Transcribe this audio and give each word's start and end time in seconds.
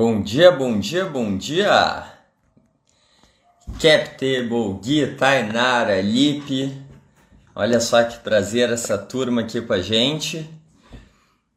Bom 0.00 0.22
dia, 0.22 0.52
bom 0.52 0.78
dia, 0.78 1.06
bom 1.06 1.36
dia! 1.36 2.06
Captable, 3.80 4.78
Gui, 4.80 5.16
Tainara, 5.16 6.00
Lipe. 6.00 6.80
Olha 7.52 7.80
só 7.80 8.04
que 8.04 8.16
prazer 8.18 8.70
essa 8.70 8.96
turma 8.96 9.40
aqui 9.40 9.60
com 9.60 9.72
a 9.72 9.82
gente. 9.82 10.48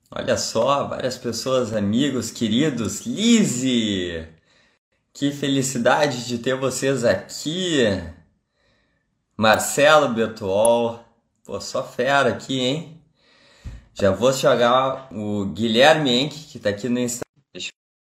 Olha 0.10 0.36
só, 0.38 0.88
várias 0.88 1.20
pessoas, 1.20 1.72
amigos, 1.72 2.32
queridos. 2.32 3.06
Lise! 3.06 4.28
Que 5.14 5.32
felicidade 5.32 6.26
de 6.26 6.40
ter 6.40 6.56
vocês 6.56 7.06
aqui. 7.06 7.84
Marcelo 9.38 10.16
Betuol. 10.16 11.00
Pô, 11.46 11.62
só 11.62 11.84
fera 11.84 12.30
aqui, 12.30 12.60
hein? 12.60 13.04
Já 13.94 14.10
vou 14.10 14.34
jogar 14.34 15.10
o 15.14 15.46
Guilherme 15.46 16.24
Enck, 16.24 16.36
que 16.46 16.58
tá 16.58 16.72
aqui 16.72 16.90
no 16.90 16.98
Instagram. 16.98 17.31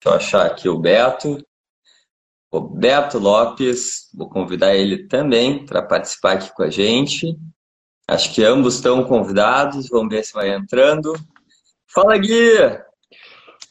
Deixa 0.05 0.09
eu 0.09 0.13
achar 0.15 0.47
aqui 0.47 0.69
o 0.69 0.79
Beto. 0.79 1.43
Roberto 2.53 3.19
Lopes, 3.19 4.11
vou 4.13 4.29
convidar 4.29 4.77
ele 4.77 5.09
também 5.09 5.65
para 5.65 5.83
participar 5.83 6.33
aqui 6.33 6.53
com 6.55 6.63
a 6.63 6.69
gente. 6.69 7.35
Acho 8.07 8.35
que 8.35 8.45
ambos 8.45 8.75
estão 8.75 9.03
convidados, 9.05 9.89
vamos 9.89 10.15
ver 10.15 10.23
se 10.23 10.35
vai 10.35 10.51
entrando. 10.51 11.15
Fala, 11.87 12.19
Gui! 12.19 12.53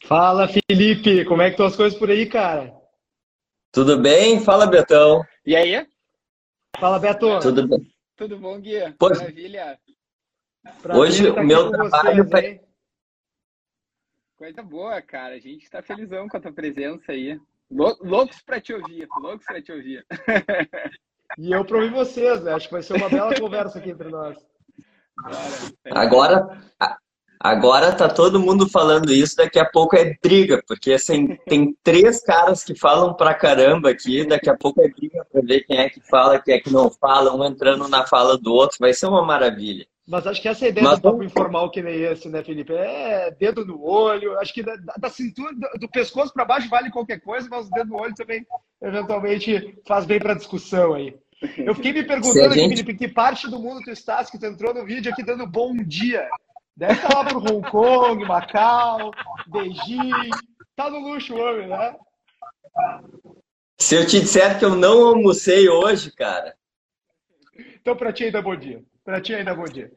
Fala, 0.06 0.48
Felipe! 0.48 1.24
Como 1.24 1.40
é 1.40 1.46
que 1.46 1.52
estão 1.52 1.66
as 1.66 1.76
coisas 1.76 1.96
por 1.96 2.10
aí, 2.10 2.26
cara? 2.26 2.74
Tudo 3.70 3.96
bem? 3.96 4.40
Fala, 4.40 4.66
Betão. 4.66 5.22
E 5.46 5.54
aí? 5.54 5.86
Fala, 6.80 6.98
Beto. 6.98 7.38
Tudo 7.38 7.68
bem? 7.68 7.94
Tudo 8.16 8.38
bom, 8.38 8.60
Gui? 8.60 8.92
Pois... 8.98 9.18
Maravilha. 9.18 9.78
Prazer 10.82 11.00
Hoje 11.00 11.30
o 11.30 11.44
meu 11.44 11.70
trabalho... 11.70 12.24
Vocês, 12.24 12.60
Coisa 14.36 14.62
boa, 14.62 15.00
cara. 15.00 15.34
A 15.34 15.38
gente 15.38 15.62
está 15.62 15.80
felizão 15.82 16.28
com 16.28 16.36
a 16.36 16.40
tua 16.40 16.52
presença 16.52 17.12
aí. 17.12 17.40
Loucos 17.70 18.42
para 18.42 18.60
te 18.60 18.72
ouvir, 18.72 19.06
loucos 19.18 19.46
para 19.46 19.62
te 19.62 19.72
ouvir. 19.72 20.04
E 21.38 21.50
eu 21.50 21.64
para 21.64 21.78
ouvir 21.78 21.90
vocês, 21.90 22.42
né? 22.44 22.52
Acho 22.52 22.68
que 22.68 22.74
vai 22.74 22.82
ser 22.82 22.94
uma 22.94 23.08
bela 23.08 23.34
conversa 23.34 23.78
aqui 23.78 23.90
entre 23.90 24.08
nós. 24.08 24.36
Agora, 25.90 26.60
agora 27.40 27.92
tá 27.92 28.08
todo 28.08 28.38
mundo 28.38 28.68
falando 28.68 29.12
isso, 29.12 29.36
daqui 29.36 29.58
a 29.58 29.64
pouco 29.64 29.96
é 29.96 30.16
briga, 30.22 30.62
porque 30.66 30.92
assim, 30.92 31.36
tem 31.48 31.76
três 31.82 32.22
caras 32.22 32.62
que 32.62 32.78
falam 32.78 33.14
pra 33.14 33.34
caramba 33.34 33.90
aqui, 33.90 34.24
daqui 34.24 34.48
a 34.48 34.56
pouco 34.56 34.80
é 34.82 34.88
briga 34.88 35.26
para 35.32 35.40
ver 35.40 35.62
quem 35.62 35.78
é 35.78 35.88
que 35.88 36.00
fala, 36.00 36.40
quem 36.40 36.54
é 36.54 36.60
que 36.60 36.72
não 36.72 36.90
fala, 36.90 37.34
um 37.34 37.44
entrando 37.44 37.88
na 37.88 38.06
fala 38.06 38.38
do 38.38 38.52
outro, 38.52 38.76
vai 38.78 38.92
ser 38.92 39.06
uma 39.06 39.24
maravilha. 39.24 39.86
Mas 40.06 40.26
acho 40.26 40.42
que 40.42 40.48
essa 40.48 40.66
é 40.66 40.68
ideia 40.68 40.86
Mas, 40.86 40.98
do 40.98 41.02
papo 41.02 41.22
informal 41.22 41.70
que 41.70 41.82
nem 41.82 42.02
esse, 42.02 42.28
né, 42.28 42.44
Felipe? 42.44 42.74
É 42.74 43.30
dedo 43.30 43.64
no 43.64 43.82
olho. 43.82 44.38
Acho 44.38 44.52
que 44.52 44.62
da, 44.62 44.76
da 44.98 45.08
cintura, 45.08 45.54
do, 45.54 45.80
do 45.80 45.88
pescoço 45.88 46.32
para 46.32 46.44
baixo 46.44 46.68
vale 46.68 46.90
qualquer 46.90 47.20
coisa, 47.20 47.48
mas 47.50 47.66
o 47.66 47.70
dedo 47.70 47.88
no 47.88 48.00
olho 48.00 48.14
também, 48.14 48.46
eventualmente, 48.82 49.78
faz 49.86 50.04
bem 50.04 50.18
para 50.18 50.34
discussão 50.34 50.92
aí. 50.92 51.16
Eu 51.56 51.74
fiquei 51.74 51.92
me 51.92 52.04
perguntando 52.04 52.46
aqui, 52.46 52.60
gente... 52.60 52.76
Felipe, 52.76 52.94
que 52.94 53.08
parte 53.08 53.48
do 53.48 53.58
mundo 53.58 53.80
tu 53.82 53.90
estás 53.90 54.30
que 54.30 54.38
tu 54.38 54.46
entrou 54.46 54.74
no 54.74 54.84
vídeo 54.84 55.10
aqui 55.10 55.22
dando 55.22 55.46
bom 55.46 55.74
dia. 55.74 56.28
Deve 56.76 56.94
estar 56.94 57.14
lá 57.14 57.24
pro 57.24 57.38
Hong 57.38 57.70
Kong, 57.70 58.24
Macau, 58.24 59.10
Beijing. 59.46 60.30
Tá 60.76 60.90
no 60.90 60.98
luxo 60.98 61.34
homem, 61.34 61.68
né? 61.68 61.96
Se 63.78 63.94
eu 63.96 64.06
te 64.06 64.20
disser 64.20 64.58
que 64.58 64.64
eu 64.64 64.74
não 64.74 65.08
almocei 65.08 65.68
hoje, 65.68 66.10
cara. 66.12 66.54
Então, 67.80 67.96
para 67.96 68.12
ti 68.12 68.24
ainda 68.24 68.42
bom 68.42 68.56
dia. 68.56 68.82
Para 69.04 69.20
ti 69.20 69.34
ainda 69.34 69.54
bom 69.54 69.64
dia. 69.64 69.92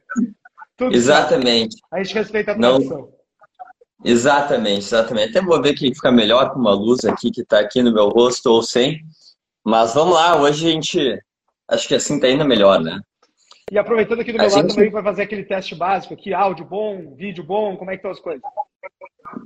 Tudo 0.76 0.94
exatamente. 0.94 1.76
Certo. 1.76 1.88
A 1.94 2.04
gente 2.04 2.14
respeita 2.14 2.52
a 2.52 2.56
tradição. 2.56 2.98
Não... 2.98 3.18
Exatamente, 4.04 4.86
exatamente. 4.86 5.30
Até 5.30 5.42
vou 5.42 5.62
ver 5.62 5.74
que 5.74 5.94
fica 5.94 6.12
melhor 6.12 6.52
com 6.52 6.60
uma 6.60 6.74
luz 6.74 7.04
aqui 7.06 7.32
que 7.32 7.42
está 7.42 7.60
aqui 7.60 7.82
no 7.82 7.94
meu 7.94 8.10
rosto 8.10 8.48
ou 8.48 8.62
sem. 8.62 9.02
Mas 9.66 9.94
vamos 9.94 10.14
lá, 10.14 10.40
hoje 10.40 10.68
a 10.68 10.72
gente. 10.72 11.24
Acho 11.70 11.88
que 11.88 11.96
assim 11.96 12.16
está 12.16 12.28
ainda 12.28 12.46
melhor, 12.46 12.80
né? 12.80 13.02
E 13.72 13.78
aproveitando 13.78 14.22
aqui 14.22 14.32
do 14.32 14.38
meu 14.38 14.48
a 14.48 14.50
lado 14.50 14.62
gente... 14.62 14.76
também, 14.76 14.92
vai 14.92 15.04
fazer 15.04 15.24
aquele 15.24 15.44
teste 15.44 15.74
básico 15.74 16.14
aqui: 16.14 16.34
áudio 16.34 16.66
bom, 16.66 17.16
vídeo 17.16 17.44
bom, 17.44 17.76
como 17.76 17.90
é 17.92 17.94
que 17.94 18.00
estão 18.00 18.12
as 18.12 18.20
coisas? 18.20 18.42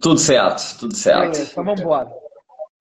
Tudo 0.02 0.20
certo, 0.20 0.80
tudo 0.80 0.96
certo. 0.96 1.32
Beleza, 1.32 1.52
então 1.52 1.64
vamos 1.64 1.82
embora. 1.82 2.12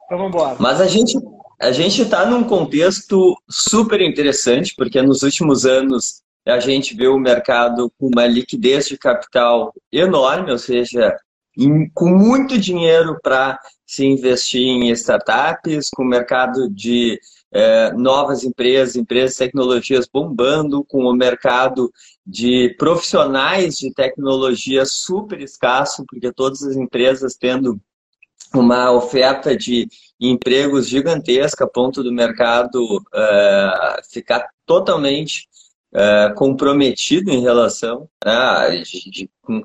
Então 0.07 0.19
vamos 0.19 0.35
embora. 0.35 0.57
Mas 0.59 0.81
a 0.81 0.87
gente 0.87 1.17
a 1.61 1.73
gente 1.73 2.03
está 2.03 2.27
num 2.27 2.43
contexto 2.43 3.37
super 3.49 4.01
interessante, 4.01 4.75
porque 4.77 5.01
nos 5.01 5.23
últimos 5.23 5.65
anos 5.65 6.23
a 6.51 6.61
gente 6.61 6.95
vê 6.95 7.09
o 7.09 7.19
mercado 7.19 7.91
com 7.99 8.09
uma 8.09 8.27
liquidez 8.27 8.87
de 8.87 8.99
capital 8.99 9.73
enorme, 9.93 10.51
ou 10.51 10.59
seja, 10.59 11.17
em, 11.57 11.89
com 11.91 12.09
muito 12.09 12.59
dinheiro 12.59 13.19
para 13.23 13.59
se 13.87 14.05
investir 14.05 14.63
em 14.63 14.91
startups, 14.91 15.91
com 15.91 16.03
o 16.03 16.09
mercado 16.09 16.69
de 16.71 17.19
é, 17.53 17.93
novas 17.93 18.45
empresas, 18.45 18.97
empresas 18.97 19.37
tecnologias 19.37 20.09
bombando, 20.13 20.85
com 20.85 21.05
o 21.05 21.13
mercado 21.13 21.93
de 22.25 22.75
profissionais 22.79 23.77
de 23.77 23.93
tecnologia 23.93 24.85
super 24.85 25.41
escasso, 25.41 26.05
porque 26.09 26.33
todas 26.33 26.63
as 26.63 26.77
empresas 26.77 27.35
tendo 27.35 27.81
uma 28.55 28.91
oferta 28.93 29.57
de 29.57 29.89
empregos 30.21 30.89
gigantesca, 30.89 31.65
a 31.65 31.69
ponto 31.69 32.03
do 32.03 32.13
mercado 32.13 32.99
uh, 32.99 34.13
ficar 34.13 34.49
totalmente 34.67 35.49
uh, 35.95 36.35
comprometido 36.35 37.31
em 37.31 37.41
relação 37.41 38.09
a 38.25 38.69
né, 38.69 38.83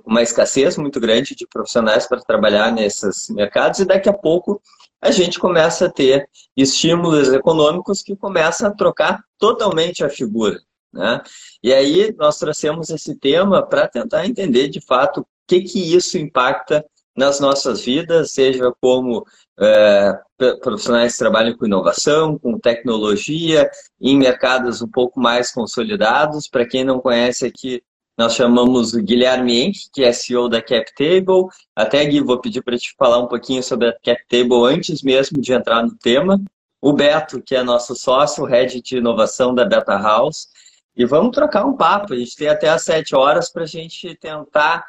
uma 0.05 0.21
escassez 0.21 0.77
muito 0.77 0.99
grande 0.99 1.35
de 1.35 1.47
profissionais 1.47 2.07
para 2.07 2.21
trabalhar 2.21 2.71
nesses 2.71 3.29
mercados, 3.29 3.79
e 3.79 3.85
daqui 3.85 4.09
a 4.09 4.13
pouco 4.13 4.61
a 5.01 5.11
gente 5.11 5.39
começa 5.39 5.85
a 5.85 5.91
ter 5.91 6.27
estímulos 6.57 7.31
econômicos 7.31 8.01
que 8.01 8.15
começam 8.15 8.67
a 8.67 8.73
trocar 8.73 9.23
totalmente 9.37 10.03
a 10.03 10.09
figura. 10.09 10.59
Né? 10.91 11.21
E 11.61 11.73
aí 11.73 12.15
nós 12.17 12.39
trouxemos 12.39 12.89
esse 12.89 13.15
tema 13.15 13.61
para 13.61 13.87
tentar 13.87 14.25
entender 14.25 14.69
de 14.69 14.81
fato 14.81 15.21
o 15.21 15.27
que, 15.47 15.61
que 15.61 15.95
isso 15.95 16.17
impacta 16.17 16.83
nas 17.15 17.39
nossas 17.39 17.81
vidas, 17.83 18.31
seja 18.31 18.71
como 18.81 19.25
é, 19.59 20.19
profissionais 20.61 21.13
que 21.13 21.19
trabalham 21.19 21.57
com 21.57 21.65
inovação, 21.65 22.37
com 22.37 22.59
tecnologia, 22.59 23.69
em 24.01 24.17
mercados 24.17 24.81
um 24.81 24.87
pouco 24.87 25.19
mais 25.19 25.51
consolidados. 25.51 26.47
Para 26.47 26.67
quem 26.67 26.83
não 26.83 26.99
conhece 26.99 27.45
aqui, 27.45 27.81
nós 28.17 28.33
chamamos 28.33 28.93
o 28.93 29.01
Guilherme 29.01 29.61
Enck, 29.61 29.89
que 29.93 30.03
é 30.03 30.11
CEO 30.11 30.47
da 30.47 30.61
CapTable. 30.61 31.47
Até, 31.75 32.03
Gui, 32.05 32.21
vou 32.21 32.39
pedir 32.39 32.61
para 32.61 32.77
te 32.77 32.93
falar 32.97 33.19
um 33.19 33.27
pouquinho 33.27 33.61
sobre 33.61 33.89
a 33.89 33.93
CapTable 33.93 34.65
antes 34.65 35.01
mesmo 35.01 35.41
de 35.41 35.53
entrar 35.53 35.83
no 35.83 35.95
tema. 35.97 36.41
O 36.81 36.93
Beto, 36.93 37.41
que 37.41 37.55
é 37.55 37.63
nosso 37.63 37.95
sócio, 37.95 38.45
head 38.45 38.81
de 38.81 38.97
inovação 38.97 39.53
da 39.53 39.65
Beta 39.65 39.97
House. 39.97 40.47
E 40.95 41.05
vamos 41.05 41.35
trocar 41.35 41.65
um 41.65 41.75
papo. 41.75 42.13
A 42.13 42.17
gente 42.17 42.35
tem 42.37 42.47
até 42.47 42.69
às 42.69 42.83
sete 42.83 43.13
horas 43.15 43.51
para 43.51 43.63
a 43.63 43.67
gente 43.67 44.15
tentar 44.15 44.85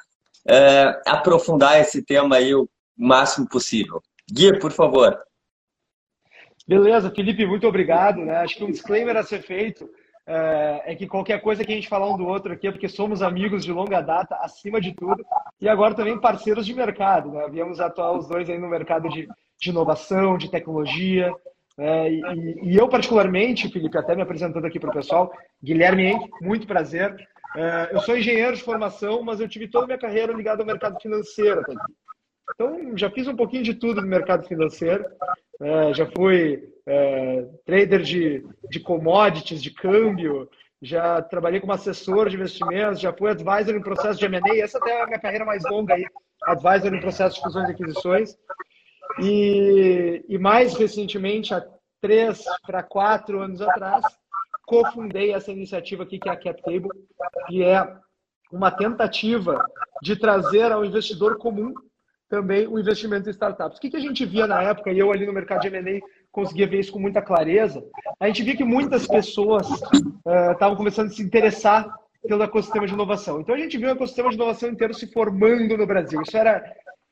é, 0.48 1.00
aprofundar 1.06 1.80
esse 1.80 2.02
tema 2.02 2.36
aí 2.36 2.54
o 2.54 2.68
máximo 2.96 3.48
possível. 3.48 4.00
Guia, 4.30 4.58
por 4.58 4.72
favor. 4.72 5.18
Beleza, 6.66 7.10
Felipe, 7.10 7.46
muito 7.46 7.66
obrigado. 7.66 8.18
Né? 8.18 8.36
Acho 8.36 8.56
que 8.56 8.64
um 8.64 8.70
disclaimer 8.70 9.16
a 9.16 9.22
ser 9.22 9.42
feito 9.42 9.88
é, 10.26 10.82
é, 10.86 10.94
que 10.96 11.06
qualquer 11.06 11.40
coisa 11.40 11.64
que 11.64 11.72
a 11.72 11.74
gente 11.74 11.88
falar 11.88 12.10
um 12.12 12.16
do 12.16 12.26
outro 12.26 12.52
aqui 12.52 12.66
é 12.66 12.72
porque 12.72 12.88
somos 12.88 13.22
amigos 13.22 13.64
de 13.64 13.72
longa 13.72 14.00
data, 14.00 14.36
acima 14.40 14.80
de 14.80 14.92
tudo, 14.92 15.24
e 15.60 15.68
agora 15.68 15.94
também 15.94 16.20
parceiros 16.20 16.66
de 16.66 16.74
mercado. 16.74 17.30
Né? 17.30 17.48
Viemos 17.48 17.80
atuar 17.80 18.12
os 18.12 18.26
dois 18.26 18.50
aí 18.50 18.58
no 18.58 18.68
mercado 18.68 19.08
de, 19.08 19.28
de 19.60 19.70
inovação, 19.70 20.36
de 20.36 20.50
tecnologia. 20.50 21.32
É, 21.78 22.10
e, 22.10 22.58
e, 22.62 22.76
eu, 22.76 22.88
particularmente, 22.88 23.68
Felipe, 23.68 23.98
até 23.98 24.14
me 24.14 24.22
apresentando 24.22 24.66
aqui 24.66 24.80
para 24.80 24.90
o 24.90 24.94
pessoal, 24.94 25.32
Guilherme 25.62 26.06
Henk, 26.06 26.30
muito 26.40 26.66
prazer. 26.66 27.14
É, 27.56 27.90
eu 27.92 28.00
sou 28.00 28.16
engenheiro 28.16 28.56
de 28.56 28.62
formação, 28.62 29.22
mas 29.22 29.40
eu 29.40 29.48
tive 29.48 29.68
toda 29.68 29.84
a 29.84 29.86
minha 29.86 29.98
carreira 29.98 30.32
ligada 30.32 30.62
ao 30.62 30.66
mercado 30.66 30.98
financeiro. 31.00 31.62
Então, 32.54 32.96
já 32.96 33.10
fiz 33.10 33.26
um 33.26 33.36
pouquinho 33.36 33.62
de 33.62 33.74
tudo 33.74 34.00
no 34.00 34.06
mercado 34.06 34.46
financeiro. 34.46 35.04
É, 35.60 35.94
já 35.94 36.06
fui 36.06 36.62
é, 36.86 37.46
trader 37.64 38.02
de, 38.02 38.46
de 38.70 38.80
commodities, 38.80 39.62
de 39.62 39.70
câmbio, 39.70 40.48
já 40.80 41.20
trabalhei 41.22 41.60
como 41.60 41.72
assessor 41.72 42.28
de 42.28 42.36
investimentos, 42.36 43.00
já 43.00 43.12
fui 43.12 43.30
advisor 43.30 43.74
em 43.74 43.82
processo 43.82 44.18
de 44.18 44.26
M&A. 44.26 44.56
Essa 44.62 44.78
até 44.78 44.90
é 44.90 45.02
a 45.02 45.06
minha 45.06 45.18
carreira 45.18 45.44
mais 45.44 45.62
longa 45.64 45.94
aí, 45.94 46.04
advisor 46.44 46.94
em 46.94 47.00
processo 47.00 47.36
de 47.36 47.42
fusões 47.42 47.68
e 47.68 47.72
aquisições. 47.72 48.36
E, 49.20 50.24
e 50.28 50.38
mais 50.38 50.74
recentemente, 50.74 51.54
há 51.54 51.64
três 52.00 52.44
para 52.66 52.82
quatro 52.82 53.40
anos 53.40 53.60
atrás, 53.60 54.04
cofundei 54.66 55.32
essa 55.32 55.52
iniciativa 55.52 56.02
aqui, 56.02 56.18
que 56.18 56.28
é 56.28 56.32
a 56.32 56.36
CapTable, 56.36 56.90
que 57.46 57.62
é 57.62 57.96
uma 58.52 58.70
tentativa 58.70 59.64
de 60.02 60.16
trazer 60.16 60.70
ao 60.72 60.84
investidor 60.84 61.38
comum 61.38 61.72
também 62.28 62.66
o 62.66 62.78
investimento 62.78 63.28
em 63.28 63.32
startups. 63.32 63.78
O 63.78 63.80
que, 63.80 63.90
que 63.90 63.96
a 63.96 64.00
gente 64.00 64.26
via 64.26 64.46
na 64.46 64.62
época, 64.62 64.92
e 64.92 64.98
eu 64.98 65.12
ali 65.12 65.24
no 65.24 65.32
mercado 65.32 65.60
de 65.60 65.68
M&A 65.68 66.00
conseguia 66.32 66.66
ver 66.66 66.80
isso 66.80 66.92
com 66.92 66.98
muita 66.98 67.22
clareza, 67.22 67.82
a 68.18 68.26
gente 68.26 68.42
via 68.42 68.56
que 68.56 68.64
muitas 68.64 69.06
pessoas 69.06 69.68
estavam 70.50 70.74
uh, 70.74 70.76
começando 70.76 71.06
a 71.06 71.10
se 71.10 71.22
interessar 71.22 71.88
pelo 72.26 72.42
ecossistema 72.42 72.86
de 72.86 72.92
inovação. 72.92 73.40
Então 73.40 73.54
a 73.54 73.58
gente 73.58 73.78
viu 73.78 73.88
o 73.88 73.92
ecossistema 73.92 74.28
de 74.30 74.34
inovação 74.34 74.68
inteiro 74.68 74.92
se 74.92 75.06
formando 75.12 75.76
no 75.76 75.86
Brasil. 75.86 76.20
Isso 76.22 76.36
era 76.36 76.62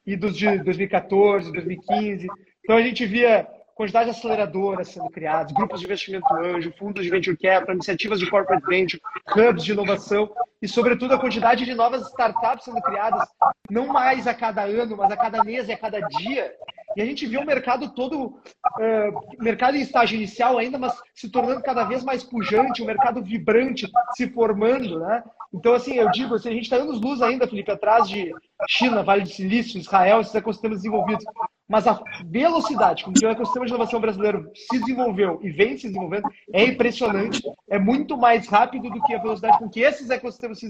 e 0.07 0.17
dos 0.17 0.37
de 0.37 0.59
2014, 0.59 1.53
2015. 1.53 2.29
Então 2.63 2.77
a 2.77 2.83
gente 2.83 3.07
via 3.07 3.47
quantidade 3.75 4.11
de 4.11 4.17
aceleradoras 4.17 4.89
sendo 4.89 5.11
criadas, 5.11 5.53
grupos 5.53 5.81
de 5.81 5.87
investimento 5.87 6.33
anjo, 6.35 6.73
fundos 6.79 7.03
de 7.03 7.11
venture 7.11 7.37
capital, 7.37 7.75
iniciativas 7.75 8.21
de 8.21 8.31
corporate 8.31 8.65
venture, 8.67 9.03
hubs 9.37 9.65
de 9.65 9.73
inovação 9.73 10.31
e, 10.63 10.69
sobretudo, 10.69 11.15
a 11.15 11.19
quantidade 11.19 11.65
de 11.65 11.75
novas 11.75 12.07
startups 12.09 12.65
sendo 12.65 12.81
criadas, 12.81 13.29
não 13.71 13.87
mais 13.89 14.27
a 14.27 14.35
cada 14.35 14.63
ano, 14.63 14.97
mas 14.97 15.11
a 15.11 15.17
cada 15.17 15.43
mês 15.43 15.69
e 15.69 15.73
a 15.73 15.77
cada 15.77 16.01
dia. 16.01 16.55
E 16.97 17.03
a 17.03 17.05
gente 17.05 17.27
viu 17.27 17.41
o 17.41 17.47
mercado 17.47 17.93
todo, 17.93 18.27
uh, 18.27 19.43
mercado 19.43 19.77
em 19.77 19.81
estágio 19.81 20.17
inicial 20.17 20.57
ainda, 20.59 20.79
mas 20.79 20.95
se 21.13 21.29
tornando 21.29 21.61
cada 21.61 21.83
vez 21.85 22.05
mais 22.05 22.23
pujante, 22.23 22.83
um 22.83 22.87
mercado 22.87 23.23
vibrante 23.23 23.91
se 24.17 24.29
formando, 24.31 25.01
né? 25.01 25.25
Então, 25.53 25.75
assim, 25.75 25.95
eu 25.95 26.11
digo, 26.11 26.37
assim, 26.37 26.51
a 26.51 26.53
gente 26.53 26.65
está 26.65 26.77
anos 26.77 27.01
luz 27.01 27.21
ainda, 27.21 27.49
Felipe, 27.49 27.71
atrás 27.71 28.09
de 28.09 28.33
China, 28.69 29.03
Vale 29.03 29.23
do 29.23 29.29
Silício, 29.29 29.79
Israel, 29.79 30.21
esses 30.21 30.35
ecossistemas 30.35 30.79
desenvolvidos. 30.79 31.25
Mas 31.69 31.87
a 31.87 31.99
velocidade 32.27 33.05
com 33.05 33.13
que 33.13 33.25
o 33.25 33.29
ecossistema 33.29 33.65
de 33.65 33.73
inovação 33.73 34.01
brasileiro 34.01 34.51
se 34.55 34.79
desenvolveu 34.79 35.41
e 35.43 35.51
vem 35.51 35.79
se 35.79 35.89
desenvolvendo 35.89 36.29
é 36.53 36.65
impressionante. 36.65 37.43
É 37.69 37.79
muito 37.79 38.17
mais 38.19 38.47
rápido 38.47 38.91
do 38.91 39.03
que 39.03 39.15
a 39.15 39.23
velocidade 39.23 39.59
com 39.59 39.69
que 39.69 39.81
esses 39.81 40.11
ecossistemas 40.11 40.61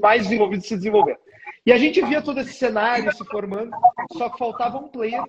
mais 0.00 0.22
desenvolvidos 0.22 0.66
se 0.66 0.76
desenvolveram. 0.76 1.20
E 1.64 1.72
a 1.72 1.78
gente 1.78 2.04
via 2.04 2.20
todo 2.20 2.40
esse 2.40 2.54
cenário 2.54 3.12
se 3.14 3.24
formando, 3.26 3.70
só 4.14 4.28
que 4.28 4.38
faltava 4.38 4.78
um 4.78 4.88
player 4.88 5.22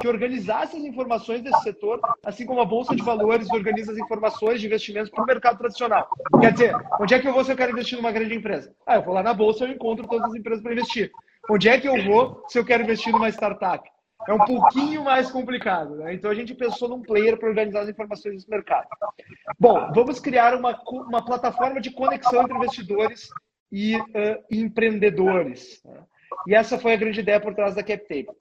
que 0.00 0.08
organizasse 0.08 0.76
as 0.76 0.82
informações 0.82 1.42
desse 1.42 1.62
setor, 1.62 2.00
assim 2.24 2.44
como 2.44 2.60
a 2.60 2.64
Bolsa 2.64 2.96
de 2.96 3.02
Valores 3.02 3.48
organiza 3.50 3.92
as 3.92 3.98
informações 3.98 4.60
de 4.60 4.66
investimentos 4.66 5.10
para 5.10 5.22
o 5.22 5.26
mercado 5.26 5.58
tradicional. 5.58 6.08
Quer 6.40 6.52
dizer, 6.52 6.74
onde 7.00 7.14
é 7.14 7.18
que 7.20 7.28
eu 7.28 7.32
vou 7.32 7.44
se 7.44 7.52
eu 7.52 7.56
quero 7.56 7.72
investir 7.72 7.96
numa 7.96 8.10
grande 8.10 8.34
empresa? 8.34 8.74
Ah, 8.84 8.96
eu 8.96 9.02
vou 9.02 9.14
lá 9.14 9.22
na 9.22 9.32
Bolsa 9.32 9.64
e 9.64 9.68
eu 9.68 9.74
encontro 9.74 10.08
todas 10.08 10.30
as 10.30 10.34
empresas 10.34 10.62
para 10.62 10.72
investir. 10.72 11.12
Onde 11.48 11.68
é 11.68 11.78
que 11.78 11.86
eu 11.86 12.04
vou 12.04 12.42
se 12.48 12.58
eu 12.58 12.64
quero 12.64 12.82
investir 12.82 13.12
numa 13.12 13.28
startup? 13.28 13.88
É 14.26 14.32
um 14.32 14.38
pouquinho 14.38 15.04
mais 15.04 15.30
complicado. 15.30 15.96
Né? 15.96 16.14
Então 16.14 16.30
a 16.30 16.34
gente 16.34 16.54
pensou 16.54 16.88
num 16.88 17.02
player 17.02 17.38
para 17.38 17.48
organizar 17.48 17.82
as 17.82 17.88
informações 17.88 18.34
desse 18.34 18.50
mercado. 18.50 18.86
Bom, 19.58 19.90
vamos 19.94 20.20
criar 20.20 20.54
uma, 20.54 20.80
uma 20.88 21.24
plataforma 21.24 21.80
de 21.80 21.90
conexão 21.90 22.42
entre 22.42 22.56
investidores 22.56 23.28
e 23.70 23.96
uh, 23.96 24.44
empreendedores. 24.50 25.80
Né? 25.84 25.98
E 26.46 26.54
essa 26.54 26.78
foi 26.78 26.92
a 26.92 26.96
grande 26.96 27.20
ideia 27.20 27.40
por 27.40 27.54
trás 27.54 27.74
da 27.74 27.82
CapTable. 27.82 28.36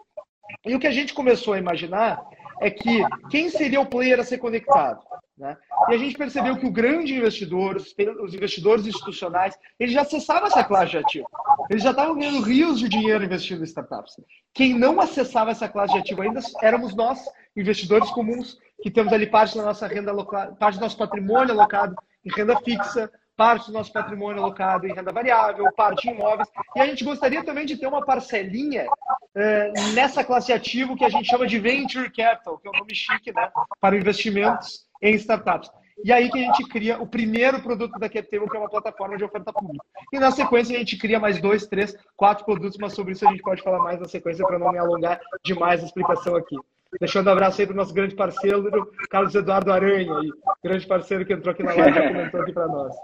E 0.65 0.75
o 0.75 0.79
que 0.79 0.87
a 0.87 0.91
gente 0.91 1.13
começou 1.13 1.53
a 1.53 1.59
imaginar 1.59 2.23
é 2.61 2.69
que 2.69 3.03
quem 3.29 3.49
seria 3.49 3.81
o 3.81 3.85
player 3.85 4.19
a 4.19 4.23
ser 4.23 4.37
conectado? 4.37 5.01
Né? 5.37 5.57
E 5.89 5.93
a 5.93 5.97
gente 5.97 6.17
percebeu 6.17 6.55
que 6.57 6.65
o 6.65 6.71
grande 6.71 7.13
investidor, 7.13 7.75
os 7.75 8.33
investidores 8.33 8.87
institucionais, 8.87 9.57
eles 9.77 9.93
já 9.93 10.01
acessavam 10.01 10.47
essa 10.47 10.63
classe 10.63 10.91
de 10.91 10.97
ativo. 10.97 11.27
Eles 11.69 11.83
já 11.83 11.91
estavam 11.91 12.15
ganhando 12.15 12.41
rios 12.41 12.79
de 12.79 12.87
dinheiro 12.87 13.23
investindo 13.23 13.61
em 13.61 13.65
startups. 13.65 14.15
Quem 14.53 14.73
não 14.73 14.99
acessava 14.99 15.51
essa 15.51 15.67
classe 15.67 15.93
de 15.93 15.99
ativo 15.99 16.21
ainda 16.21 16.39
éramos 16.61 16.95
nós, 16.95 17.19
investidores 17.55 18.09
comuns, 18.11 18.57
que 18.81 18.89
temos 18.89 19.11
ali 19.11 19.27
parte 19.27 19.57
da 19.57 19.63
nossa 19.63 19.87
renda 19.87 20.11
alocada, 20.11 20.53
parte 20.55 20.75
do 20.75 20.81
nosso 20.81 20.97
patrimônio 20.97 21.53
alocado 21.53 21.95
em 22.23 22.31
renda 22.33 22.57
fixa, 22.61 23.11
parte 23.35 23.67
do 23.67 23.73
nosso 23.73 23.91
patrimônio 23.91 24.41
alocado 24.41 24.87
em 24.87 24.93
renda 24.93 25.11
variável, 25.11 25.65
parte 25.75 26.07
em 26.07 26.13
imóveis. 26.13 26.47
E 26.75 26.79
a 26.79 26.85
gente 26.85 27.03
gostaria 27.03 27.43
também 27.43 27.65
de 27.65 27.77
ter 27.77 27.87
uma 27.87 28.05
parcelinha 28.05 28.87
eh, 29.35 29.73
nessa 29.93 30.23
classe 30.23 30.47
de 30.47 30.53
ativo 30.53 30.95
que 30.95 31.03
a 31.03 31.09
gente 31.09 31.29
chama 31.29 31.45
de 31.45 31.59
Venture 31.59 32.09
Capital, 32.11 32.57
que 32.57 32.67
é 32.67 32.71
um 32.71 32.79
nome 32.79 32.95
chique 32.95 33.33
né, 33.33 33.49
para 33.81 33.97
investimentos 33.97 34.85
em 35.05 35.15
startups. 35.15 35.69
E 36.03 36.11
aí 36.11 36.29
que 36.29 36.37
a 36.37 36.41
gente 36.41 36.67
cria 36.67 37.01
o 37.01 37.07
primeiro 37.07 37.61
produto 37.61 37.97
da 37.97 38.09
CapTable, 38.09 38.49
que 38.49 38.57
é 38.57 38.59
uma 38.59 38.69
plataforma 38.69 39.15
de 39.15 39.23
oferta 39.23 39.53
pública. 39.53 39.85
E 40.11 40.19
na 40.19 40.29
sequência 40.29 40.75
a 40.75 40.79
gente 40.79 40.97
cria 40.97 41.19
mais 41.19 41.39
dois, 41.39 41.65
três, 41.67 41.95
quatro 42.17 42.43
produtos, 42.43 42.77
mas 42.77 42.93
sobre 42.93 43.13
isso 43.13 43.27
a 43.27 43.31
gente 43.31 43.41
pode 43.41 43.61
falar 43.61 43.79
mais 43.79 43.99
na 43.99 44.07
sequência 44.07 44.45
para 44.45 44.59
não 44.59 44.71
me 44.71 44.77
alongar 44.77 45.19
demais 45.43 45.81
a 45.81 45.85
explicação 45.85 46.35
aqui. 46.35 46.55
Deixando 46.99 47.27
um 47.27 47.31
abraço 47.31 47.61
aí 47.61 47.67
para 47.67 47.73
o 47.73 47.77
nosso 47.77 47.93
grande 47.93 48.15
parceiro, 48.15 48.91
Carlos 49.09 49.35
Eduardo 49.35 49.71
Aranha, 49.71 50.17
aí, 50.17 50.29
grande 50.63 50.85
parceiro 50.85 51.25
que 51.25 51.33
entrou 51.33 51.53
aqui 51.53 51.63
na 51.63 51.73
live 51.73 51.97
e 51.97 52.07
comentou 52.07 52.41
aqui 52.41 52.53
para 52.53 52.67
nós. 52.67 52.95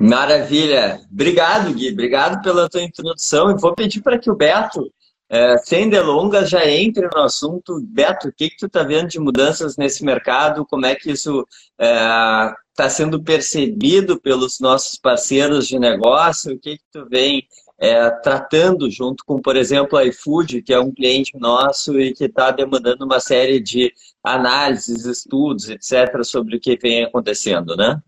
Maravilha. 0.00 1.00
Obrigado, 1.10 1.72
Gui. 1.74 1.92
Obrigado 1.92 2.42
pela 2.42 2.68
tua 2.68 2.82
introdução. 2.82 3.50
E 3.50 3.60
vou 3.60 3.74
pedir 3.74 4.00
para 4.02 4.18
que 4.18 4.30
o 4.30 4.36
Beto 4.36 4.90
é, 5.30 5.58
sem 5.58 5.90
delongas, 5.90 6.48
já 6.48 6.66
entre 6.66 7.06
no 7.06 7.22
assunto. 7.22 7.80
Beto, 7.82 8.28
o 8.28 8.32
que, 8.32 8.50
que 8.50 8.56
tu 8.56 8.66
está 8.66 8.82
vendo 8.82 9.08
de 9.08 9.20
mudanças 9.20 9.76
nesse 9.76 10.04
mercado? 10.04 10.64
Como 10.64 10.86
é 10.86 10.94
que 10.94 11.10
isso 11.10 11.46
está 11.78 12.56
é, 12.78 12.88
sendo 12.88 13.22
percebido 13.22 14.18
pelos 14.18 14.58
nossos 14.58 14.96
parceiros 14.98 15.66
de 15.68 15.78
negócio? 15.78 16.54
O 16.54 16.58
que, 16.58 16.78
que 16.78 16.84
tu 16.90 17.06
vem 17.08 17.46
é, 17.78 18.10
tratando 18.22 18.90
junto 18.90 19.22
com, 19.24 19.40
por 19.40 19.54
exemplo, 19.54 19.98
a 19.98 20.04
iFood, 20.04 20.62
que 20.62 20.72
é 20.72 20.80
um 20.80 20.92
cliente 20.92 21.38
nosso 21.38 21.98
e 22.00 22.12
que 22.12 22.24
está 22.24 22.50
demandando 22.50 23.04
uma 23.04 23.20
série 23.20 23.60
de 23.60 23.92
análises, 24.22 25.04
estudos, 25.04 25.68
etc., 25.68 26.24
sobre 26.24 26.56
o 26.56 26.60
que 26.60 26.76
vem 26.76 27.04
acontecendo, 27.04 27.76
né? 27.76 28.02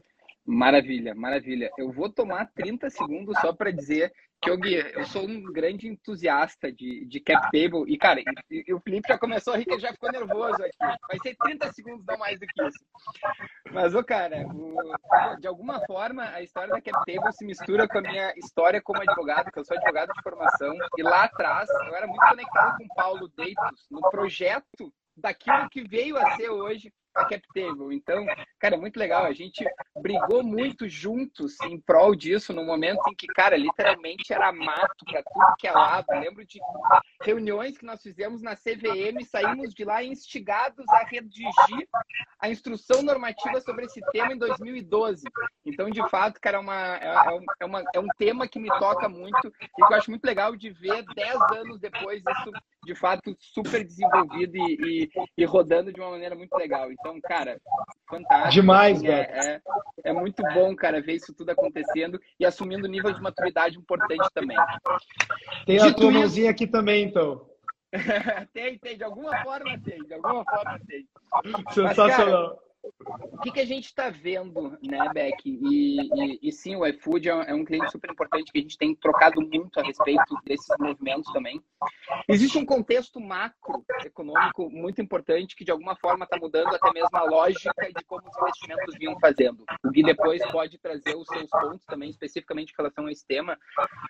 Maravilha, 0.44 1.14
maravilha. 1.14 1.70
Eu 1.78 1.92
vou 1.92 2.08
tomar 2.10 2.50
30 2.54 2.90
segundos 2.90 3.38
só 3.40 3.52
para 3.52 3.70
dizer 3.70 4.12
que 4.40 4.50
eu, 4.50 5.04
sou 5.04 5.28
um 5.28 5.42
grande 5.52 5.86
entusiasta 5.86 6.72
de, 6.72 7.04
de 7.04 7.20
cap 7.20 7.42
table 7.50 7.84
e, 7.86 7.98
cara, 7.98 8.20
e, 8.50 8.64
e 8.66 8.72
o 8.72 8.80
Felipe 8.80 9.08
já 9.08 9.18
começou 9.18 9.52
a 9.52 9.56
rir 9.56 9.66
ele 9.68 9.80
já 9.80 9.92
ficou 9.92 10.10
nervoso 10.10 10.62
aqui. 10.62 10.76
Vai 10.80 11.18
ser 11.22 11.36
30 11.36 11.72
segundos, 11.72 12.06
não 12.06 12.18
mais 12.18 12.40
do 12.40 12.46
que 12.46 12.62
isso. 12.62 12.84
Mas, 13.70 13.94
ô, 13.94 14.02
cara, 14.02 14.46
o, 14.46 15.36
de 15.38 15.46
alguma 15.46 15.84
forma, 15.86 16.24
a 16.30 16.42
história 16.42 16.70
da 16.70 16.80
cap 16.80 17.04
table 17.04 17.32
se 17.32 17.44
mistura 17.44 17.86
com 17.86 17.98
a 17.98 18.02
minha 18.02 18.32
história 18.36 18.80
como 18.80 19.02
advogado, 19.02 19.50
que 19.52 19.58
eu 19.58 19.64
sou 19.64 19.76
advogado 19.76 20.12
de 20.12 20.22
formação, 20.22 20.74
e 20.96 21.02
lá 21.02 21.24
atrás 21.24 21.68
eu 21.86 21.94
era 21.94 22.06
muito 22.06 22.26
conectado 22.26 22.78
com 22.78 22.84
o 22.84 22.94
Paulo 22.94 23.28
Deitos 23.36 23.86
no 23.90 24.00
projeto 24.10 24.92
daquilo 25.16 25.68
que 25.68 25.86
veio 25.86 26.16
a 26.16 26.36
ser 26.36 26.48
hoje 26.48 26.90
a 27.14 27.24
CapTable. 27.24 27.94
Então, 27.94 28.24
cara, 28.58 28.76
é 28.76 28.78
muito 28.78 28.98
legal. 28.98 29.24
A 29.24 29.32
gente 29.32 29.64
brigou 30.00 30.42
muito 30.42 30.88
juntos 30.88 31.60
em 31.62 31.80
prol 31.80 32.14
disso, 32.14 32.52
no 32.52 32.64
momento 32.64 33.00
em 33.08 33.14
que, 33.14 33.26
cara, 33.28 33.56
literalmente 33.56 34.32
era 34.32 34.52
mato 34.52 35.04
para 35.04 35.22
tudo 35.22 35.54
que 35.58 35.66
é 35.66 35.72
lado. 35.72 36.06
Eu 36.10 36.20
lembro 36.20 36.44
de 36.44 36.58
reuniões 37.22 37.76
que 37.76 37.84
nós 37.84 38.02
fizemos 38.02 38.42
na 38.42 38.56
CVM, 38.56 39.24
saímos 39.24 39.74
de 39.74 39.84
lá 39.84 40.02
instigados 40.02 40.88
a 40.88 41.04
redigir 41.04 41.88
a 42.40 42.48
instrução 42.48 43.02
normativa 43.02 43.60
sobre 43.60 43.84
esse 43.84 44.00
tema 44.12 44.32
em 44.32 44.38
2012. 44.38 45.24
Então, 45.64 45.90
de 45.90 46.06
fato, 46.08 46.40
cara, 46.40 46.56
é, 46.56 46.60
uma, 46.60 46.96
é, 46.96 47.42
é, 47.60 47.64
uma, 47.64 47.84
é 47.94 48.00
um 48.00 48.08
tema 48.18 48.48
que 48.48 48.58
me 48.58 48.68
toca 48.78 49.08
muito 49.08 49.48
e 49.48 49.86
que 49.86 49.92
eu 49.92 49.96
acho 49.96 50.10
muito 50.10 50.24
legal 50.24 50.56
de 50.56 50.70
ver 50.70 51.04
10 51.14 51.40
anos 51.52 51.80
depois 51.80 52.22
isso, 52.22 52.50
de 52.84 52.94
fato, 52.94 53.36
super 53.38 53.84
desenvolvido 53.84 54.56
e, 54.56 54.78
e, 55.06 55.10
e 55.36 55.44
rodando 55.44 55.92
de 55.92 56.00
uma 56.00 56.10
maneira 56.10 56.34
muito 56.34 56.54
legal. 56.56 56.90
Então, 56.90 57.20
cara, 57.20 57.60
fantástico. 58.08 58.50
Demais, 58.50 58.96
assim, 58.98 59.08
é, 59.08 59.20
é, 59.20 59.60
é, 60.04 60.12
muito 60.12 60.42
bom, 60.54 60.74
cara, 60.74 61.00
ver 61.00 61.14
isso 61.14 61.34
tudo 61.34 61.50
acontecendo 61.50 62.20
e 62.38 62.44
assumindo 62.44 62.86
um 62.86 62.90
nível 62.90 63.12
de 63.12 63.20
maturidade 63.20 63.76
importante 63.76 64.28
também. 64.34 64.56
Tem 65.66 65.78
a 65.78 65.92
tua 65.92 66.10
mãozinha 66.10 66.50
aqui 66.50 66.66
também, 66.66 67.04
então. 67.04 67.46
tem, 68.52 68.78
tem, 68.78 68.96
de 68.96 69.04
alguma 69.04 69.36
forma 69.42 69.78
tem, 69.80 70.02
de 70.04 70.14
alguma 70.14 70.44
forma 70.44 70.80
tem. 70.86 71.06
Sensacional. 71.72 71.96
Mas, 71.96 72.16
cara, 72.16 72.69
o 72.82 73.38
que, 73.42 73.52
que 73.52 73.60
a 73.60 73.66
gente 73.66 73.86
está 73.86 74.10
vendo, 74.10 74.78
né, 74.82 75.08
Beck? 75.12 75.42
E, 75.44 76.00
e, 76.00 76.38
e, 76.42 76.52
sim, 76.52 76.76
o 76.76 76.86
iFood 76.86 77.28
é, 77.28 77.32
é 77.50 77.54
um 77.54 77.64
cliente 77.64 77.90
super 77.90 78.10
importante 78.10 78.50
que 78.50 78.58
a 78.58 78.62
gente 78.62 78.78
tem 78.78 78.94
trocado 78.94 79.40
muito 79.40 79.78
a 79.78 79.82
respeito 79.82 80.36
desses 80.44 80.68
movimentos 80.78 81.30
também. 81.32 81.60
Existe 82.28 82.58
um 82.58 82.64
contexto 82.64 83.20
macroeconômico 83.20 84.70
muito 84.70 85.00
importante 85.00 85.54
que, 85.54 85.64
de 85.64 85.70
alguma 85.70 85.96
forma, 85.96 86.24
está 86.24 86.38
mudando 86.38 86.74
até 86.74 86.92
mesmo 86.92 87.10
a 87.12 87.24
lógica 87.24 87.72
de 87.74 88.04
como 88.04 88.26
os 88.26 88.36
investimentos 88.36 88.96
vinham 88.98 89.18
fazendo. 89.18 89.64
O 89.84 89.90
Gui 89.90 90.02
depois 90.02 90.42
pode 90.50 90.78
trazer 90.78 91.16
os 91.16 91.26
seus 91.26 91.50
pontos 91.50 91.84
também, 91.86 92.10
especificamente 92.10 92.70
em 92.72 92.76
relação 92.76 93.06
a 93.06 93.12
esse 93.12 93.26
tema, 93.26 93.58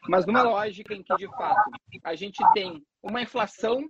mas 0.08 0.26
numa 0.26 0.42
lógica 0.42 0.94
em 0.94 1.02
que, 1.02 1.14
de 1.16 1.26
fato, 1.28 1.70
a 2.04 2.14
gente 2.14 2.38
tem 2.52 2.84
uma 3.02 3.22
inflação 3.22 3.88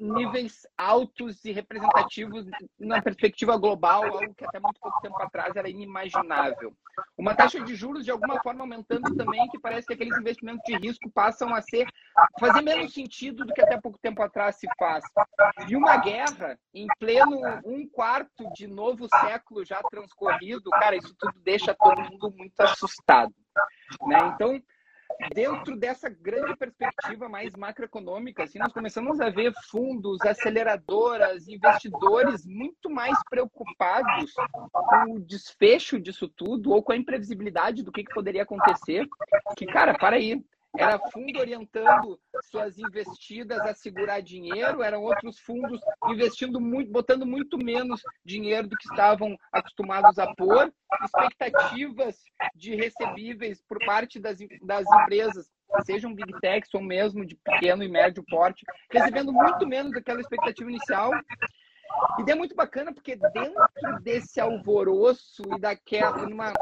níveis 0.00 0.66
altos 0.76 1.44
e 1.44 1.52
representativos 1.52 2.46
na 2.78 3.02
perspectiva 3.02 3.56
global, 3.56 4.04
algo 4.04 4.34
que 4.34 4.44
até 4.44 4.60
muito 4.60 4.78
pouco 4.80 5.00
tempo 5.00 5.20
atrás 5.20 5.54
era 5.56 5.68
inimaginável. 5.68 6.72
Uma 7.16 7.34
taxa 7.34 7.60
de 7.60 7.74
juros 7.74 8.04
de 8.04 8.10
alguma 8.10 8.40
forma 8.42 8.62
aumentando 8.62 9.14
também, 9.16 9.48
que 9.48 9.58
parece 9.58 9.86
que 9.86 9.94
aqueles 9.94 10.16
investimentos 10.18 10.62
de 10.64 10.76
risco 10.76 11.10
passam 11.10 11.54
a 11.54 11.60
ser 11.60 11.86
fazer 12.38 12.62
menos 12.62 12.92
sentido 12.92 13.44
do 13.44 13.52
que 13.52 13.60
até 13.60 13.80
pouco 13.80 13.98
tempo 13.98 14.22
atrás 14.22 14.56
se 14.56 14.68
faz. 14.78 15.04
E 15.68 15.76
uma 15.76 15.96
guerra 15.96 16.58
em 16.72 16.86
pleno 16.98 17.40
um 17.64 17.88
quarto 17.88 18.48
de 18.54 18.66
novo 18.66 19.08
século 19.08 19.64
já 19.64 19.82
transcorrido, 19.90 20.70
cara, 20.70 20.96
isso 20.96 21.14
tudo 21.18 21.34
deixa 21.42 21.74
todo 21.74 22.00
mundo 22.02 22.32
muito 22.36 22.60
assustado, 22.60 23.34
né? 24.06 24.18
Então 24.34 24.60
dentro 25.34 25.76
dessa 25.76 26.08
grande 26.08 26.56
perspectiva 26.56 27.28
mais 27.28 27.52
macroeconômica, 27.54 28.44
assim, 28.44 28.58
nós 28.58 28.72
começamos 28.72 29.20
a 29.20 29.30
ver 29.30 29.52
fundos, 29.68 30.20
aceleradoras, 30.22 31.48
investidores 31.48 32.46
muito 32.46 32.88
mais 32.88 33.16
preocupados 33.28 34.32
com 34.72 35.14
o 35.14 35.20
desfecho 35.20 35.98
disso 35.98 36.28
tudo 36.28 36.72
ou 36.72 36.82
com 36.82 36.92
a 36.92 36.96
imprevisibilidade 36.96 37.82
do 37.82 37.92
que, 37.92 38.04
que 38.04 38.14
poderia 38.14 38.42
acontecer. 38.42 39.06
Que, 39.56 39.66
cara, 39.66 39.96
para 39.98 40.16
aí. 40.16 40.42
Era 40.76 40.98
fundo 41.10 41.38
orientando 41.38 42.18
suas 42.50 42.78
investidas 42.78 43.60
a 43.60 43.74
segurar 43.74 44.20
dinheiro, 44.20 44.82
eram 44.82 45.02
outros 45.02 45.38
fundos 45.38 45.80
investindo 46.08 46.60
muito, 46.60 46.90
botando 46.90 47.24
muito 47.24 47.56
menos 47.56 48.00
dinheiro 48.24 48.68
do 48.68 48.76
que 48.76 48.88
estavam 48.88 49.36
acostumados 49.52 50.18
a 50.18 50.34
pôr, 50.34 50.72
expectativas 51.02 52.16
de 52.54 52.74
recebíveis 52.74 53.62
por 53.68 53.78
parte 53.84 54.20
das, 54.20 54.38
das 54.62 54.86
empresas, 55.02 55.50
sejam 55.84 56.14
big 56.14 56.32
techs 56.40 56.72
ou 56.74 56.82
mesmo 56.82 57.24
de 57.24 57.36
pequeno 57.36 57.82
e 57.82 57.88
médio 57.88 58.24
porte, 58.28 58.64
recebendo 58.90 59.32
muito 59.32 59.66
menos 59.66 59.92
daquela 59.92 60.20
expectativa 60.20 60.70
inicial 60.70 61.10
e 62.18 62.30
é 62.30 62.34
muito 62.34 62.54
bacana 62.54 62.92
porque 62.92 63.16
dentro 63.16 63.54
desse 64.02 64.40
alvoroço 64.40 65.42
e 65.56 65.60
daquela, 65.60 66.26
numa 66.26 66.52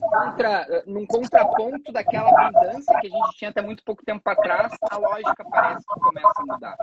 contra, 0.00 0.84
num 0.86 1.06
contraponto 1.06 1.92
daquela 1.92 2.28
abundância 2.28 2.98
que 3.00 3.06
a 3.06 3.10
gente 3.10 3.38
tinha 3.38 3.50
até 3.50 3.62
muito 3.62 3.82
pouco 3.84 4.04
tempo 4.04 4.28
atrás, 4.28 4.72
a 4.90 4.96
lógica 4.96 5.44
parece 5.50 5.84
que 5.86 6.00
começa 6.00 6.32
a 6.36 6.46
mudar. 6.46 6.76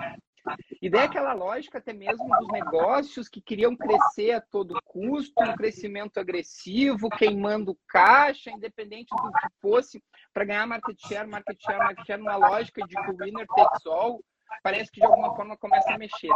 E 0.82 0.90
daí 0.90 1.02
aquela 1.04 1.34
lógica 1.34 1.78
até 1.78 1.94
mesmo 1.94 2.28
dos 2.38 2.48
negócios 2.48 3.28
que 3.28 3.42
queriam 3.42 3.76
crescer 3.76 4.32
a 4.32 4.42
todo 4.42 4.80
custo, 4.86 5.44
um 5.44 5.54
crescimento 5.54 6.20
agressivo, 6.20 7.10
queimando 7.10 7.78
caixa, 7.88 8.50
independente 8.50 9.10
do 9.10 9.32
que 9.32 9.48
fosse, 9.62 10.02
para 10.34 10.46
ganhar 10.46 10.66
market 10.66 10.98
share, 11.08 11.28
market 11.28 11.58
share, 11.62 11.78
market 11.78 12.06
share, 12.06 12.20
numa 12.20 12.38
lógica 12.38 12.82
de 12.88 12.96
que 12.96 13.12
o 13.12 13.18
winner 13.20 13.46
takes 13.48 13.86
all, 13.86 14.22
parece 14.64 14.92
que 14.92 15.00
de 15.00 15.06
alguma 15.06 15.36
forma 15.36 15.58
começa 15.58 15.94
a 15.94 15.98
mexer. 15.98 16.30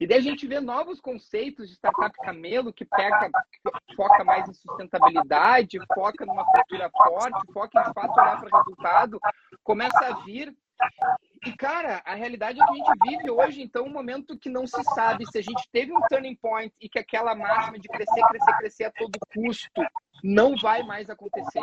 E 0.00 0.06
daí 0.06 0.18
a 0.18 0.22
gente 0.22 0.46
vê 0.46 0.60
novos 0.60 1.00
conceitos 1.00 1.68
de 1.68 1.74
startup 1.74 2.14
camelo 2.22 2.72
que 2.72 2.86
foca 3.96 4.24
mais 4.24 4.48
em 4.48 4.54
sustentabilidade, 4.54 5.78
foca 5.94 6.24
numa 6.24 6.44
cultura 6.44 6.90
forte, 6.90 7.52
foca 7.52 7.80
em 7.80 7.92
fato 7.92 8.20
olhar 8.20 8.40
para 8.40 8.48
o 8.48 8.58
resultado, 8.58 9.20
começa 9.62 10.06
a 10.06 10.24
vir 10.24 10.54
e, 11.46 11.56
cara, 11.56 12.02
a 12.04 12.14
realidade 12.14 12.60
é 12.60 12.64
que 12.64 12.70
a 12.70 12.74
gente 12.74 12.92
vive 13.02 13.30
hoje, 13.30 13.62
então, 13.62 13.84
um 13.84 13.92
momento 13.92 14.38
que 14.38 14.48
não 14.48 14.66
se 14.66 14.82
sabe 14.94 15.26
se 15.26 15.38
a 15.38 15.42
gente 15.42 15.68
teve 15.72 15.92
um 15.92 16.00
turning 16.08 16.36
point 16.36 16.72
e 16.80 16.88
que 16.88 16.98
aquela 16.98 17.34
máxima 17.34 17.78
de 17.78 17.88
crescer, 17.88 18.22
crescer, 18.28 18.56
crescer 18.58 18.84
a 18.84 18.92
todo 18.92 19.18
custo 19.34 19.82
não 20.22 20.56
vai 20.56 20.82
mais 20.82 21.08
acontecer, 21.08 21.60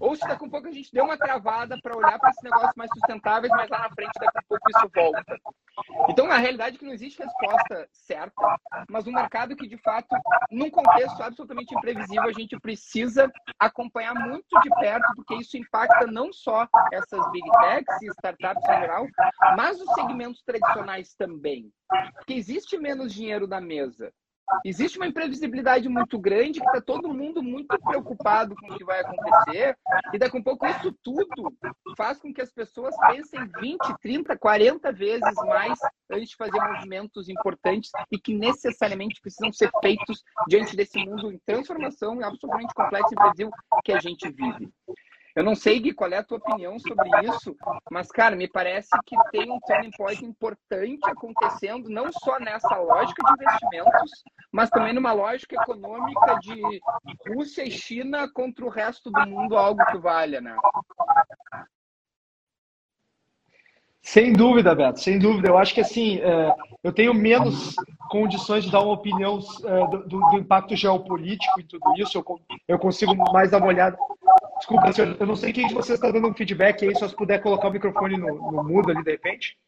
ou 0.00 0.14
se 0.14 0.26
daqui 0.26 0.44
a 0.44 0.50
pouco 0.50 0.68
a 0.68 0.72
gente 0.72 0.92
deu 0.92 1.04
uma 1.04 1.16
travada 1.16 1.78
para 1.82 1.96
olhar 1.96 2.18
para 2.18 2.30
esses 2.30 2.42
negócios 2.42 2.74
mais 2.76 2.90
sustentáveis, 2.92 3.50
mas 3.50 3.70
lá 3.70 3.78
na 3.80 3.90
frente 3.90 4.12
daqui 4.20 4.38
a 4.38 4.42
pouco 4.48 4.70
isso 4.70 4.90
volta. 4.94 5.40
Então, 6.08 6.30
a 6.30 6.36
realidade 6.36 6.76
é 6.76 6.78
que 6.78 6.84
não 6.84 6.92
existe 6.92 7.22
resposta 7.22 7.88
certa, 7.92 8.58
mas 8.90 9.06
um 9.06 9.12
mercado 9.12 9.56
que, 9.56 9.66
de 9.66 9.78
fato, 9.78 10.14
num 10.50 10.70
contexto 10.70 11.22
absolutamente 11.22 11.74
imprevisível, 11.74 12.28
a 12.28 12.32
gente 12.32 12.58
precisa 12.60 13.32
acompanhar 13.58 14.14
muito 14.14 14.60
de 14.60 14.68
perto, 14.80 15.06
porque 15.16 15.36
isso 15.36 15.56
impacta 15.56 16.06
não 16.06 16.32
só 16.32 16.68
essas 16.92 17.30
big 17.30 17.50
techs 17.50 18.02
e 18.02 18.06
startups 18.08 18.68
geral, 18.82 19.06
mas 19.56 19.80
os 19.80 19.92
segmentos 19.94 20.42
tradicionais 20.42 21.14
também. 21.14 21.70
Porque 22.14 22.34
existe 22.34 22.78
menos 22.78 23.12
dinheiro 23.12 23.46
na 23.46 23.60
mesa. 23.60 24.12
Existe 24.64 24.98
uma 24.98 25.06
imprevisibilidade 25.06 25.88
muito 25.88 26.18
grande 26.18 26.60
que 26.60 26.66
está 26.66 26.80
todo 26.80 27.12
mundo 27.12 27.42
muito 27.42 27.78
preocupado 27.80 28.54
com 28.54 28.72
o 28.72 28.76
que 28.76 28.84
vai 28.84 29.00
acontecer 29.00 29.76
e 30.12 30.18
daqui 30.18 30.38
a 30.38 30.42
pouco 30.42 30.66
isso 30.66 30.94
tudo 31.02 31.52
faz 31.96 32.18
com 32.18 32.32
que 32.32 32.42
as 32.42 32.52
pessoas 32.52 32.94
pensem 33.08 33.40
20, 33.60 33.78
30, 34.00 34.36
40 34.36 34.92
vezes 34.92 35.34
mais 35.46 35.78
antes 36.10 36.30
de 36.30 36.36
fazer 36.36 36.60
movimentos 36.60 37.28
importantes 37.28 37.90
e 38.10 38.18
que 38.18 38.34
necessariamente 38.34 39.20
precisam 39.20 39.52
ser 39.52 39.70
feitos 39.80 40.22
diante 40.46 40.76
desse 40.76 40.98
mundo 40.98 41.32
em 41.32 41.38
transformação 41.46 42.22
absolutamente 42.22 42.74
complexo 42.74 43.14
e 43.14 43.16
Brasil 43.16 43.50
que 43.84 43.92
a 43.92 44.00
gente 44.00 44.28
vive. 44.30 44.70
Eu 45.34 45.42
não 45.42 45.54
sei, 45.54 45.80
Gui, 45.80 45.94
qual 45.94 46.10
é 46.12 46.18
a 46.18 46.22
tua 46.22 46.38
opinião 46.38 46.78
sobre 46.78 47.08
isso, 47.26 47.56
mas, 47.90 48.08
cara, 48.08 48.36
me 48.36 48.46
parece 48.46 48.90
que 49.06 49.16
tem 49.30 49.50
um 49.50 49.58
turning 49.60 49.90
point 49.96 50.24
importante 50.24 51.08
acontecendo, 51.08 51.88
não 51.88 52.12
só 52.12 52.38
nessa 52.38 52.76
lógica 52.76 53.22
de 53.24 53.44
investimentos, 53.44 54.24
mas 54.50 54.68
também 54.68 54.92
numa 54.92 55.12
lógica 55.12 55.56
econômica 55.56 56.38
de 56.40 56.80
Rússia 57.28 57.62
e 57.62 57.70
China 57.70 58.30
contra 58.32 58.64
o 58.64 58.68
resto 58.68 59.10
do 59.10 59.26
mundo, 59.26 59.56
algo 59.56 59.82
que 59.86 59.98
valha, 59.98 60.40
né? 60.40 60.54
Sem 64.02 64.32
dúvida, 64.32 64.74
Beto, 64.74 65.00
sem 65.00 65.16
dúvida. 65.16 65.48
Eu 65.48 65.56
acho 65.56 65.72
que 65.72 65.80
assim, 65.80 66.18
é, 66.18 66.52
eu 66.82 66.92
tenho 66.92 67.14
menos 67.14 67.76
condições 68.10 68.64
de 68.64 68.70
dar 68.70 68.80
uma 68.80 68.94
opinião 68.94 69.38
é, 69.64 69.86
do, 70.08 70.36
impacto 70.36 70.74
geopolítico 70.74 71.60
e 71.60 71.64
tudo 71.64 71.84
isso. 71.96 72.22
Eu, 72.66 72.78
consigo 72.80 73.14
mais 73.32 73.52
dar 73.52 73.58
uma 73.58 73.68
olhada 73.68 73.96
Desculpa, 74.62 74.92
senhor, 74.92 75.16
eu 75.18 75.26
não 75.26 75.34
sei 75.34 75.52
quem 75.52 75.66
de 75.66 75.74
vocês 75.74 75.98
está 75.98 76.08
dando 76.12 76.28
um 76.28 76.34
feedback 76.34 76.86
aí, 76.86 76.94
só 76.94 77.08
se 77.08 77.16
puder 77.16 77.42
colocar 77.42 77.66
o 77.66 77.72
microfone 77.72 78.16
no, 78.16 78.52
no 78.52 78.62
mudo 78.62 78.92
ali 78.92 79.02
de 79.02 79.10
repente. 79.10 79.58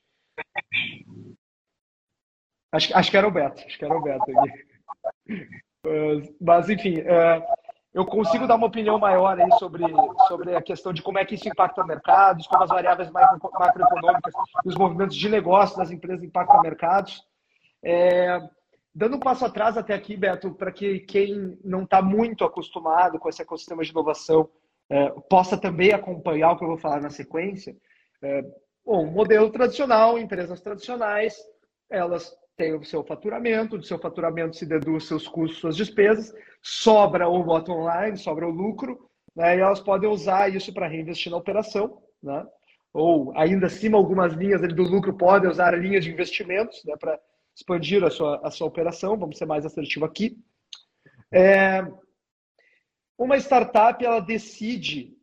Acho, 2.71 2.97
acho 2.97 3.11
que 3.11 3.17
era 3.17 3.27
o 3.27 3.31
Beto, 3.31 3.61
acho 3.67 3.77
que 3.77 3.85
era 3.85 3.97
o 3.97 4.01
Beto 4.01 4.25
aqui. 4.39 5.49
Mas, 6.41 6.69
enfim, 6.69 7.01
é, 7.01 7.45
eu 7.93 8.07
consigo 8.07 8.47
dar 8.47 8.55
uma 8.55 8.69
opinião 8.69 8.97
maior 8.97 9.37
aí 9.37 9.51
sobre, 9.59 9.83
sobre 10.29 10.55
a 10.55 10.63
questão 10.63 10.93
de 10.93 11.03
como 11.03 11.19
é 11.19 11.25
que 11.25 11.35
isso 11.35 11.49
impacta 11.49 11.85
mercados, 11.85 12.47
como 12.47 12.63
as 12.63 12.71
variáveis 12.71 13.11
macroeconômicas 13.11 14.33
e 14.65 14.69
os 14.69 14.77
movimentos 14.77 15.17
de 15.17 15.29
negócio 15.29 15.77
das 15.77 15.91
empresas 15.91 16.23
impactam 16.23 16.63
mercados. 16.63 17.21
É, 17.83 18.41
dando 18.95 19.17
um 19.17 19.21
passo 19.21 19.45
atrás 19.45 19.77
até 19.77 19.93
aqui, 19.93 20.17
Beto, 20.17 20.55
para 20.55 20.71
que 20.71 21.01
quem 21.01 21.59
não 21.65 21.83
está 21.83 22.01
muito 22.01 22.45
acostumado 22.45 23.19
com 23.19 23.29
esse 23.29 23.43
ecossistema 23.43 23.83
de 23.83 23.91
inovação 23.91 24.49
é, 24.91 25.11
possa 25.29 25.57
também 25.57 25.93
acompanhar 25.93 26.53
o 26.53 26.57
que 26.57 26.65
eu 26.65 26.69
vou 26.69 26.79
falar 26.79 27.01
na 27.01 27.11
sequência. 27.11 27.77
É, 28.23 28.43
bom, 28.85 29.07
modelo 29.07 29.51
tradicional, 29.51 30.19
empresas 30.19 30.61
tradicionais, 30.61 31.37
elas 31.91 32.37
têm 32.57 32.75
o 32.75 32.85
seu 32.85 33.03
faturamento, 33.05 33.79
do 33.79 33.85
seu 33.85 33.99
faturamento 33.99 34.57
se 34.57 34.67
deduz 34.67 35.07
seus 35.07 35.27
custos, 35.27 35.61
suas 35.61 35.77
despesas, 35.77 36.33
sobra 36.63 37.29
o 37.29 37.43
bottom 37.43 37.87
line, 37.89 38.17
sobra 38.17 38.47
o 38.47 38.51
lucro, 38.51 39.11
né, 39.35 39.57
e 39.57 39.61
elas 39.61 39.81
podem 39.81 40.09
usar 40.09 40.55
isso 40.55 40.73
para 40.73 40.87
reinvestir 40.87 41.33
na 41.33 41.39
operação, 41.39 42.01
né, 42.23 42.47
ou 42.93 43.37
ainda 43.37 43.67
acima 43.67 43.99
algumas 43.99 44.33
linhas 44.35 44.61
do 44.61 44.83
lucro 44.85 45.17
podem 45.17 45.51
usar 45.51 45.77
linhas 45.77 46.05
de 46.05 46.13
investimentos 46.13 46.81
né, 46.85 46.95
para 46.97 47.19
expandir 47.57 48.05
a 48.05 48.11
sua, 48.11 48.41
a 48.45 48.51
sua 48.51 48.69
operação, 48.69 49.19
vamos 49.19 49.37
ser 49.37 49.47
mais 49.47 49.67
assertivo 49.67 50.05
aqui. 50.05 50.37
É, 51.33 51.85
uma 53.19 53.37
startup 53.37 54.05
ela 54.05 54.21
decide 54.21 55.17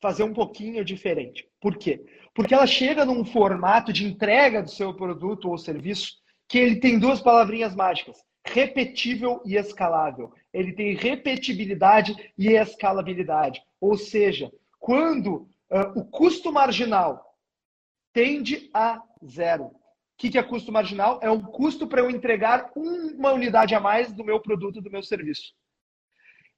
fazer 0.00 0.22
um 0.22 0.32
pouquinho 0.32 0.84
diferente. 0.84 1.48
Por 1.60 1.76
quê? 1.76 2.04
Porque 2.34 2.54
ela 2.54 2.66
chega 2.66 3.04
num 3.04 3.24
formato 3.24 3.92
de 3.92 4.06
entrega 4.06 4.62
do 4.62 4.70
seu 4.70 4.94
produto 4.94 5.48
ou 5.48 5.58
serviço 5.58 6.14
que 6.48 6.58
ele 6.58 6.76
tem 6.76 6.98
duas 6.98 7.20
palavrinhas 7.20 7.74
mágicas: 7.74 8.18
repetível 8.46 9.42
e 9.44 9.56
escalável. 9.56 10.32
Ele 10.52 10.72
tem 10.72 10.94
repetibilidade 10.94 12.14
e 12.38 12.48
escalabilidade. 12.48 13.60
Ou 13.80 13.96
seja, 13.96 14.50
quando 14.78 15.48
uh, 15.70 15.98
o 15.98 16.04
custo 16.04 16.52
marginal 16.52 17.24
tende 18.12 18.70
a 18.72 19.02
zero. 19.24 19.64
O 19.64 20.18
que, 20.18 20.30
que 20.30 20.38
é 20.38 20.42
custo 20.42 20.72
marginal? 20.72 21.20
É 21.22 21.30
um 21.30 21.42
custo 21.42 21.86
para 21.86 22.00
eu 22.00 22.08
entregar 22.08 22.70
uma 22.74 23.32
unidade 23.32 23.74
a 23.74 23.80
mais 23.80 24.10
do 24.10 24.24
meu 24.24 24.40
produto, 24.40 24.80
do 24.80 24.90
meu 24.90 25.02
serviço. 25.02 25.52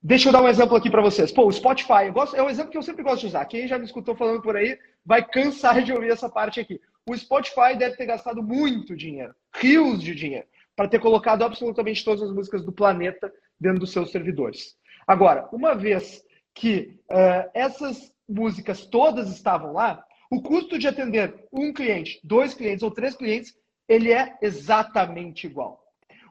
Deixa 0.00 0.28
eu 0.28 0.32
dar 0.32 0.42
um 0.42 0.48
exemplo 0.48 0.76
aqui 0.76 0.88
para 0.88 1.02
vocês. 1.02 1.32
Pô, 1.32 1.46
o 1.46 1.52
Spotify, 1.52 2.08
gosto, 2.12 2.36
é 2.36 2.42
um 2.42 2.48
exemplo 2.48 2.70
que 2.70 2.78
eu 2.78 2.82
sempre 2.82 3.02
gosto 3.02 3.22
de 3.22 3.26
usar. 3.26 3.44
Quem 3.46 3.66
já 3.66 3.76
me 3.76 3.84
escutou 3.84 4.14
falando 4.14 4.40
por 4.40 4.56
aí 4.56 4.78
vai 5.04 5.24
cansar 5.24 5.82
de 5.82 5.92
ouvir 5.92 6.10
essa 6.10 6.28
parte 6.28 6.60
aqui. 6.60 6.80
O 7.04 7.16
Spotify 7.16 7.76
deve 7.76 7.96
ter 7.96 8.06
gastado 8.06 8.40
muito 8.40 8.94
dinheiro, 8.94 9.34
rios 9.56 10.00
de 10.00 10.14
dinheiro, 10.14 10.46
para 10.76 10.88
ter 10.88 11.00
colocado 11.00 11.42
absolutamente 11.42 12.04
todas 12.04 12.22
as 12.22 12.32
músicas 12.32 12.64
do 12.64 12.70
planeta 12.70 13.32
dentro 13.60 13.80
dos 13.80 13.90
seus 13.90 14.12
servidores. 14.12 14.76
Agora, 15.04 15.48
uma 15.50 15.74
vez 15.74 16.22
que 16.54 16.96
uh, 17.10 17.50
essas 17.52 18.12
músicas 18.28 18.86
todas 18.86 19.28
estavam 19.30 19.72
lá, 19.72 20.04
o 20.30 20.40
custo 20.40 20.78
de 20.78 20.86
atender 20.86 21.34
um 21.52 21.72
cliente, 21.72 22.20
dois 22.22 22.54
clientes 22.54 22.84
ou 22.84 22.90
três 22.90 23.16
clientes, 23.16 23.52
ele 23.88 24.12
é 24.12 24.36
exatamente 24.42 25.46
igual. 25.46 25.82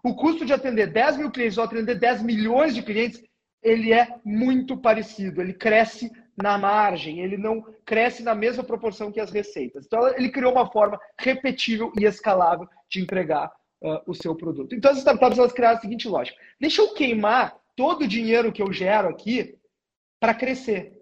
O 0.04 0.16
custo 0.16 0.46
de 0.46 0.54
atender 0.54 0.88
10 0.88 1.18
mil 1.18 1.32
clientes 1.32 1.58
ou 1.58 1.64
atender 1.64 1.96
10 1.96 2.22
milhões 2.22 2.74
de 2.74 2.84
clientes 2.84 3.22
ele 3.62 3.94
é 3.94 4.16
muito 4.24 4.78
parecido, 4.78 5.42
ele 5.42 5.54
cresce 5.54 6.12
na 6.36 6.58
margem, 6.58 7.20
ele 7.20 7.38
não 7.38 7.62
cresce 7.84 8.22
na 8.22 8.36
mesma 8.36 8.64
proporção 8.64 9.12
que 9.12 9.20
as 9.20 9.32
receitas. 9.32 9.86
Então, 9.86 10.08
ele 10.10 10.30
criou 10.30 10.52
uma 10.52 10.72
forma 10.72 11.00
repetível 11.20 11.92
e 12.00 12.06
escalável 12.06 12.68
de 12.90 13.02
entregar 13.02 13.52
uh, 13.82 14.02
o 14.06 14.14
seu 14.14 14.36
produto. 14.36 14.76
Então, 14.76 14.92
as 14.92 15.00
startups 15.00 15.40
elas 15.40 15.52
criaram 15.52 15.78
a 15.78 15.82
seguinte 15.82 16.08
lógica: 16.08 16.38
deixa 16.60 16.82
eu 16.82 16.94
queimar 16.94 17.58
todo 17.76 18.04
o 18.04 18.08
dinheiro 18.08 18.52
que 18.52 18.62
eu 18.62 18.72
gero 18.72 19.10
aqui 19.10 19.58
para 20.20 20.34
crescer. 20.34 20.94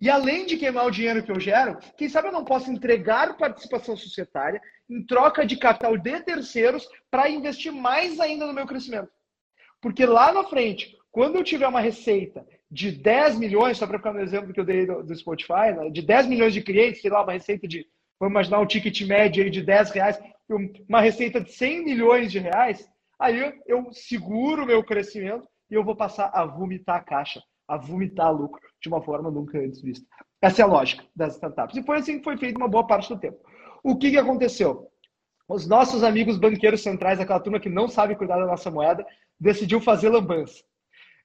E 0.00 0.08
além 0.08 0.46
de 0.46 0.56
queimar 0.56 0.86
o 0.86 0.90
dinheiro 0.90 1.22
que 1.22 1.30
eu 1.30 1.38
gero, 1.38 1.78
quem 1.96 2.08
sabe 2.08 2.28
eu 2.28 2.32
não 2.32 2.44
posso 2.44 2.70
entregar 2.70 3.36
participação 3.36 3.96
societária 3.96 4.60
em 4.88 5.04
troca 5.04 5.44
de 5.44 5.56
capital 5.56 5.96
de 5.96 6.20
terceiros 6.22 6.88
para 7.10 7.28
investir 7.28 7.70
mais 7.70 8.18
ainda 8.18 8.46
no 8.46 8.54
meu 8.54 8.66
crescimento. 8.66 9.10
Porque 9.80 10.06
lá 10.06 10.32
na 10.32 10.44
frente, 10.44 10.96
quando 11.10 11.36
eu 11.36 11.44
tiver 11.44 11.66
uma 11.66 11.80
receita 11.80 12.46
de 12.70 12.92
10 12.92 13.38
milhões, 13.38 13.78
só 13.78 13.86
para 13.86 13.98
ficar 13.98 14.12
no 14.12 14.20
exemplo 14.20 14.52
que 14.52 14.60
eu 14.60 14.64
dei 14.64 14.86
do, 14.86 15.02
do 15.02 15.14
Spotify, 15.14 15.72
né, 15.76 15.90
de 15.90 16.02
10 16.02 16.26
milhões 16.26 16.54
de 16.54 16.62
clientes, 16.62 17.00
sei 17.00 17.10
lá, 17.10 17.22
uma 17.22 17.32
receita 17.32 17.66
de, 17.66 17.86
vamos 18.18 18.32
imaginar 18.32 18.60
um 18.60 18.66
ticket 18.66 19.00
médio 19.02 19.42
aí 19.42 19.50
de 19.50 19.62
10 19.62 19.90
reais, 19.90 20.20
uma 20.88 21.00
receita 21.00 21.40
de 21.40 21.52
100 21.52 21.84
milhões 21.84 22.30
de 22.30 22.38
reais, 22.38 22.88
aí 23.18 23.52
eu 23.66 23.92
seguro 23.92 24.62
o 24.62 24.66
meu 24.66 24.84
crescimento 24.84 25.46
e 25.70 25.74
eu 25.74 25.84
vou 25.84 25.96
passar 25.96 26.30
a 26.32 26.44
vomitar 26.44 26.96
a 26.96 27.04
caixa, 27.04 27.42
a 27.66 27.76
vomitar 27.76 28.32
lucro 28.32 28.60
de 28.80 28.88
uma 28.88 29.02
forma 29.02 29.30
nunca 29.30 29.58
antes 29.58 29.82
vista. 29.82 30.06
Essa 30.42 30.62
é 30.62 30.64
a 30.64 30.68
lógica 30.68 31.04
das 31.14 31.34
startups. 31.34 31.76
E 31.76 31.82
foi 31.82 31.98
assim 31.98 32.18
que 32.18 32.24
foi 32.24 32.36
feito 32.36 32.56
uma 32.56 32.68
boa 32.68 32.86
parte 32.86 33.08
do 33.08 33.20
tempo. 33.20 33.38
O 33.82 33.96
que, 33.96 34.10
que 34.10 34.18
aconteceu? 34.18 34.88
Os 35.48 35.66
nossos 35.66 36.02
amigos 36.02 36.38
banqueiros 36.38 36.82
centrais, 36.82 37.20
aquela 37.20 37.40
turma 37.40 37.60
que 37.60 37.68
não 37.68 37.88
sabe 37.88 38.16
cuidar 38.16 38.38
da 38.38 38.46
nossa 38.46 38.70
moeda, 38.70 39.04
decidiu 39.38 39.80
fazer 39.80 40.08
lambança. 40.08 40.62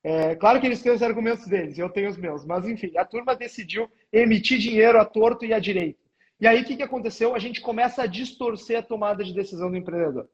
É, 0.08 0.36
claro 0.36 0.62
que 0.62 0.68
eles 0.68 0.84
têm 0.84 0.92
os 0.92 1.02
argumentos 1.02 1.48
deles, 1.48 1.80
eu 1.80 1.90
tenho 1.90 2.08
os 2.08 2.16
meus, 2.16 2.46
mas 2.46 2.64
enfim, 2.68 2.96
a 2.96 3.04
turma 3.04 3.36
decidiu 3.36 3.92
emitir 4.14 4.60
dinheiro 4.60 5.02
a 5.02 5.04
torto 5.04 5.44
e 5.44 5.52
a 5.52 5.58
direito. 5.58 5.98
E 6.40 6.46
aí 6.46 6.62
o 6.62 6.64
que, 6.64 6.76
que 6.76 6.84
aconteceu? 6.84 7.34
A 7.34 7.40
gente 7.40 7.60
começa 7.60 8.04
a 8.04 8.06
distorcer 8.06 8.78
a 8.78 8.84
tomada 8.84 9.24
de 9.24 9.34
decisão 9.34 9.72
do 9.72 9.76
empreendedor. 9.76 10.30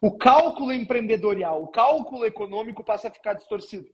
O 0.00 0.16
cálculo 0.16 0.72
empreendedorial, 0.72 1.64
o 1.64 1.66
cálculo 1.66 2.24
econômico 2.24 2.84
passa 2.84 3.08
a 3.08 3.10
ficar 3.10 3.32
distorcido. 3.32 3.88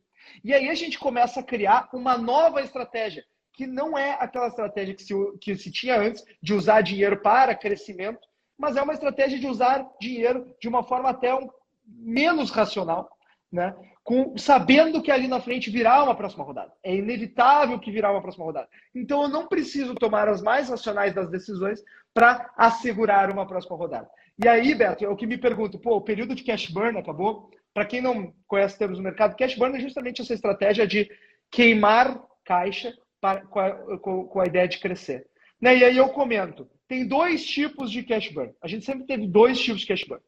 E 0.45 0.53
aí 0.53 0.69
a 0.69 0.75
gente 0.75 0.99
começa 0.99 1.41
a 1.41 1.43
criar 1.43 1.89
uma 1.95 2.19
nova 2.19 2.61
estratégia, 2.61 3.25
que 3.55 3.67
não 3.67 3.97
é 3.97 4.19
aquela 4.21 4.49
estratégia 4.49 4.95
que 4.95 5.05
se, 5.05 5.15
que 5.41 5.57
se 5.57 5.73
tinha 5.73 5.99
antes 5.99 6.23
de 6.43 6.53
usar 6.53 6.83
dinheiro 6.83 7.23
para 7.23 7.55
crescimento, 7.55 8.29
mas 8.59 8.77
é 8.77 8.83
uma 8.83 8.93
estratégia 8.93 9.39
de 9.39 9.47
usar 9.47 9.89
dinheiro 9.99 10.55
de 10.61 10.69
uma 10.69 10.83
forma 10.83 11.09
até 11.09 11.35
um, 11.35 11.49
menos 11.87 12.51
racional, 12.51 13.09
né? 13.51 13.75
Com, 14.05 14.37
sabendo 14.37 15.03
que 15.03 15.11
ali 15.11 15.27
na 15.27 15.41
frente 15.41 15.71
virá 15.71 16.05
uma 16.05 16.15
próxima 16.15 16.45
rodada. 16.45 16.71
É 16.83 16.95
inevitável 16.95 17.81
que 17.81 17.91
virá 17.91 18.13
uma 18.13 18.21
próxima 18.21 18.45
rodada. 18.45 18.69
Então 18.95 19.23
eu 19.23 19.29
não 19.29 19.49
preciso 19.49 19.95
tomar 19.95 20.29
as 20.29 20.43
mais 20.43 20.69
racionais 20.69 21.15
das 21.15 21.31
decisões 21.31 21.83
para 22.13 22.53
assegurar 22.57 23.31
uma 23.31 23.47
próxima 23.47 23.77
rodada. 23.77 24.09
E 24.43 24.47
aí, 24.47 24.75
Beto, 24.75 25.05
é 25.05 25.09
o 25.09 25.17
que 25.17 25.27
me 25.27 25.39
pergunto, 25.39 25.79
pô, 25.79 25.97
o 25.97 26.01
período 26.03 26.35
de 26.35 26.45
cash 26.45 26.69
burn 26.69 26.99
acabou? 26.99 27.51
Para 27.73 27.87
quem 27.87 28.01
não 28.01 28.33
conhece 28.47 28.79
termos 28.79 28.99
do 28.99 29.05
mercado, 29.05 29.37
cash 29.37 29.57
burn 29.57 29.77
é 29.77 29.81
justamente 29.81 30.21
essa 30.21 30.35
estratégia 30.35 30.87
de 30.87 31.11
queimar 31.51 32.21
caixa 32.45 32.93
para, 33.21 33.47
com, 33.47 33.59
a, 33.59 33.99
com, 33.99 34.27
com 34.27 34.41
a 34.41 34.47
ideia 34.47 34.69
de 34.69 34.79
crescer. 34.79 35.27
Né? 35.61 35.79
E 35.79 35.85
aí 35.85 35.97
eu 35.97 36.09
comento, 36.11 36.69
tem 36.87 37.07
dois 37.07 37.47
tipos 37.47 37.91
de 37.91 38.03
cash 38.03 38.29
burn. 38.29 38.53
A 38.61 38.69
gente 38.69 38.85
sempre 38.85 39.07
teve 39.07 39.27
dois 39.27 39.59
tipos 39.59 39.81
de 39.81 39.87
cash 39.87 40.05
burn. 40.05 40.23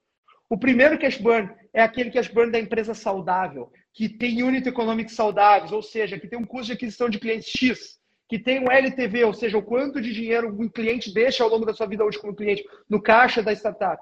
O 0.48 0.56
primeiro 0.56 0.98
cash 0.98 1.18
burn 1.18 1.50
é 1.72 1.82
aquele 1.82 2.10
cash 2.10 2.28
burn 2.28 2.52
da 2.52 2.58
empresa 2.58 2.94
saudável, 2.94 3.72
que 3.92 4.08
tem 4.08 4.42
unit 4.42 4.68
economics 4.68 5.14
saudáveis, 5.14 5.72
ou 5.72 5.82
seja, 5.82 6.18
que 6.18 6.28
tem 6.28 6.38
um 6.38 6.44
custo 6.44 6.66
de 6.66 6.72
aquisição 6.74 7.08
de 7.08 7.18
clientes 7.18 7.50
X, 7.50 7.98
que 8.28 8.38
tem 8.38 8.60
um 8.60 8.70
LTV, 8.70 9.24
ou 9.24 9.34
seja, 9.34 9.58
o 9.58 9.62
quanto 9.62 10.00
de 10.00 10.12
dinheiro 10.12 10.48
um 10.48 10.68
cliente 10.68 11.12
deixa 11.12 11.42
ao 11.42 11.50
longo 11.50 11.66
da 11.66 11.74
sua 11.74 11.86
vida 11.86 12.04
útil 12.04 12.20
como 12.20 12.34
cliente 12.34 12.64
no 12.88 13.02
caixa 13.02 13.42
da 13.42 13.52
startup. 13.52 14.00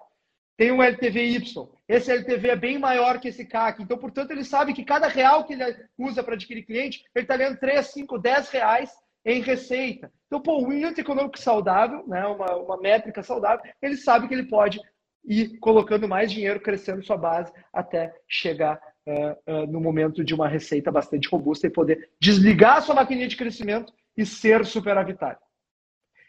Tem 0.56 0.70
um 0.70 0.82
LTV 0.82 1.24
Y. 1.30 1.68
Esse 1.88 2.12
LTV 2.12 2.48
é 2.48 2.56
bem 2.56 2.78
maior 2.78 3.18
que 3.18 3.28
esse 3.28 3.44
CAC. 3.44 3.82
Então, 3.82 3.98
portanto, 3.98 4.30
ele 4.30 4.44
sabe 4.44 4.72
que 4.72 4.84
cada 4.84 5.08
real 5.08 5.44
que 5.44 5.54
ele 5.54 5.64
usa 5.98 6.22
para 6.22 6.34
adquirir 6.34 6.64
cliente, 6.64 7.02
ele 7.14 7.24
está 7.24 7.36
ganhando 7.36 7.58
3, 7.58 7.84
5, 7.86 8.18
10 8.18 8.48
reais 8.50 8.90
em 9.24 9.40
receita. 9.40 10.12
Então, 10.26 10.40
pô, 10.40 10.58
o 10.58 10.68
unit 10.68 11.00
econômico 11.00 11.38
saudável, 11.38 12.06
né, 12.06 12.24
uma, 12.26 12.54
uma 12.56 12.76
métrica 12.76 13.22
saudável, 13.22 13.64
ele 13.80 13.96
sabe 13.96 14.28
que 14.28 14.34
ele 14.34 14.48
pode 14.48 14.78
e 15.24 15.56
colocando 15.58 16.08
mais 16.08 16.30
dinheiro, 16.30 16.60
crescendo 16.60 17.02
sua 17.02 17.16
base 17.16 17.52
até 17.72 18.12
chegar 18.28 18.78
uh, 19.06 19.52
uh, 19.52 19.66
no 19.66 19.80
momento 19.80 20.22
de 20.22 20.34
uma 20.34 20.48
receita 20.48 20.90
bastante 20.92 21.28
robusta 21.28 21.66
e 21.66 21.70
poder 21.70 22.10
desligar 22.20 22.82
sua 22.82 22.94
maquininha 22.94 23.28
de 23.28 23.36
crescimento 23.36 23.92
e 24.16 24.24
ser 24.26 24.64
superavitário. 24.64 25.38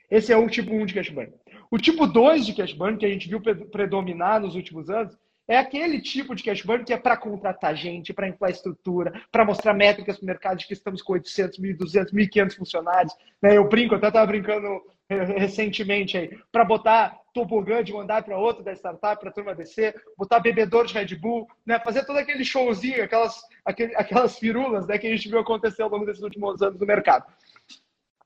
Esse 0.09 0.31
é 0.31 0.37
o 0.37 0.47
tipo 0.47 0.73
1 0.73 0.85
de 0.85 0.93
cash 0.93 1.09
burn. 1.09 1.33
O 1.69 1.77
tipo 1.77 2.05
2 2.05 2.45
de 2.45 2.53
cash 2.53 2.73
burn, 2.73 2.97
que 2.97 3.05
a 3.05 3.09
gente 3.09 3.27
viu 3.27 3.41
predominar 3.41 4.39
nos 4.39 4.55
últimos 4.55 4.89
anos, 4.89 5.17
é 5.47 5.57
aquele 5.57 6.01
tipo 6.01 6.33
de 6.33 6.43
cash 6.43 6.63
burn 6.63 6.83
que 6.83 6.93
é 6.93 6.97
para 6.97 7.17
contratar 7.17 7.75
gente, 7.75 8.13
para 8.13 8.27
infraestrutura, 8.27 9.21
para 9.31 9.45
mostrar 9.45 9.73
métricas 9.73 10.17
para 10.17 10.23
o 10.23 10.27
mercado 10.27 10.57
de 10.57 10.67
que 10.67 10.73
estamos 10.73 11.01
com 11.01 11.13
800, 11.13 11.59
1.200, 11.59 12.13
1.500 12.13 12.55
funcionários. 12.55 13.13
Né? 13.41 13.57
Eu 13.57 13.67
brinco, 13.67 13.95
até 13.95 14.07
estava 14.07 14.25
brincando 14.25 14.67
recentemente 15.37 16.17
aí, 16.17 16.37
para 16.51 16.65
botar 16.65 17.19
tobogã 17.33 17.83
de 17.83 17.93
um 17.93 17.99
andar 17.99 18.23
para 18.23 18.37
outro 18.37 18.63
da 18.63 18.73
startup, 18.73 19.19
para 19.19 19.31
turma 19.31 19.53
descer, 19.53 19.93
botar 20.17 20.39
bebedor 20.39 20.85
de 20.85 20.93
Red 20.93 21.15
Bull, 21.15 21.47
né? 21.65 21.79
fazer 21.79 22.05
todo 22.05 22.17
aquele 22.17 22.43
showzinho, 22.43 23.03
aquelas, 23.03 23.41
aquele, 23.63 23.95
aquelas 23.95 24.39
firulas 24.39 24.87
né, 24.87 24.97
que 24.97 25.05
a 25.05 25.09
gente 25.09 25.27
viu 25.27 25.39
acontecer 25.39 25.83
ao 25.83 25.89
longo 25.89 26.05
desses 26.05 26.23
últimos 26.23 26.61
anos 26.61 26.79
no 26.79 26.85
mercado. 26.85 27.25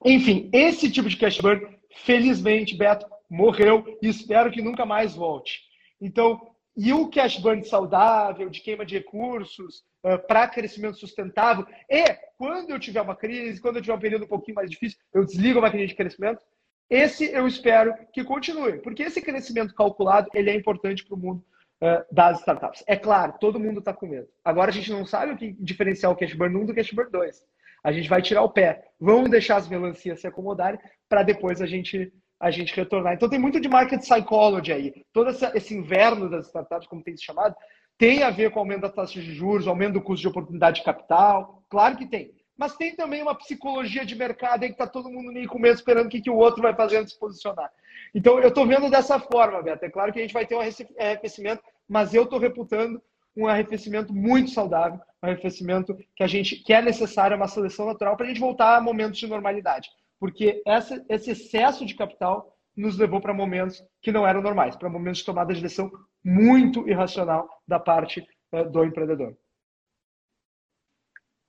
Enfim, 0.05 0.49
esse 0.53 0.89
tipo 0.89 1.09
de 1.09 1.17
cash 1.17 1.39
burn, 1.39 1.67
felizmente, 1.91 2.77
Beto, 2.77 3.05
morreu 3.29 3.97
e 4.01 4.07
espero 4.07 4.51
que 4.51 4.61
nunca 4.61 4.85
mais 4.85 5.15
volte. 5.15 5.61
Então, 5.99 6.39
e 6.77 6.93
o 6.93 7.09
cash 7.09 7.37
burn 7.39 7.63
saudável, 7.65 8.49
de 8.49 8.61
queima 8.61 8.85
de 8.85 8.97
recursos, 8.97 9.83
uh, 10.03 10.17
para 10.27 10.47
crescimento 10.47 10.97
sustentável, 10.97 11.67
e 11.89 12.05
quando 12.37 12.69
eu 12.69 12.79
tiver 12.79 13.01
uma 13.01 13.15
crise, 13.15 13.59
quando 13.59 13.77
eu 13.77 13.81
tiver 13.81 13.95
um 13.95 13.99
período 13.99 14.23
um 14.23 14.29
pouquinho 14.29 14.55
mais 14.55 14.69
difícil, 14.69 14.97
eu 15.13 15.25
desligo 15.25 15.59
a 15.59 15.63
maquininha 15.63 15.87
de 15.87 15.95
crescimento, 15.95 16.41
esse 16.89 17.31
eu 17.31 17.47
espero 17.47 17.93
que 18.11 18.23
continue, 18.23 18.79
porque 18.79 19.03
esse 19.03 19.21
crescimento 19.21 19.75
calculado 19.75 20.29
ele 20.33 20.49
é 20.49 20.55
importante 20.55 21.05
para 21.05 21.15
o 21.15 21.19
mundo 21.19 21.43
uh, 21.81 22.03
das 22.11 22.39
startups. 22.39 22.83
É 22.87 22.95
claro, 22.95 23.35
todo 23.39 23.59
mundo 23.59 23.79
está 23.79 23.93
com 23.93 24.07
medo. 24.07 24.27
Agora 24.43 24.71
a 24.71 24.73
gente 24.73 24.91
não 24.91 25.05
sabe 25.05 25.33
o 25.33 25.37
que 25.37 25.55
diferenciar 25.59 26.11
o 26.11 26.15
cash 26.15 26.33
burn 26.33 26.55
1 26.55 26.65
do 26.65 26.73
cash 26.75 26.91
burn 26.91 27.11
2. 27.11 27.43
A 27.83 27.91
gente 27.91 28.09
vai 28.09 28.21
tirar 28.21 28.41
o 28.41 28.49
pé. 28.49 28.83
Vamos 28.99 29.29
deixar 29.29 29.57
as 29.57 29.69
melancias 29.69 30.19
se 30.19 30.27
acomodarem 30.27 30.79
para 31.07 31.23
depois 31.23 31.61
a 31.61 31.65
gente 31.65 32.11
a 32.39 32.51
gente 32.51 32.73
retornar. 32.73 33.13
Então 33.13 33.29
tem 33.29 33.37
muito 33.37 33.59
de 33.59 33.67
market 33.67 33.99
psychology 33.99 34.71
aí. 34.71 35.05
Todo 35.11 35.29
esse 35.29 35.75
inverno 35.75 36.29
das 36.29 36.47
startups, 36.47 36.87
como 36.87 37.03
tem 37.03 37.15
se 37.17 37.25
chamado, 37.25 37.53
tem 37.97 38.23
a 38.23 38.29
ver 38.29 38.49
com 38.49 38.59
o 38.59 38.61
aumento 38.61 38.81
da 38.81 38.89
taxa 38.89 39.19
de 39.19 39.33
juros, 39.33 39.67
aumento 39.67 39.95
do 39.95 40.01
custo 40.01 40.21
de 40.21 40.29
oportunidade 40.29 40.77
de 40.77 40.85
capital. 40.85 41.61
Claro 41.69 41.97
que 41.97 42.07
tem 42.07 42.31
mas 42.59 42.75
tem 42.75 42.93
também 42.93 43.21
uma 43.21 43.33
psicologia 43.33 44.05
de 44.05 44.13
mercado 44.15 44.63
aí 44.63 44.69
que 44.69 44.73
está 44.73 44.85
todo 44.85 45.09
mundo 45.09 45.31
meio 45.31 45.47
com 45.47 45.57
medo 45.57 45.75
esperando 45.75 46.07
o 46.07 46.09
que, 46.09 46.19
que 46.19 46.29
o 46.29 46.35
outro 46.35 46.61
vai 46.61 46.75
fazer 46.75 46.97
antes 46.97 47.11
de 47.11 47.13
se 47.13 47.19
posicionar. 47.19 47.71
Então, 48.13 48.37
eu 48.37 48.49
estou 48.49 48.67
vendo 48.67 48.89
dessa 48.89 49.17
forma, 49.17 49.61
Beto. 49.63 49.85
É 49.85 49.89
claro 49.89 50.11
que 50.11 50.19
a 50.19 50.21
gente 50.21 50.33
vai 50.33 50.45
ter 50.45 50.55
um 50.55 50.59
arrefecimento, 50.59 51.63
mas 51.87 52.13
eu 52.13 52.23
estou 52.23 52.37
reputando 52.37 53.01
um 53.33 53.47
arrefecimento 53.47 54.13
muito 54.13 54.51
saudável, 54.51 54.99
um 55.23 55.27
arrefecimento 55.27 55.97
que 56.13 56.21
a 56.21 56.27
gente 56.27 56.57
que 56.57 56.73
é 56.73 56.81
necessário, 56.81 57.37
uma 57.37 57.47
seleção 57.47 57.85
natural 57.85 58.17
para 58.17 58.25
a 58.25 58.27
gente 58.27 58.41
voltar 58.41 58.75
a 58.75 58.81
momentos 58.81 59.17
de 59.17 59.27
normalidade. 59.27 59.87
Porque 60.19 60.61
essa, 60.67 61.01
esse 61.07 61.31
excesso 61.31 61.85
de 61.85 61.95
capital 61.95 62.53
nos 62.75 62.97
levou 62.97 63.21
para 63.21 63.33
momentos 63.33 63.81
que 64.01 64.11
não 64.11 64.27
eram 64.27 64.41
normais, 64.41 64.75
para 64.75 64.89
momentos 64.89 65.19
de 65.19 65.25
tomada 65.25 65.53
de 65.53 65.61
decisão 65.61 65.89
muito 66.21 66.89
irracional 66.89 67.47
da 67.65 67.79
parte 67.79 68.27
uh, 68.51 68.69
do 68.69 68.83
empreendedor. 68.83 69.33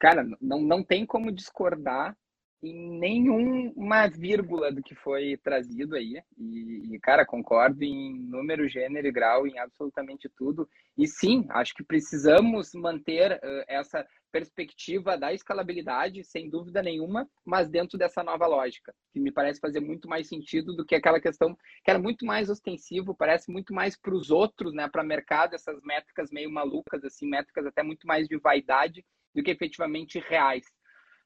Cara, 0.01 0.27
não, 0.41 0.61
não 0.63 0.83
tem 0.83 1.07
como 1.07 1.31
discordar 1.31 2.17
em 2.63 2.99
nenhuma 2.99 4.07
vírgula 4.09 4.71
do 4.71 4.83
que 4.83 4.95
foi 4.95 5.37
trazido 5.39 5.97
aí. 5.97 6.23
E, 6.37 6.95
e, 6.95 6.99
cara, 7.01 7.25
concordo 7.25 7.83
em 7.83 8.13
número, 8.15 8.69
gênero 8.69 9.07
e 9.07 9.13
grau, 9.13 9.47
em 9.47 9.59
absolutamente 9.59 10.29
tudo. 10.29 10.69
E 10.97 11.07
sim, 11.07 11.47
acho 11.51 11.75
que 11.75 11.83
precisamos 11.83 12.75
manter 12.75 13.33
uh, 13.33 13.65
essa 13.67 14.07
perspectiva 14.31 15.17
da 15.17 15.33
escalabilidade, 15.33 16.23
sem 16.23 16.49
dúvida 16.49 16.83
nenhuma, 16.83 17.29
mas 17.45 17.69
dentro 17.69 17.99
dessa 17.99 18.23
nova 18.23 18.47
lógica, 18.47 18.95
que 19.13 19.19
me 19.19 19.33
parece 19.33 19.59
fazer 19.59 19.81
muito 19.81 20.09
mais 20.09 20.29
sentido 20.29 20.75
do 20.75 20.85
que 20.85 20.95
aquela 20.95 21.21
questão 21.21 21.57
que 21.85 21.91
era 21.91 21.99
muito 21.99 22.25
mais 22.25 22.49
ostensivo, 22.49 23.15
parece 23.15 23.51
muito 23.51 23.75
mais 23.75 23.97
para 23.97 24.15
os 24.15 24.31
outros, 24.31 24.73
né, 24.73 24.89
para 24.89 25.03
o 25.03 25.07
mercado, 25.07 25.55
essas 25.55 25.81
métricas 25.83 26.31
meio 26.31 26.51
malucas, 26.51 27.05
assim, 27.05 27.29
métricas 27.29 27.67
até 27.67 27.83
muito 27.83 28.07
mais 28.07 28.29
de 28.29 28.37
vaidade 28.39 29.05
do 29.35 29.43
que 29.43 29.51
efetivamente 29.51 30.19
reais. 30.21 30.65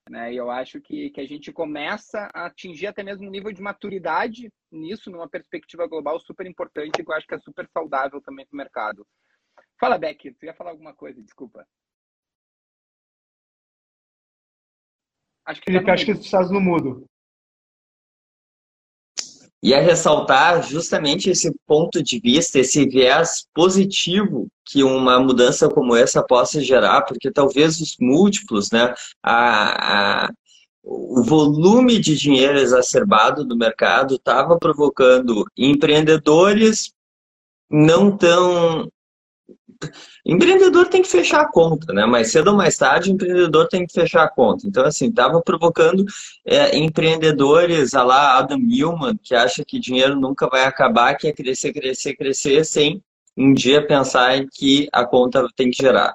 Né? 0.08 0.34
E 0.34 0.36
eu 0.36 0.50
acho 0.50 0.80
que, 0.80 1.10
que 1.10 1.20
a 1.20 1.26
gente 1.26 1.52
começa 1.52 2.30
a 2.34 2.46
atingir 2.46 2.86
até 2.86 3.02
mesmo 3.02 3.26
um 3.26 3.30
nível 3.30 3.52
de 3.52 3.62
maturidade 3.62 4.52
nisso, 4.70 5.10
numa 5.10 5.28
perspectiva 5.28 5.86
global 5.86 6.20
super 6.20 6.46
importante, 6.46 7.02
que 7.02 7.10
eu 7.10 7.14
acho 7.14 7.26
que 7.26 7.34
é 7.34 7.38
super 7.38 7.66
saudável 7.68 8.20
também 8.20 8.46
para 8.46 8.54
o 8.54 8.58
mercado. 8.58 9.06
Fala, 9.80 9.98
Beck, 9.98 10.34
tu 10.34 10.44
ia 10.44 10.54
falar 10.54 10.70
alguma 10.70 10.94
coisa, 10.94 11.22
desculpa. 11.22 11.66
Acho 15.46 15.60
que, 15.60 15.66
Felipe, 15.66 15.86
tá 15.86 15.92
acho 15.94 16.04
que 16.06 16.12
estás 16.12 16.50
no 16.50 16.60
mudo. 16.60 17.06
E 19.64 19.72
a 19.72 19.80
ressaltar 19.80 20.62
justamente 20.62 21.30
esse 21.30 21.50
ponto 21.66 22.02
de 22.02 22.20
vista, 22.20 22.58
esse 22.58 22.86
viés 22.86 23.46
positivo 23.54 24.46
que 24.62 24.84
uma 24.84 25.18
mudança 25.18 25.70
como 25.70 25.96
essa 25.96 26.22
possa 26.22 26.60
gerar, 26.60 27.00
porque 27.02 27.32
talvez 27.32 27.80
os 27.80 27.96
múltiplos, 27.98 28.70
né, 28.70 28.92
a, 29.22 30.24
a 30.26 30.32
o 30.86 31.22
volume 31.22 31.98
de 31.98 32.14
dinheiro 32.14 32.58
exacerbado 32.58 33.42
do 33.42 33.56
mercado 33.56 34.16
estava 34.16 34.58
provocando 34.58 35.46
empreendedores 35.56 36.92
não 37.70 38.14
tão 38.14 38.86
empreendedor 40.24 40.86
tem 40.88 41.02
que 41.02 41.08
fechar 41.08 41.42
a 41.42 41.50
conta, 41.50 41.92
né? 41.92 42.06
Mais 42.06 42.30
cedo 42.30 42.48
ou 42.48 42.56
mais 42.56 42.76
tarde, 42.76 43.12
empreendedor 43.12 43.68
tem 43.68 43.86
que 43.86 43.92
fechar 43.92 44.24
a 44.24 44.28
conta. 44.28 44.66
Então, 44.66 44.84
assim, 44.84 45.08
estava 45.08 45.40
provocando 45.40 46.04
é, 46.44 46.76
empreendedores, 46.76 47.94
a 47.94 48.02
lá 48.02 48.38
Adam 48.38 48.58
Millman, 48.58 49.18
que 49.22 49.34
acha 49.34 49.64
que 49.64 49.78
dinheiro 49.78 50.14
nunca 50.16 50.48
vai 50.48 50.64
acabar, 50.64 51.14
que 51.14 51.28
é 51.28 51.32
crescer, 51.32 51.72
crescer, 51.72 52.14
crescer, 52.14 52.64
sem 52.64 53.02
um 53.36 53.52
dia 53.52 53.86
pensar 53.86 54.36
em 54.36 54.48
que 54.50 54.88
a 54.92 55.04
conta 55.04 55.46
tem 55.56 55.70
que 55.70 55.82
gerar. 55.82 56.14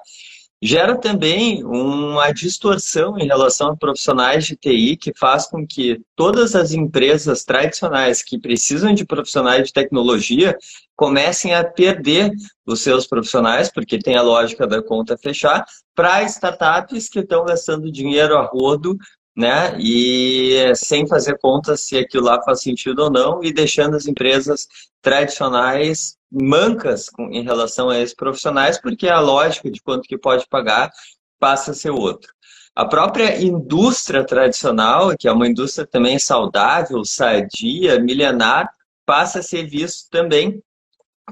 Gera 0.62 0.98
também 0.98 1.64
uma 1.64 2.34
distorção 2.34 3.18
em 3.18 3.26
relação 3.26 3.70
a 3.70 3.78
profissionais 3.78 4.46
de 4.46 4.58
TI 4.58 4.98
que 4.98 5.14
faz 5.18 5.48
com 5.48 5.66
que 5.66 6.02
todas 6.18 6.54
as 6.54 6.74
empresas 6.74 7.46
tradicionais 7.46 8.22
que 8.22 8.38
precisam 8.38 8.94
de 8.94 9.06
profissionais 9.06 9.68
de 9.68 9.74
tecnologia 9.74 10.58
comecem 10.98 11.54
a 11.54 11.64
perder 11.64 12.34
os 12.66 12.82
seus 12.82 13.08
profissionais, 13.08 13.72
porque 13.72 13.98
tem 13.98 14.18
a 14.18 14.22
lógica 14.22 14.68
da 14.68 14.84
conta 14.84 15.18
fechar, 15.18 15.66
para 15.96 16.24
startups 16.24 17.08
que 17.08 17.20
estão 17.20 17.46
gastando 17.46 17.90
dinheiro 17.90 18.38
a 18.38 18.44
rodo 18.44 18.98
né? 19.36 19.78
E 19.80 20.74
sem 20.76 21.08
fazer 21.08 21.38
conta 21.40 21.78
se 21.78 21.98
aquilo 21.98 22.26
lá 22.26 22.42
faz 22.44 22.62
sentido 22.62 23.04
ou 23.04 23.12
não 23.12 23.44
e 23.44 23.54
deixando 23.54 23.96
as 23.96 24.08
empresas 24.08 24.68
tradicionais 25.02 26.18
mancas 26.32 27.10
com, 27.10 27.30
em 27.32 27.44
relação 27.44 27.90
a 27.90 28.00
esses 28.00 28.16
profissionais, 28.16 28.80
porque 28.80 29.08
a 29.08 29.20
lógica 29.20 29.72
de 29.72 29.82
quanto 29.82 30.08
que 30.08 30.18
pode 30.18 30.48
pagar 30.48 30.92
passa 31.40 31.72
a 31.72 31.74
ser 31.74 31.92
outra. 31.92 32.32
A 32.76 32.86
própria 32.86 33.42
indústria 33.42 34.24
tradicional, 34.24 35.16
que 35.18 35.28
é 35.28 35.32
uma 35.32 35.48
indústria 35.48 35.88
também 35.88 36.20
saudável, 36.20 37.04
sadia, 37.04 38.00
milenar, 38.00 38.70
passa 39.06 39.40
a 39.40 39.44
ser 39.44 39.66
visto 39.66 40.10
também 40.10 40.62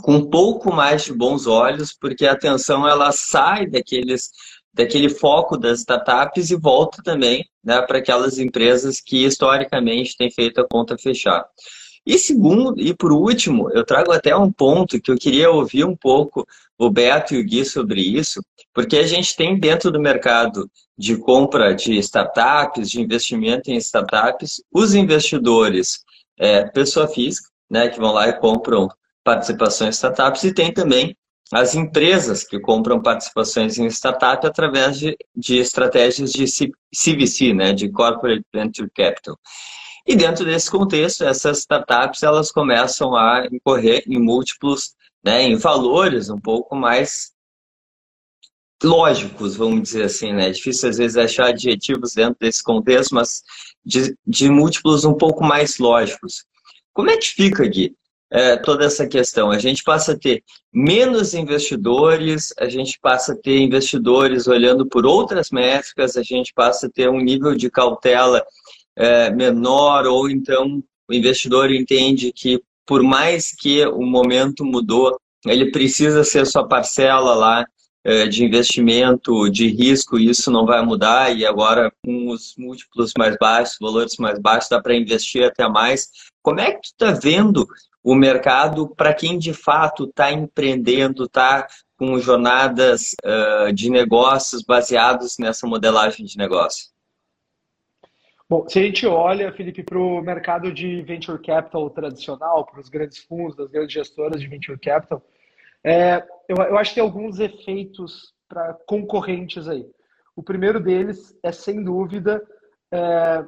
com 0.01 0.15
um 0.15 0.29
pouco 0.29 0.73
mais 0.73 1.05
de 1.05 1.13
bons 1.13 1.47
olhos, 1.47 1.93
porque 1.93 2.25
a 2.25 2.33
atenção 2.33 2.87
ela 2.87 3.11
sai 3.11 3.67
daqueles 3.67 4.29
daquele 4.77 5.09
foco 5.09 5.57
das 5.57 5.79
startups 5.79 6.51
e 6.51 6.55
volta 6.55 7.01
também 7.03 7.45
né, 7.63 7.81
para 7.81 7.97
aquelas 7.97 8.37
empresas 8.37 9.01
que 9.01 9.25
historicamente 9.25 10.15
têm 10.15 10.29
feito 10.29 10.61
a 10.61 10.67
conta 10.67 10.97
fechar. 10.97 11.43
E 12.05 12.17
segundo, 12.17 12.79
e 12.79 12.93
por 12.93 13.11
último, 13.11 13.69
eu 13.71 13.83
trago 13.83 14.13
até 14.13 14.33
um 14.33 14.49
ponto 14.49 15.01
que 15.01 15.11
eu 15.11 15.17
queria 15.17 15.51
ouvir 15.51 15.83
um 15.83 15.95
pouco 15.95 16.47
o 16.77 16.89
Beto 16.89 17.33
e 17.33 17.41
o 17.41 17.43
Gui 17.43 17.65
sobre 17.65 17.99
isso, 17.99 18.39
porque 18.73 18.97
a 18.97 19.05
gente 19.05 19.35
tem 19.35 19.59
dentro 19.59 19.91
do 19.91 19.99
mercado 19.99 20.69
de 20.97 21.17
compra 21.17 21.73
de 21.73 21.97
startups, 21.97 22.89
de 22.89 23.01
investimento 23.01 23.69
em 23.69 23.75
startups, 23.75 24.63
os 24.71 24.93
investidores, 24.93 26.05
é, 26.39 26.63
pessoa 26.65 27.07
física, 27.07 27.49
né, 27.69 27.89
que 27.89 27.99
vão 27.99 28.13
lá 28.13 28.29
e 28.29 28.39
compram 28.39 28.87
participações 29.23 29.95
em 29.95 29.97
startups, 29.97 30.43
e 30.45 30.53
tem 30.53 30.71
também 30.71 31.17
as 31.53 31.75
empresas 31.75 32.43
que 32.43 32.59
compram 32.59 33.01
participações 33.01 33.77
em 33.77 33.87
startup 33.87 34.45
através 34.45 34.99
de, 34.99 35.17
de 35.35 35.57
estratégias 35.57 36.31
de 36.31 36.45
CVC, 36.45 37.53
né, 37.53 37.73
de 37.73 37.89
Corporate 37.89 38.45
Venture 38.53 38.89
Capital. 38.93 39.37
E 40.05 40.15
dentro 40.15 40.45
desse 40.45 40.69
contexto, 40.69 41.23
essas 41.23 41.59
startups 41.59 42.23
elas 42.23 42.51
começam 42.51 43.15
a 43.15 43.45
incorrer 43.51 44.03
em 44.07 44.19
múltiplos, 44.19 44.93
né, 45.23 45.43
em 45.43 45.55
valores 45.55 46.29
um 46.29 46.39
pouco 46.39 46.75
mais 46.75 47.31
lógicos, 48.83 49.55
vamos 49.55 49.81
dizer 49.81 50.03
assim, 50.03 50.33
né? 50.33 50.47
É 50.47 50.51
difícil 50.51 50.89
às 50.89 50.97
vezes 50.97 51.17
achar 51.17 51.47
adjetivos 51.47 52.13
dentro 52.13 52.37
desse 52.39 52.63
contexto, 52.63 53.15
mas 53.15 53.41
de, 53.83 54.15
de 54.25 54.49
múltiplos 54.49 55.03
um 55.03 55.15
pouco 55.15 55.43
mais 55.43 55.77
lógicos. 55.79 56.45
Como 56.93 57.09
é 57.09 57.17
que 57.17 57.27
fica, 57.27 57.67
Gui? 57.67 57.95
É, 58.31 58.57
toda 58.57 58.85
essa 58.85 59.07
questão. 59.07 59.51
A 59.51 59.59
gente 59.59 59.83
passa 59.83 60.13
a 60.13 60.17
ter 60.17 60.43
menos 60.73 61.33
investidores, 61.33 62.53
a 62.59 62.67
gente 62.67 62.99
passa 63.01 63.33
a 63.33 63.35
ter 63.35 63.57
investidores 63.59 64.47
olhando 64.47 64.85
por 64.85 65.05
outras 65.05 65.49
métricas, 65.49 66.17
a 66.17 66.23
gente 66.23 66.53
passa 66.53 66.87
a 66.87 66.89
ter 66.89 67.09
um 67.09 67.19
nível 67.19 67.55
de 67.55 67.69
cautela 67.69 68.43
é, 68.95 69.29
menor, 69.29 70.05
ou 70.05 70.29
então 70.29 70.83
o 71.09 71.13
investidor 71.13 71.71
entende 71.71 72.33
que, 72.33 72.61
por 72.85 73.01
mais 73.01 73.55
que 73.55 73.85
o 73.85 74.01
momento 74.01 74.65
mudou, 74.65 75.17
ele 75.45 75.71
precisa 75.71 76.23
ser 76.23 76.45
sua 76.45 76.67
parcela 76.67 77.33
lá 77.33 77.65
é, 78.03 78.27
de 78.27 78.43
investimento, 78.43 79.49
de 79.49 79.67
risco, 79.67 80.17
isso 80.17 80.49
não 80.49 80.65
vai 80.65 80.83
mudar, 80.83 81.35
e 81.35 81.45
agora 81.45 81.91
com 82.03 82.29
os 82.29 82.55
múltiplos 82.57 83.11
mais 83.17 83.35
baixos, 83.37 83.77
valores 83.79 84.15
mais 84.17 84.39
baixos, 84.39 84.69
dá 84.69 84.81
para 84.81 84.95
investir 84.95 85.43
até 85.43 85.67
mais. 85.67 86.09
Como 86.41 86.59
é 86.59 86.71
que 86.71 86.81
tu 86.81 86.91
está 86.91 87.11
vendo 87.11 87.67
o 88.07 88.15
mercado 88.15 88.87
para 88.87 89.13
quem 89.13 89.37
de 89.37 89.53
fato 89.53 90.05
está 90.05 90.31
empreendendo, 90.31 91.25
está 91.25 91.67
com 91.97 92.17
jornadas 92.17 93.13
uh, 93.25 93.73
de 93.73 93.89
negócios 93.89 94.61
baseados 94.63 95.37
nessa 95.37 95.67
modelagem 95.67 96.25
de 96.25 96.37
negócio? 96.37 96.89
Bom, 98.49 98.65
se 98.69 98.79
a 98.79 98.81
gente 98.81 99.05
olha, 99.05 99.51
Felipe, 99.51 99.83
para 99.83 99.99
o 99.99 100.21
mercado 100.21 100.71
de 100.71 101.01
venture 101.01 101.37
capital 101.41 101.89
tradicional, 101.89 102.65
para 102.65 102.79
os 102.79 102.87
grandes 102.87 103.17
fundos, 103.17 103.57
das 103.57 103.69
grandes 103.69 103.91
gestoras 103.91 104.39
de 104.39 104.47
venture 104.47 104.79
capital, 104.79 105.21
é, 105.83 106.25
eu, 106.47 106.55
eu 106.55 106.77
acho 106.77 106.91
que 106.91 106.95
tem 106.95 107.03
alguns 107.03 107.41
efeitos 107.41 108.33
para 108.47 108.73
concorrentes 108.87 109.67
aí. 109.67 109.85
O 110.33 110.41
primeiro 110.41 110.79
deles 110.79 111.37
é, 111.43 111.51
sem 111.51 111.83
dúvida, 111.83 112.41
é, 112.89 113.43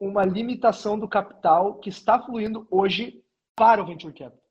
uma 0.00 0.24
limitação 0.24 0.98
do 0.98 1.06
capital 1.06 1.74
que 1.74 1.90
está 1.90 2.20
fluindo 2.20 2.66
hoje 2.68 3.22
para 3.56 3.82
o 3.82 3.86
venture 3.86 4.12
capital. 4.12 4.42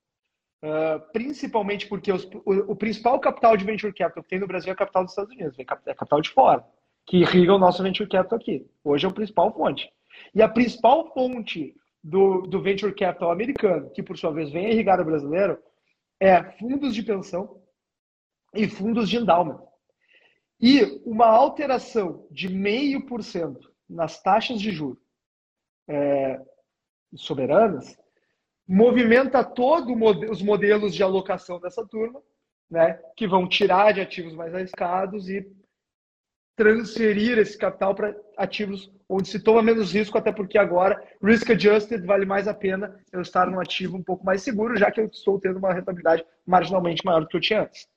Uh, 0.64 1.12
principalmente 1.12 1.88
porque 1.88 2.12
os, 2.12 2.24
o, 2.46 2.72
o, 2.72 2.76
principal 2.76 3.20
capital 3.20 3.58
de 3.58 3.66
venture 3.66 3.94
capital 3.94 4.24
que 4.24 4.30
tem 4.30 4.40
no 4.40 4.48
Brasil 4.48 4.72
é 4.72 4.76
capital 4.76 5.04
dos 5.04 5.12
Estados 5.12 5.34
Unidos, 5.34 5.60
é 5.60 5.66
capital 5.66 6.22
de 6.22 6.30
fora, 6.30 6.66
que 7.06 7.18
irriga 7.18 7.54
o 7.54 7.60
nosso 7.60 7.84
venture 7.84 8.08
capital 8.08 8.40
aqui. 8.40 8.66
Hoje 8.82 9.06
é 9.06 9.10
o 9.10 9.14
principal 9.14 9.54
fonte. 9.54 9.92
E 10.34 10.42
a 10.42 10.48
principal 10.48 11.12
fonte 11.14 11.76
do, 12.02 12.44
do 12.44 12.62
venture 12.62 12.96
capital 12.96 13.32
americano, 13.32 13.90
que 13.90 14.02
por 14.02 14.18
sua 14.18 14.32
vez 14.32 14.52
vem 14.52 14.72
irrigar 14.72 15.02
o 15.02 15.06
brasileiro, 15.06 15.62
é 16.18 16.42
fundos 16.58 16.96
de 16.96 17.04
pensão 17.04 17.62
e 18.54 18.68
fundos 18.70 19.10
de 19.10 19.18
endowment. 19.18 19.62
E 20.62 21.02
uma 21.06 21.26
alteração 21.26 22.26
de 22.32 22.48
meio 22.48 23.06
por 23.06 23.22
cento 23.22 23.70
nas 23.90 24.22
taxas 24.22 24.62
de 24.62 24.72
juros 24.72 25.04
é, 25.90 26.42
soberanas 27.16 27.98
movimenta 28.68 29.44
todos 29.44 29.96
os 30.30 30.42
modelos 30.42 30.94
de 30.94 31.04
alocação 31.04 31.60
dessa 31.60 31.86
turma, 31.86 32.22
né, 32.70 33.00
que 33.16 33.28
vão 33.28 33.48
tirar 33.48 33.94
de 33.94 34.02
ativos 34.02 34.34
mais 34.34 34.54
arriscados 34.54 35.30
e 35.30 35.46
transferir 36.56 37.38
esse 37.38 37.58
capital 37.58 37.96
para 37.96 38.16
ativos 38.38 38.92
onde 39.10 39.28
se 39.28 39.40
toma 39.40 39.62
menos 39.62 39.94
risco, 39.94 40.18
até 40.18 40.32
porque 40.32 40.58
agora, 40.58 41.02
risk 41.22 41.50
adjusted, 41.50 42.06
vale 42.06 42.26
mais 42.26 42.48
a 42.48 42.54
pena 42.54 43.00
eu 43.12 43.22
estar 43.22 43.50
num 43.50 43.60
ativo 43.60 43.98
um 43.98 44.04
pouco 44.04 44.26
mais 44.26 44.42
seguro, 44.42 44.78
já 44.78 44.92
que 44.92 45.00
eu 45.00 45.06
estou 45.06 45.40
tendo 45.40 45.58
uma 45.58 45.74
rentabilidade 45.74 46.26
marginalmente 46.46 47.04
maior 47.06 47.22
do 47.22 47.28
que 47.28 47.38
eu 47.38 47.42
tinha 47.42 47.64
antes. 47.64 47.88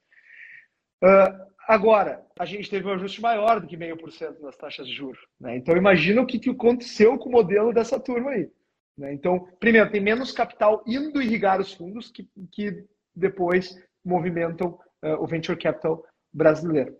Uh, 1.02 1.46
agora, 1.68 2.24
a 2.38 2.44
gente 2.44 2.68
teve 2.68 2.86
um 2.86 2.92
ajuste 2.92 3.20
maior 3.20 3.60
do 3.60 3.66
que 3.66 3.76
meio 3.76 3.96
por 3.96 4.10
cento 4.10 4.42
nas 4.42 4.56
taxas 4.56 4.86
de 4.86 4.94
juros. 4.94 5.20
Né? 5.40 5.56
Então, 5.56 5.76
imagina 5.76 6.22
o 6.22 6.26
que, 6.26 6.38
que 6.38 6.50
aconteceu 6.50 7.18
com 7.18 7.28
o 7.28 7.32
modelo 7.32 7.72
dessa 7.72 8.00
turma 8.00 8.30
aí. 8.30 8.50
Né? 8.96 9.12
Então, 9.12 9.48
primeiro, 9.60 9.90
tem 9.90 10.00
menos 10.00 10.32
capital 10.32 10.82
indo 10.86 11.20
irrigar 11.20 11.60
os 11.60 11.72
fundos 11.72 12.10
que, 12.10 12.28
que 12.52 12.84
depois 13.14 13.76
movimentam 14.04 14.78
uh, 15.02 15.22
o 15.22 15.26
venture 15.26 15.58
capital 15.58 16.04
brasileiro. 16.32 16.96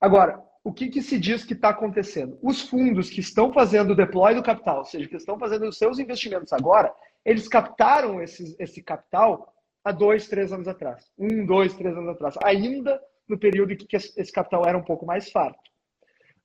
Agora, 0.00 0.42
o 0.62 0.72
que, 0.72 0.88
que 0.88 1.02
se 1.02 1.18
diz 1.18 1.44
que 1.44 1.52
está 1.52 1.68
acontecendo? 1.68 2.38
Os 2.42 2.62
fundos 2.62 3.10
que 3.10 3.20
estão 3.20 3.52
fazendo 3.52 3.92
o 3.92 3.96
deploy 3.96 4.34
do 4.34 4.42
capital, 4.42 4.78
ou 4.78 4.84
seja, 4.84 5.08
que 5.08 5.16
estão 5.16 5.38
fazendo 5.38 5.68
os 5.68 5.76
seus 5.76 5.98
investimentos 5.98 6.52
agora, 6.52 6.92
eles 7.24 7.48
captaram 7.48 8.22
esse, 8.22 8.56
esse 8.58 8.82
capital 8.82 9.52
há 9.84 9.92
dois, 9.92 10.26
três 10.26 10.52
anos 10.52 10.66
atrás. 10.66 11.10
Um, 11.18 11.44
dois, 11.44 11.74
três 11.74 11.94
anos 11.96 12.10
atrás. 12.10 12.34
Ainda 12.42 13.00
no 13.28 13.38
período 13.38 13.72
em 13.72 13.76
que 13.76 13.96
esse 13.96 14.32
capital 14.32 14.64
era 14.66 14.76
um 14.76 14.82
pouco 14.82 15.06
mais 15.06 15.30
farto. 15.30 15.70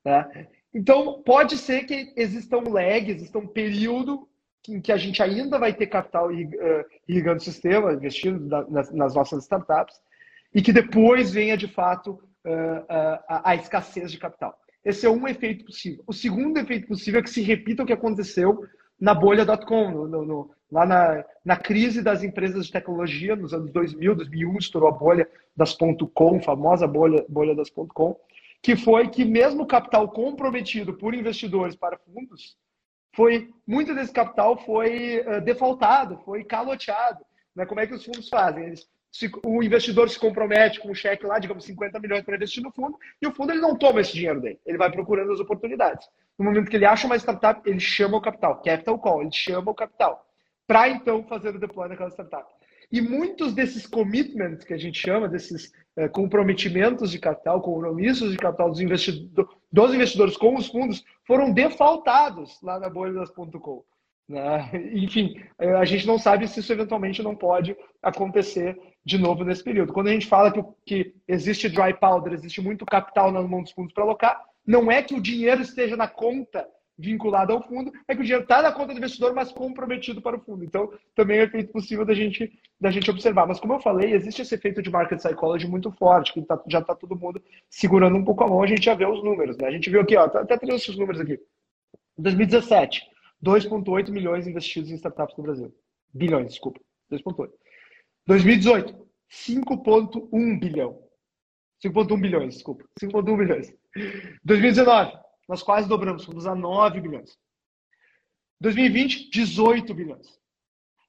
Né? 0.04 0.48
Então, 0.72 1.22
pode 1.22 1.56
ser 1.56 1.84
que 1.84 2.12
existam 2.16 2.60
lags, 2.68 3.16
exista 3.16 3.38
um 3.38 3.46
período 3.46 4.28
em 4.68 4.80
que 4.80 4.92
a 4.92 4.96
gente 4.96 5.22
ainda 5.22 5.58
vai 5.58 5.72
ter 5.72 5.86
capital 5.86 6.30
eh, 6.32 6.84
irrigando 7.08 7.38
o 7.38 7.44
sistema, 7.44 7.92
investindo 7.92 8.46
nas 8.68 9.14
nossas 9.14 9.44
startups, 9.44 9.94
e 10.54 10.60
que 10.60 10.72
depois 10.72 11.30
venha, 11.30 11.56
de 11.56 11.68
fato, 11.68 12.20
eh, 12.44 12.84
a, 13.28 13.54
escassez 13.54 14.10
de 14.10 14.18
capital. 14.18 14.58
Esse 14.84 15.06
é 15.06 15.10
um 15.10 15.26
efeito 15.28 15.64
possível. 15.64 16.02
O 16.06 16.12
segundo 16.12 16.58
efeito 16.58 16.86
possível 16.86 17.20
é 17.20 17.22
que 17.22 17.30
se 17.30 17.42
repita 17.42 17.82
o 17.82 17.86
que 17.86 17.92
aconteceu 17.92 18.66
na 18.98 19.14
bolha.com, 19.14 20.50
lá 20.70 20.86
na, 20.86 21.24
na 21.44 21.56
crise 21.56 22.02
das 22.02 22.22
empresas 22.22 22.66
de 22.66 22.72
tecnologia, 22.72 23.34
nos 23.34 23.54
anos 23.54 23.70
2000, 23.72 24.14
2001, 24.14 24.58
estourou 24.58 24.88
a 24.88 24.92
bolha 24.92 25.28
das 25.56 25.76
.com, 26.14 26.40
famosa 26.40 26.86
bolha, 26.86 27.24
bolha 27.28 27.54
das 27.54 27.70
.com, 27.70 28.16
que 28.62 28.76
foi 28.76 29.08
que 29.08 29.24
mesmo 29.24 29.66
capital 29.66 30.08
comprometido 30.08 30.94
por 30.94 31.14
investidores 31.14 31.74
para 31.74 31.98
fundos, 31.98 32.56
foi 33.12 33.50
muito 33.66 33.94
desse 33.94 34.12
capital 34.12 34.56
foi 34.64 35.20
uh, 35.20 35.40
defaultado, 35.40 36.20
foi 36.24 36.44
caloteado. 36.44 37.24
Né? 37.54 37.66
Como 37.66 37.80
é 37.80 37.86
que 37.86 37.94
os 37.94 38.04
fundos 38.04 38.28
fazem? 38.28 38.64
Eles 38.64 38.88
se, 39.12 39.30
o 39.44 39.62
investidor 39.62 40.08
se 40.08 40.18
compromete 40.18 40.80
com 40.80 40.90
um 40.90 40.94
cheque 40.94 41.26
lá, 41.26 41.38
digamos, 41.38 41.64
50 41.64 41.98
milhões 41.98 42.22
para 42.22 42.36
investir 42.36 42.62
no 42.62 42.70
fundo, 42.70 42.96
e 43.20 43.26
o 43.26 43.34
fundo 43.34 43.52
ele 43.52 43.60
não 43.60 43.76
toma 43.76 44.00
esse 44.00 44.12
dinheiro 44.12 44.40
dele, 44.40 44.60
ele 44.64 44.78
vai 44.78 44.90
procurando 44.90 45.32
as 45.32 45.40
oportunidades. 45.40 46.08
No 46.38 46.44
momento 46.44 46.70
que 46.70 46.76
ele 46.76 46.86
acha 46.86 47.06
uma 47.06 47.16
startup, 47.16 47.68
ele 47.68 47.80
chama 47.80 48.16
o 48.16 48.20
capital, 48.20 48.62
capital 48.62 48.98
call, 48.98 49.22
ele 49.22 49.32
chama 49.32 49.70
o 49.70 49.74
capital, 49.74 50.24
para 50.66 50.88
então 50.88 51.24
fazer 51.24 51.54
o 51.54 51.58
deploy 51.58 51.88
naquela 51.88 52.10
startup. 52.10 52.48
E 52.90 53.00
muitos 53.00 53.54
desses 53.54 53.86
commitments 53.86 54.64
que 54.64 54.74
a 54.74 54.78
gente 54.78 54.98
chama, 54.98 55.28
desses 55.28 55.72
é, 55.96 56.08
comprometimentos 56.08 57.10
de 57.10 57.18
capital, 57.18 57.60
compromissos 57.60 58.32
de 58.32 58.36
capital 58.36 58.68
dos, 58.70 58.80
investidor, 58.80 59.48
dos 59.72 59.94
investidores 59.94 60.36
com 60.36 60.56
os 60.56 60.66
fundos, 60.66 61.04
foram 61.24 61.52
defaultados 61.52 62.60
lá 62.62 62.80
na 62.80 62.88
bolha 62.88 63.12
das 63.12 63.30
.com. 63.30 63.84
Né? 64.28 64.70
Enfim, 64.94 65.40
eh, 65.58 65.72
a 65.74 65.84
gente 65.84 66.06
não 66.06 66.18
sabe 66.18 66.46
se 66.46 66.60
isso 66.60 66.72
eventualmente 66.72 67.22
não 67.22 67.34
pode 67.34 67.76
acontecer 68.00 68.78
de 69.04 69.18
novo 69.18 69.44
nesse 69.44 69.62
período. 69.62 69.92
Quando 69.92 70.08
a 70.08 70.12
gente 70.12 70.26
fala 70.26 70.52
que, 70.52 70.62
que 70.86 71.14
existe 71.26 71.68
dry 71.68 71.92
powder, 71.94 72.32
existe 72.32 72.60
muito 72.60 72.86
capital 72.86 73.32
na 73.32 73.42
mão 73.42 73.62
dos 73.62 73.72
fundos 73.72 73.92
para 73.92 74.04
alocar, 74.04 74.40
não 74.64 74.90
é 74.90 75.02
que 75.02 75.14
o 75.14 75.20
dinheiro 75.20 75.62
esteja 75.62 75.96
na 75.96 76.06
conta 76.06 76.66
vinculada 77.00 77.52
ao 77.52 77.66
fundo, 77.66 77.90
é 78.06 78.14
que 78.14 78.20
o 78.20 78.24
dinheiro 78.24 78.42
está 78.42 78.60
na 78.60 78.70
conta 78.70 78.92
do 78.92 78.98
investidor, 78.98 79.34
mas 79.34 79.50
comprometido 79.50 80.20
para 80.20 80.36
o 80.36 80.40
fundo. 80.40 80.64
Então, 80.64 80.92
também 81.14 81.38
é 81.38 81.44
efeito 81.44 81.72
possível 81.72 82.04
da 82.04 82.12
gente, 82.12 82.52
da 82.78 82.90
gente 82.90 83.10
observar. 83.10 83.46
Mas, 83.46 83.58
como 83.58 83.72
eu 83.72 83.80
falei, 83.80 84.12
existe 84.12 84.42
esse 84.42 84.54
efeito 84.54 84.82
de 84.82 84.90
market 84.90 85.18
psychology 85.18 85.66
muito 85.66 85.90
forte, 85.92 86.32
que 86.32 86.42
tá, 86.42 86.62
já 86.68 86.80
está 86.80 86.94
todo 86.94 87.16
mundo 87.16 87.42
segurando 87.68 88.16
um 88.16 88.24
pouco 88.24 88.44
a 88.44 88.48
mão, 88.48 88.62
a 88.62 88.66
gente 88.66 88.84
já 88.84 88.94
vê 88.94 89.06
os 89.06 89.24
números. 89.24 89.56
Né? 89.56 89.68
A 89.68 89.70
gente 89.70 89.88
viu 89.88 90.00
aqui, 90.00 90.16
ó, 90.16 90.28
tá, 90.28 90.40
até 90.40 90.58
trouxe 90.58 90.90
os 90.90 90.98
números 90.98 91.20
aqui. 91.20 91.40
2017, 92.18 93.02
2,8 93.42 94.10
milhões 94.10 94.46
investidos 94.46 94.90
em 94.90 94.94
startups 94.94 95.36
no 95.36 95.42
Brasil. 95.42 95.74
Bilhões, 96.12 96.48
desculpa. 96.48 96.80
2,8. 97.10 97.50
2018, 98.26 98.94
5,1 99.30 100.60
bilhão. 100.60 101.02
5,1 101.82 102.20
bilhões, 102.20 102.54
desculpa. 102.54 102.84
5,1 103.02 103.38
bilhões. 103.38 103.74
2019, 104.44 105.12
nós 105.50 105.64
quase 105.64 105.88
dobramos, 105.88 106.24
fomos 106.24 106.46
a 106.46 106.54
9 106.54 107.00
bilhões. 107.00 107.36
2020, 108.60 109.30
18 109.30 109.92
bilhões. 109.92 110.38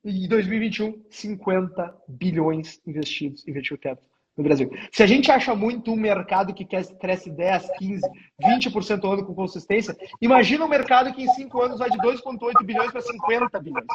E 0.04 0.27
2021, 0.27 1.06
50 1.12 1.95
bilhões 2.08 2.82
investidos 2.88 3.47
em 3.47 3.54
venture 3.54 3.80
capital 3.80 4.10
no 4.36 4.43
Brasil. 4.43 4.71
Se 4.91 5.04
a 5.04 5.06
gente 5.06 5.32
acha 5.32 5.54
muito 5.54 5.91
um 5.91 5.95
mercado 5.95 6.56
que 6.56 6.65
cresce 6.65 7.30
10, 7.30 7.69
15, 7.77 8.01
20% 8.41 9.04
ao 9.04 9.12
ano 9.12 9.25
com 9.27 9.36
consistência, 9.36 9.95
imagina 10.19 10.65
um 10.65 10.69
mercado 10.69 11.13
que 11.13 11.21
em 11.21 11.27
5 11.27 11.62
anos 11.62 11.77
vai 11.77 11.91
de 11.91 11.99
2,8 11.99 12.65
bilhões 12.65 12.91
para 12.91 13.01
50 13.01 13.60
bilhões. 13.60 13.86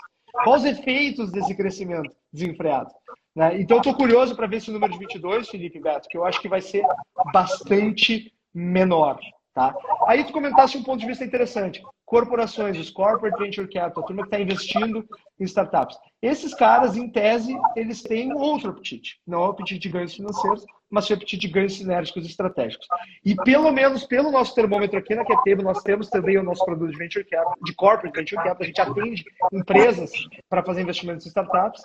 Quais 0.45 0.63
os 0.63 0.69
efeitos 0.69 1.33
desse 1.33 1.57
crescimento 1.57 2.15
desenfreado? 2.33 2.93
Né? 3.35 3.61
Então, 3.61 3.79
estou 3.79 3.95
curioso 3.95 4.37
para 4.37 4.47
ver 4.47 4.59
esse 4.59 4.71
número 4.71 4.93
de 4.93 4.99
22, 5.01 5.49
Felipe 5.49 5.81
Beto, 5.81 6.09
que 6.09 6.17
eu 6.17 6.25
acho 6.25 6.41
que 6.41 6.49
vai 6.49 6.61
ser 6.61 6.85
bastante 7.33 8.33
menor. 8.55 9.19
Tá? 9.57 9.75
Aí 10.07 10.23
tu 10.23 10.35
comentasse 10.35 10.77
um 10.77 10.83
ponto 10.83 11.01
de 11.01 11.07
vista 11.07 11.25
interessante. 11.25 11.83
Corporações, 12.05 12.79
os 12.79 12.91
corporate 12.91 13.43
venture 13.43 13.67
capital, 13.67 14.03
a 14.03 14.07
turma 14.07 14.23
que 14.25 14.29
está 14.29 14.39
investindo 14.39 15.03
em 15.41 15.45
startups. 15.45 15.97
Esses 16.21 16.53
caras, 16.53 16.95
em 16.95 17.11
tese, 17.11 17.57
eles 17.75 18.03
têm 18.03 18.35
outro 18.35 18.69
apetite. 18.69 19.19
Não 19.27 19.39
é 19.43 19.47
o 19.47 19.51
apetite 19.53 19.81
de 19.81 19.89
ganhos 19.89 20.15
financeiros, 20.15 20.63
mas 20.91 21.09
o 21.09 21.15
apetite 21.15 21.39
de 21.39 21.49
ganhos 21.49 21.75
sinérgicos 21.79 22.27
estratégicos. 22.27 22.87
E 23.25 23.35
pelo 23.35 23.73
menos 23.73 24.05
pelo 24.05 24.31
nosso 24.31 24.55
termômetro 24.55 24.99
aqui 24.99 25.15
na 25.15 25.25
QTB, 25.25 25.63
nós 25.63 25.83
temos 25.83 26.11
também 26.11 26.37
o 26.37 26.43
nosso 26.43 26.63
produto 26.63 26.91
de 26.91 26.99
venture 26.99 27.25
capital, 27.25 27.55
de 27.65 27.75
corporate 27.75 28.15
venture 28.15 28.37
capital. 28.37 28.57
A 28.61 28.67
gente 28.67 28.81
atende 28.83 29.25
empresas 29.51 30.13
para 30.51 30.63
fazer 30.63 30.83
investimentos 30.83 31.25
em 31.25 31.31
startups. 31.31 31.83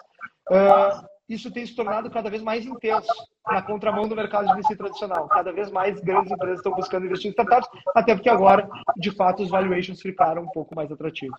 Uh, 0.50 1.08
isso 1.34 1.50
tem 1.50 1.66
se 1.66 1.74
tornado 1.74 2.10
cada 2.10 2.30
vez 2.30 2.44
mais 2.44 2.66
intenso 2.66 3.08
na 3.48 3.62
contramão 3.62 4.08
do 4.08 4.16
mercado 4.16 4.48
de 4.48 4.62
VC 4.62 4.76
tradicional. 4.76 5.30
Cada 5.30 5.52
vez 5.54 5.72
mais 5.72 6.00
grandes 6.02 6.32
empresas 6.32 6.58
estão 6.58 6.74
buscando 6.74 7.06
investir 7.06 7.28
em 7.28 7.32
startups, 7.32 7.70
até 7.96 8.14
porque 8.14 8.30
agora, 8.30 8.70
de 8.98 9.12
fato, 9.12 9.42
os 9.42 9.50
valuations 9.50 10.02
ficaram 10.02 10.44
um 10.44 10.50
pouco 10.50 10.76
mais 10.76 10.92
atrativos. 10.92 11.38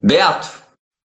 Beto, 0.00 0.62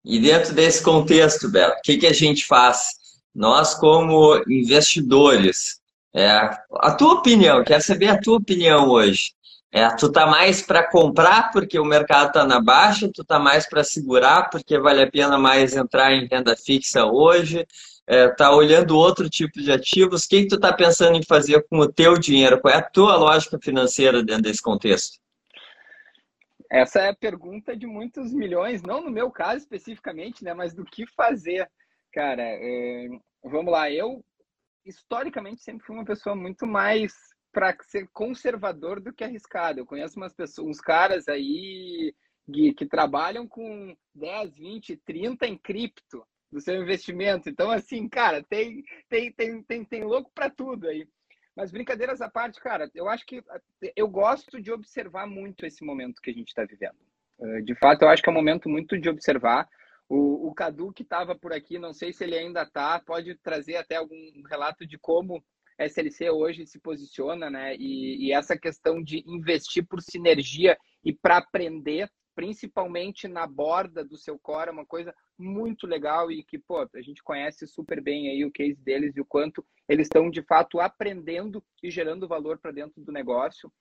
e 0.03 0.19
dentro 0.19 0.55
desse 0.55 0.83
contexto, 0.83 1.51
Beto, 1.51 1.77
o 1.79 1.83
que, 1.83 1.99
que 1.99 2.07
a 2.07 2.13
gente 2.13 2.47
faz? 2.47 2.97
Nós, 3.35 3.75
como 3.75 4.43
investidores, 4.49 5.83
é, 6.15 6.29
a 6.81 6.95
tua 6.95 7.15
opinião, 7.15 7.63
quero 7.63 7.83
saber 7.83 8.09
a 8.09 8.19
tua 8.19 8.39
opinião 8.39 8.89
hoje. 8.89 9.33
É, 9.71 9.87
tu 9.97 10.11
tá 10.11 10.27
mais 10.27 10.63
para 10.63 10.89
comprar 10.89 11.51
porque 11.53 11.79
o 11.79 11.85
mercado 11.85 12.33
tá 12.33 12.45
na 12.45 12.59
baixa, 12.59 13.11
tu 13.13 13.23
tá 13.23 13.39
mais 13.39 13.69
para 13.69 13.85
segurar 13.85 14.49
porque 14.49 14.79
vale 14.79 15.03
a 15.03 15.11
pena 15.11 15.37
mais 15.37 15.77
entrar 15.77 16.13
em 16.13 16.27
renda 16.27 16.57
fixa 16.57 17.05
hoje, 17.05 17.67
é, 18.07 18.29
tá 18.29 18.51
olhando 18.51 18.97
outro 18.97 19.29
tipo 19.29 19.61
de 19.61 19.71
ativos. 19.71 20.25
O 20.25 20.29
que, 20.29 20.43
que 20.43 20.49
tu 20.49 20.59
tá 20.59 20.73
pensando 20.73 21.19
em 21.19 21.23
fazer 21.23 21.67
com 21.69 21.79
o 21.81 21.93
teu 21.93 22.19
dinheiro? 22.19 22.59
Qual 22.59 22.73
é 22.73 22.79
a 22.79 22.83
tua 22.83 23.17
lógica 23.17 23.59
financeira 23.59 24.23
dentro 24.23 24.45
desse 24.45 24.63
contexto? 24.63 25.19
Essa 26.71 27.01
é 27.01 27.09
a 27.11 27.15
pergunta 27.15 27.77
de 27.77 27.87
muitos 27.87 28.33
milhões, 28.33 28.83
não 28.83 29.03
no 29.03 29.11
meu 29.11 29.31
caso 29.31 29.59
especificamente, 29.59 30.43
né, 30.45 30.55
mas 30.55 30.75
do 30.75 30.85
que 30.85 31.07
fazer. 31.07 31.71
Cara, 32.13 32.43
é, 32.43 33.09
vamos 33.43 33.73
lá, 33.73 33.91
eu 33.91 34.25
historicamente 34.85 35.63
sempre 35.63 35.85
fui 35.85 35.95
uma 35.95 36.05
pessoa 36.05 36.35
muito 36.35 36.67
mais 36.67 37.13
para 37.53 37.77
ser 37.83 38.09
conservador 38.09 39.01
do 39.01 39.13
que 39.13 39.25
arriscado. 39.25 39.81
Eu 39.81 39.87
conheço 39.87 40.19
umas 40.19 40.33
pessoas, 40.33 40.69
uns 40.69 40.81
caras 40.81 41.29
aí 41.29 42.15
que, 42.53 42.73
que 42.75 42.87
trabalham 42.87 43.47
com 43.47 43.97
10, 44.15 44.57
20, 44.57 44.97
30 44.97 45.47
em 45.47 45.57
cripto 45.57 46.25
do 46.51 46.61
seu 46.61 46.75
investimento. 46.81 47.49
Então, 47.49 47.71
assim, 47.71 48.09
cara, 48.09 48.43
tem, 48.43 48.85
tem, 49.09 49.33
tem, 49.33 49.63
tem, 49.63 49.85
tem 49.85 50.05
louco 50.05 50.31
para 50.35 50.51
tudo 50.51 50.89
aí. 50.89 51.07
Mas 51.55 51.73
brincadeiras 51.73 52.21
à 52.21 52.31
parte, 52.31 52.61
cara, 52.61 52.89
eu 52.95 53.09
acho 53.09 53.27
que 53.27 53.43
eu 53.97 54.09
gosto 54.09 54.63
de 54.63 54.71
observar 54.71 55.27
muito 55.27 55.67
esse 55.67 55.85
momento 55.85 56.23
que 56.23 56.31
a 56.31 56.33
gente 56.33 56.49
está 56.49 56.65
vivendo. 56.65 56.97
Eh, 57.41 57.63
de 57.63 57.75
fato, 57.75 58.03
eu 58.03 58.09
acho 58.09 58.23
que 58.23 58.29
é 58.29 58.33
um 58.33 58.37
momento 58.37 58.69
muito 58.69 58.99
de 58.99 59.09
observar. 59.09 59.69
O, 60.09 60.49
o 60.49 60.55
Cadu, 60.55 60.93
que 60.93 61.03
estava 61.03 61.35
por 61.35 61.53
aqui, 61.53 61.79
não 61.79 61.93
sei 61.93 62.13
se 62.13 62.25
ele 62.25 62.39
ainda 62.39 62.63
está, 62.63 62.99
pode 63.01 63.35
trazer 63.35 63.77
até 63.77 63.97
algum 63.97 64.17
relato 64.49 64.87
de 64.87 64.97
como 64.97 65.45
SLC 65.79 66.31
hoje 66.31 66.67
se 66.67 66.79
posiciona, 66.79 67.49
né? 67.49 67.77
E, 67.77 68.27
e 68.27 68.33
essa 68.33 68.59
questão 68.59 69.03
de 69.03 69.23
investir 69.27 69.87
por 69.87 70.03
sinergia 70.03 70.77
e 71.05 71.13
para 71.13 71.39
aprender, 71.39 72.11
principalmente 72.35 73.29
na 73.29 73.47
borda 73.47 74.05
do 74.05 74.17
seu 74.17 74.39
core, 74.39 74.71
é 74.71 74.73
uma 74.73 74.87
coisa 74.87 75.15
muito 75.39 75.87
legal 75.87 76.31
e 76.31 76.43
que, 76.43 76.59
pô, 76.59 76.79
a 76.81 77.01
gente 77.01 77.23
conhece 77.23 77.67
super 77.67 78.03
bem 78.03 78.29
aí 78.29 78.45
o 78.45 78.51
case 78.51 78.81
deles 78.83 79.17
e 79.17 79.21
o 79.21 79.25
quanto 79.25 79.65
eles 79.89 80.07
estão 80.07 80.29
de 80.31 80.43
fato 80.43 80.81
aprendendo 80.81 81.65
e 81.83 81.91
gerando 81.91 82.29
valor 82.29 82.59
para 82.59 82.73
dentro 82.73 83.03
do 83.03 83.13
negócio. 83.13 83.73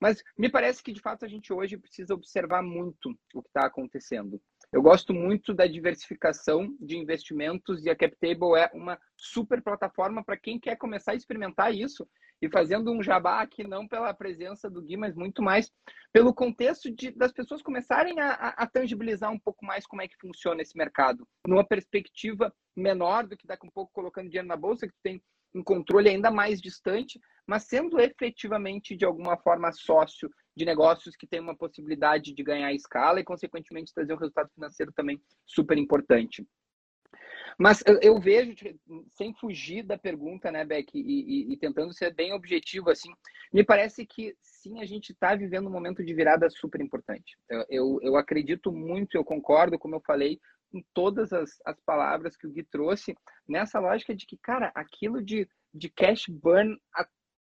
Mas 0.00 0.22
me 0.38 0.50
parece 0.50 0.82
que 0.82 0.92
de 0.92 1.00
fato 1.00 1.24
a 1.24 1.28
gente 1.28 1.52
hoje 1.52 1.76
precisa 1.76 2.14
observar 2.14 2.62
muito 2.62 3.10
o 3.34 3.42
que 3.42 3.48
está 3.48 3.66
acontecendo. 3.66 4.40
Eu 4.70 4.82
gosto 4.82 5.14
muito 5.14 5.54
da 5.54 5.66
diversificação 5.66 6.76
de 6.78 6.98
investimentos 6.98 7.86
e 7.86 7.90
a 7.90 7.96
CapTable 7.96 8.54
é 8.58 8.70
uma 8.74 8.98
super 9.16 9.62
plataforma 9.62 10.22
para 10.22 10.36
quem 10.36 10.60
quer 10.60 10.76
começar 10.76 11.12
a 11.12 11.14
experimentar 11.14 11.74
isso 11.74 12.06
e 12.40 12.50
fazendo 12.50 12.92
um 12.92 13.02
jabá 13.02 13.40
aqui 13.40 13.66
não 13.66 13.88
pela 13.88 14.12
presença 14.12 14.68
do 14.68 14.82
Gui, 14.82 14.96
mas 14.96 15.14
muito 15.14 15.42
mais 15.42 15.72
pelo 16.12 16.34
contexto 16.34 16.94
de, 16.94 17.10
das 17.10 17.32
pessoas 17.32 17.62
começarem 17.62 18.20
a, 18.20 18.32
a, 18.32 18.66
tangibilizar 18.66 19.32
um 19.32 19.38
pouco 19.38 19.64
mais 19.64 19.86
como 19.86 20.02
é 20.02 20.08
que 20.08 20.18
funciona 20.20 20.60
esse 20.60 20.76
mercado, 20.76 21.26
numa 21.46 21.64
perspectiva 21.64 22.54
menor 22.76 23.26
do 23.26 23.38
que 23.38 23.46
daqui 23.46 23.66
um 23.66 23.70
pouco 23.70 23.90
colocando 23.92 24.28
dinheiro 24.28 24.46
na 24.46 24.56
bolsa, 24.56 24.86
que 24.86 24.94
tem 25.02 25.22
um 25.54 25.64
controle 25.64 26.10
ainda 26.10 26.30
mais 26.30 26.60
distante, 26.60 27.18
mas 27.48 27.64
sendo 27.64 27.98
efetivamente 27.98 28.94
de 28.94 29.06
alguma 29.06 29.38
forma 29.38 29.72
sócio 29.72 30.30
de 30.54 30.66
negócios 30.66 31.16
que 31.16 31.26
tem 31.26 31.40
uma 31.40 31.56
possibilidade 31.56 32.34
de 32.34 32.42
ganhar 32.42 32.74
escala 32.74 33.20
e, 33.20 33.24
consequentemente, 33.24 33.94
trazer 33.94 34.12
um 34.12 34.18
resultado 34.18 34.50
financeiro 34.54 34.92
também 34.92 35.18
super 35.46 35.78
importante. 35.78 36.46
Mas 37.58 37.82
eu, 38.02 38.20
vejo, 38.20 38.54
sem 39.10 39.34
fugir 39.34 39.82
da 39.82 39.96
pergunta, 39.96 40.52
né, 40.52 40.64
Beck, 40.64 40.90
e, 40.94 41.00
e, 41.00 41.52
e, 41.52 41.56
tentando 41.56 41.92
ser 41.92 42.14
bem 42.14 42.32
objetivo, 42.32 42.90
assim, 42.90 43.10
me 43.52 43.64
parece 43.64 44.06
que 44.06 44.36
sim, 44.42 44.80
a 44.80 44.84
gente 44.84 45.10
está 45.10 45.34
vivendo 45.34 45.68
um 45.68 45.72
momento 45.72 46.04
de 46.04 46.14
virada 46.14 46.48
super 46.50 46.80
importante. 46.80 47.36
Eu, 47.48 47.64
eu, 47.68 47.98
eu, 48.02 48.16
acredito 48.16 48.70
muito, 48.70 49.16
eu 49.16 49.24
concordo, 49.24 49.78
como 49.78 49.96
eu 49.96 50.02
falei, 50.06 50.38
com 50.70 50.82
todas 50.92 51.32
as, 51.32 51.58
as 51.64 51.80
palavras 51.80 52.36
que 52.36 52.46
o 52.46 52.50
Gui 52.50 52.62
trouxe, 52.62 53.16
nessa 53.48 53.80
lógica 53.80 54.14
de 54.14 54.26
que, 54.26 54.36
cara, 54.36 54.70
aquilo 54.74 55.22
de, 55.22 55.48
de 55.74 55.88
cash 55.88 56.26
burn 56.28 56.78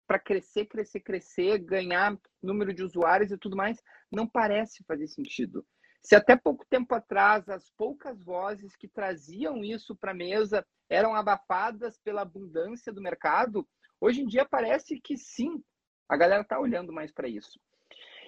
para 0.06 0.18
crescer, 0.18 0.66
crescer, 0.66 1.00
crescer, 1.00 1.58
ganhar 1.58 2.18
número 2.42 2.72
de 2.72 2.82
usuários 2.82 3.30
e 3.30 3.38
tudo 3.38 3.56
mais, 3.56 3.82
não 4.10 4.26
parece 4.26 4.84
fazer 4.84 5.06
sentido. 5.06 5.64
Se 6.02 6.14
até 6.14 6.36
pouco 6.36 6.66
tempo 6.68 6.94
atrás 6.94 7.48
as 7.48 7.70
poucas 7.70 8.22
vozes 8.22 8.76
que 8.76 8.86
traziam 8.86 9.64
isso 9.64 9.96
para 9.96 10.10
a 10.10 10.14
mesa 10.14 10.64
eram 10.88 11.14
abafadas 11.14 11.98
pela 11.98 12.22
abundância 12.22 12.92
do 12.92 13.00
mercado, 13.00 13.66
hoje 13.98 14.20
em 14.20 14.26
dia 14.26 14.44
parece 14.44 15.00
que 15.00 15.16
sim, 15.16 15.62
a 16.08 16.16
galera 16.16 16.42
está 16.42 16.60
olhando 16.60 16.92
mais 16.92 17.10
para 17.10 17.26
isso. 17.26 17.58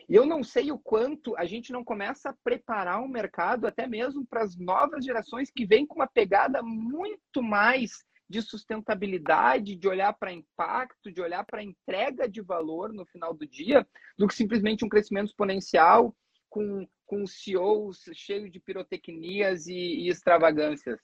E 0.08 0.14
eu 0.14 0.24
não 0.24 0.42
sei 0.42 0.70
o 0.70 0.78
quanto 0.78 1.36
a 1.36 1.44
gente 1.44 1.72
não 1.72 1.84
começa 1.84 2.30
a 2.30 2.36
preparar 2.44 3.02
o 3.02 3.08
mercado 3.08 3.66
até 3.66 3.86
mesmo 3.86 4.24
para 4.24 4.42
as 4.42 4.56
novas 4.56 5.04
gerações 5.04 5.50
que 5.50 5.66
vêm 5.66 5.84
com 5.84 5.96
uma 5.96 6.06
pegada 6.06 6.62
muito 6.62 7.42
mais 7.42 8.04
de 8.28 8.42
sustentabilidade, 8.42 9.76
de 9.76 9.88
olhar 9.88 10.12
para 10.12 10.32
impacto, 10.32 11.12
de 11.12 11.20
olhar 11.20 11.44
para 11.44 11.62
entrega 11.62 12.28
de 12.28 12.40
valor 12.40 12.92
no 12.92 13.06
final 13.06 13.32
do 13.32 13.46
dia, 13.46 13.86
do 14.18 14.26
que 14.26 14.34
simplesmente 14.34 14.84
um 14.84 14.88
crescimento 14.88 15.28
exponencial 15.28 16.14
com, 16.48 16.86
com 17.04 17.26
CEOs 17.26 18.04
cheio 18.14 18.50
de 18.50 18.60
pirotecnias 18.60 19.66
e, 19.66 19.74
e 19.74 20.08
extravagâncias. 20.08 21.00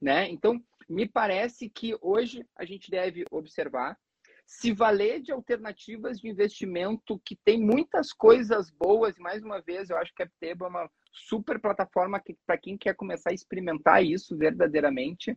Né? 0.00 0.28
Então, 0.28 0.62
me 0.88 1.08
parece 1.08 1.70
que 1.70 1.96
hoje 2.00 2.44
a 2.56 2.64
gente 2.64 2.90
deve 2.90 3.24
observar 3.30 3.96
se 4.46 4.72
valer 4.72 5.20
de 5.20 5.32
alternativas 5.32 6.20
de 6.20 6.28
investimento 6.28 7.20
que 7.24 7.36
tem 7.44 7.60
muitas 7.60 8.12
coisas 8.12 8.70
boas, 8.70 9.16
e 9.16 9.20
mais 9.20 9.42
uma 9.42 9.60
vez, 9.60 9.90
eu 9.90 9.96
acho 9.96 10.14
que 10.14 10.22
a 10.22 10.26
Apteba 10.26 10.66
é 10.66 10.68
uma 10.68 10.90
super 11.12 11.60
plataforma 11.60 12.22
para 12.46 12.58
quem 12.58 12.78
quer 12.78 12.94
começar 12.94 13.30
a 13.30 13.34
experimentar 13.34 14.04
isso 14.04 14.36
verdadeiramente, 14.36 15.36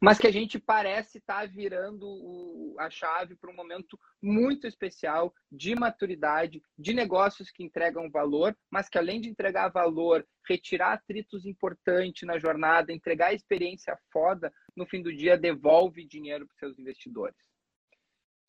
mas 0.00 0.18
que 0.18 0.26
a 0.26 0.32
gente 0.32 0.58
parece 0.58 1.18
estar 1.18 1.40
tá 1.40 1.46
virando 1.46 2.06
o, 2.06 2.76
a 2.78 2.90
chave 2.90 3.36
para 3.36 3.50
um 3.50 3.54
momento 3.56 3.98
muito 4.20 4.66
especial 4.66 5.32
de 5.50 5.74
maturidade, 5.74 6.62
de 6.78 6.92
negócios 6.92 7.50
que 7.50 7.62
entregam 7.62 8.10
valor, 8.10 8.56
mas 8.70 8.88
que 8.88 8.98
além 8.98 9.20
de 9.20 9.28
entregar 9.28 9.68
valor, 9.68 10.26
retirar 10.48 10.94
atritos 10.94 11.46
importantes 11.46 12.26
na 12.26 12.38
jornada, 12.38 12.92
entregar 12.92 13.34
experiência 13.34 13.96
foda, 14.12 14.52
no 14.76 14.86
fim 14.86 15.02
do 15.02 15.14
dia 15.14 15.36
devolve 15.36 16.04
dinheiro 16.06 16.46
para 16.46 16.56
seus 16.56 16.78
investidores. 16.78 17.36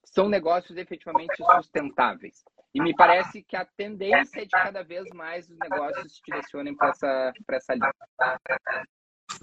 São 0.06 0.28
negócios 0.28 0.78
efetivamente 0.78 1.36
sustentáveis. 1.56 2.44
E 2.74 2.82
me 2.82 2.94
parece 2.96 3.44
que 3.44 3.56
a 3.56 3.66
tendência 3.66 4.42
é 4.42 4.46
de 4.46 4.50
cada 4.50 4.84
vez 4.84 5.08
mais 5.14 5.50
os 5.50 5.58
negócios 5.60 6.16
se 6.16 6.22
direcionem 6.26 6.76
para 6.76 6.90
essa, 6.90 7.34
essa 7.52 7.74
linha. 7.74 7.94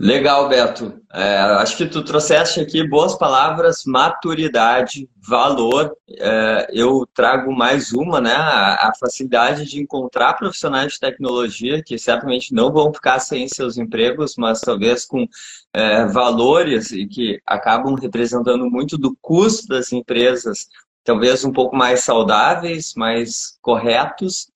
Legal, 0.02 0.48
Beto. 0.48 0.98
É, 1.12 1.36
acho 1.36 1.76
que 1.76 1.84
tu 1.84 2.02
trouxeste 2.02 2.58
aqui 2.58 2.88
boas 2.88 3.18
palavras, 3.18 3.84
maturidade, 3.84 5.06
valor. 5.28 5.94
É, 6.08 6.68
eu 6.72 7.06
trago 7.14 7.52
mais 7.52 7.92
uma, 7.92 8.18
né? 8.18 8.32
A, 8.32 8.92
facilidade 8.98 9.66
de 9.66 9.78
encontrar 9.78 10.38
profissionais 10.38 10.94
de 10.94 11.00
tecnologia 11.00 11.82
que 11.84 11.98
certamente 11.98 12.54
não 12.54 12.72
vão 12.72 12.94
ficar 12.94 13.18
sem 13.18 13.46
seus 13.46 13.76
empregos, 13.76 14.36
mas 14.38 14.62
talvez 14.62 15.04
com 15.04 15.26
é, 15.74 16.06
valores 16.06 16.92
e 16.92 17.06
que 17.06 17.38
acabam 17.44 17.94
representando 17.94 18.70
muito 18.70 18.96
do 18.96 19.14
custo 19.20 19.68
das 19.68 19.92
empresas, 19.92 20.66
talvez 21.04 21.44
um 21.44 21.52
pouco 21.52 21.76
mais 21.76 22.04
saudáveis, 22.04 22.94
mais 22.96 23.58
corretos 23.60 24.48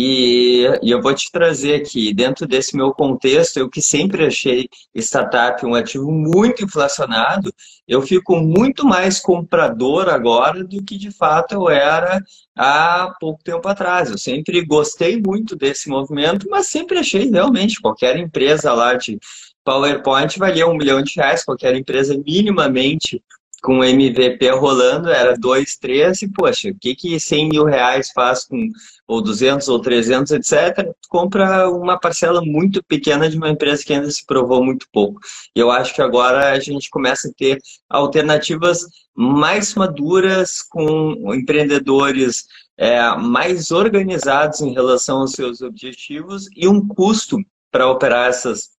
e, 0.00 0.62
e, 0.80 0.92
eu 0.92 1.02
vou 1.02 1.12
te 1.12 1.28
trazer 1.28 1.74
aqui, 1.74 2.14
dentro 2.14 2.46
desse 2.46 2.76
meu 2.76 2.92
contexto, 2.92 3.56
eu 3.56 3.68
que 3.68 3.82
sempre 3.82 4.26
achei 4.26 4.68
startup 4.94 5.66
um 5.66 5.74
ativo 5.74 6.12
muito 6.12 6.64
inflacionado, 6.64 7.52
eu 7.86 8.00
fico 8.00 8.36
muito 8.36 8.86
mais 8.86 9.18
comprador 9.18 10.08
agora 10.08 10.62
do 10.62 10.84
que 10.84 10.96
de 10.96 11.10
fato 11.10 11.56
eu 11.56 11.68
era 11.68 12.22
há 12.56 13.12
pouco 13.18 13.42
tempo 13.42 13.66
atrás. 13.66 14.08
Eu 14.08 14.18
sempre 14.18 14.64
gostei 14.64 15.20
muito 15.20 15.56
desse 15.56 15.88
movimento, 15.88 16.46
mas 16.48 16.68
sempre 16.68 17.00
achei 17.00 17.28
realmente 17.28 17.80
qualquer 17.80 18.16
empresa 18.18 18.72
lá 18.72 18.94
de 18.94 19.18
PowerPoint 19.64 20.38
valia 20.38 20.68
um 20.68 20.76
milhão 20.76 21.02
de 21.02 21.14
reais, 21.16 21.44
qualquer 21.44 21.74
empresa 21.74 22.16
minimamente 22.24 23.20
com 23.62 23.82
MVP 23.82 24.50
rolando, 24.50 25.10
era 25.10 25.36
2, 25.36 25.76
3, 25.78 26.22
e 26.22 26.28
poxa, 26.28 26.68
o 26.70 26.74
que 26.78 26.94
que 26.94 27.18
100 27.18 27.48
mil 27.48 27.64
reais 27.64 28.10
faz 28.12 28.44
com, 28.44 28.68
ou 29.06 29.20
200 29.20 29.68
ou 29.68 29.80
300, 29.80 30.32
etc., 30.32 30.88
compra 31.08 31.68
uma 31.68 31.98
parcela 31.98 32.40
muito 32.40 32.82
pequena 32.84 33.28
de 33.28 33.36
uma 33.36 33.48
empresa 33.48 33.84
que 33.84 33.92
ainda 33.92 34.10
se 34.10 34.24
provou 34.24 34.64
muito 34.64 34.86
pouco. 34.92 35.20
E 35.54 35.58
eu 35.60 35.70
acho 35.70 35.94
que 35.94 36.02
agora 36.02 36.52
a 36.52 36.60
gente 36.60 36.88
começa 36.88 37.28
a 37.28 37.32
ter 37.36 37.60
alternativas 37.88 38.86
mais 39.14 39.74
maduras, 39.74 40.62
com 40.62 41.34
empreendedores 41.34 42.46
é, 42.76 43.16
mais 43.16 43.72
organizados 43.72 44.60
em 44.60 44.72
relação 44.72 45.18
aos 45.18 45.32
seus 45.32 45.60
objetivos 45.62 46.48
e 46.56 46.68
um 46.68 46.86
custo 46.86 47.38
para 47.72 47.90
operar 47.90 48.28
essas 48.28 48.70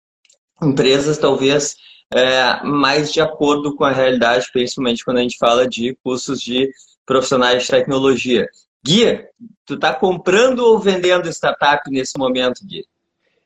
empresas 0.63 1.17
talvez 1.17 1.75
é, 2.13 2.63
mais 2.63 3.11
de 3.11 3.21
acordo 3.21 3.75
com 3.75 3.83
a 3.83 3.91
realidade, 3.91 4.49
principalmente 4.51 5.05
quando 5.05 5.17
a 5.17 5.21
gente 5.21 5.37
fala 5.37 5.67
de 5.67 5.95
custos 6.03 6.41
de 6.41 6.69
profissionais 7.05 7.63
de 7.63 7.69
tecnologia. 7.69 8.47
Guia, 8.83 9.29
tu 9.65 9.75
está 9.75 9.93
comprando 9.93 10.59
ou 10.59 10.79
vendendo 10.79 11.27
startup 11.29 11.89
nesse 11.89 12.17
momento, 12.17 12.65
Guia? 12.65 12.83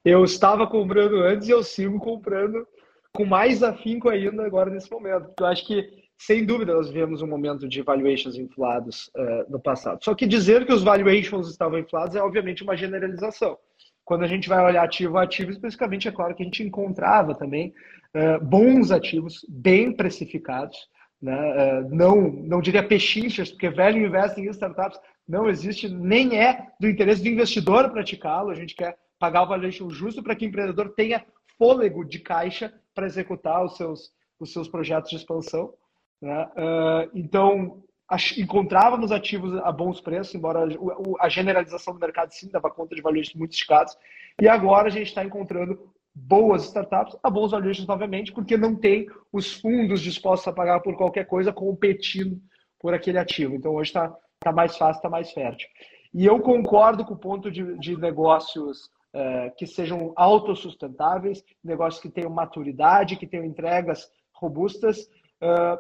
Eu 0.05 0.23
estava 0.23 0.67
comprando 0.67 1.15
antes 1.21 1.47
e 1.47 1.51
eu 1.51 1.63
sigo 1.63 1.99
comprando 1.99 2.67
com 3.13 3.25
mais 3.25 3.63
afinco 3.63 4.09
ainda 4.09 4.45
agora 4.45 4.69
nesse 4.69 4.91
momento. 4.91 5.29
Eu 5.39 5.45
acho 5.45 5.65
que, 5.65 5.87
sem 6.17 6.45
dúvida, 6.45 6.73
nós 6.73 6.89
vivemos 6.89 7.21
um 7.21 7.27
momento 7.27 7.67
de 7.67 7.81
valuations 7.81 8.35
inflados 8.35 9.09
uh, 9.15 9.49
no 9.49 9.59
passado. 9.59 10.03
Só 10.03 10.13
que 10.13 10.25
dizer 10.25 10.65
que 10.65 10.73
os 10.73 10.83
valuations 10.83 11.49
estavam 11.49 11.79
inflados 11.79 12.15
é, 12.15 12.21
obviamente, 12.21 12.63
uma 12.63 12.75
generalização. 12.75 13.57
Quando 14.05 14.23
a 14.23 14.27
gente 14.27 14.49
vai 14.49 14.63
olhar 14.63 14.83
ativo 14.83 15.17
a 15.17 15.23
ativo, 15.23 15.51
especificamente, 15.51 16.07
é 16.07 16.11
claro 16.11 16.35
que 16.35 16.43
a 16.43 16.45
gente 16.45 16.63
encontrava 16.63 17.33
também 17.33 17.73
uh, 18.15 18.43
bons 18.43 18.91
ativos, 18.91 19.45
bem 19.47 19.91
precificados, 19.95 20.77
né? 21.21 21.81
Uh, 21.81 21.95
não, 21.95 22.21
não 22.21 22.61
diria 22.61 22.85
pechinchas, 22.85 23.49
porque 23.49 23.69
velho 23.69 24.05
investing 24.05 24.41
em 24.41 24.49
startups 24.49 24.99
não 25.25 25.49
existe, 25.49 25.87
nem 25.87 26.37
é 26.37 26.67
do 26.77 26.89
interesse 26.89 27.23
do 27.23 27.29
investidor 27.29 27.89
praticá-lo. 27.89 28.49
A 28.49 28.55
gente 28.55 28.75
quer 28.75 28.97
pagar 29.17 29.43
o 29.43 29.47
valuation 29.47 29.89
justo 29.89 30.21
para 30.21 30.35
que 30.35 30.45
o 30.45 30.49
empreendedor 30.49 30.93
tenha 30.95 31.25
fôlego 31.57 32.03
de 32.03 32.19
caixa 32.19 32.73
para 32.93 33.05
executar 33.05 33.63
os 33.63 33.77
seus, 33.77 34.11
os 34.37 34.51
seus 34.51 34.67
projetos 34.67 35.09
de 35.09 35.15
expansão. 35.15 35.73
Né? 36.21 36.45
Uh, 36.57 37.09
então, 37.13 37.81
encontrávamos 38.37 39.11
ativos 39.11 39.55
a 39.63 39.71
bons 39.71 39.99
preços, 40.01 40.35
embora 40.35 40.67
a 41.19 41.29
generalização 41.29 41.93
do 41.93 41.99
mercado 41.99 42.31
sim 42.31 42.49
dava 42.49 42.69
conta 42.69 42.95
de 42.95 43.01
valores 43.01 43.33
muito 43.33 43.53
esticados. 43.53 43.97
E 44.41 44.47
agora 44.47 44.87
a 44.87 44.91
gente 44.91 45.07
está 45.07 45.23
encontrando 45.23 45.79
boas 46.13 46.65
startups 46.65 47.17
a 47.23 47.29
bons 47.29 47.51
valuations 47.51 47.87
novamente, 47.87 48.31
porque 48.31 48.55
não 48.55 48.75
tem 48.75 49.07
os 49.31 49.53
fundos 49.53 50.01
dispostos 50.01 50.47
a 50.47 50.53
pagar 50.53 50.79
por 50.81 50.95
qualquer 50.95 51.25
coisa 51.25 51.51
competindo 51.51 52.39
por 52.79 52.93
aquele 52.93 53.17
ativo. 53.17 53.55
Então 53.55 53.73
hoje 53.73 53.89
está 53.89 54.15
tá 54.39 54.51
mais 54.51 54.77
fácil, 54.77 54.99
está 54.99 55.09
mais 55.09 55.31
fértil. 55.31 55.67
E 56.13 56.25
eu 56.25 56.39
concordo 56.39 57.03
com 57.05 57.15
o 57.15 57.19
ponto 57.19 57.49
de, 57.49 57.77
de 57.79 57.97
negócios 57.97 58.91
é, 59.13 59.49
que 59.57 59.65
sejam 59.65 60.13
autossustentáveis, 60.15 61.43
negócios 61.63 62.01
que 62.01 62.09
tenham 62.09 62.29
maturidade, 62.29 63.15
que 63.15 63.25
tenham 63.25 63.45
entregas 63.45 64.11
robustas, 64.33 65.09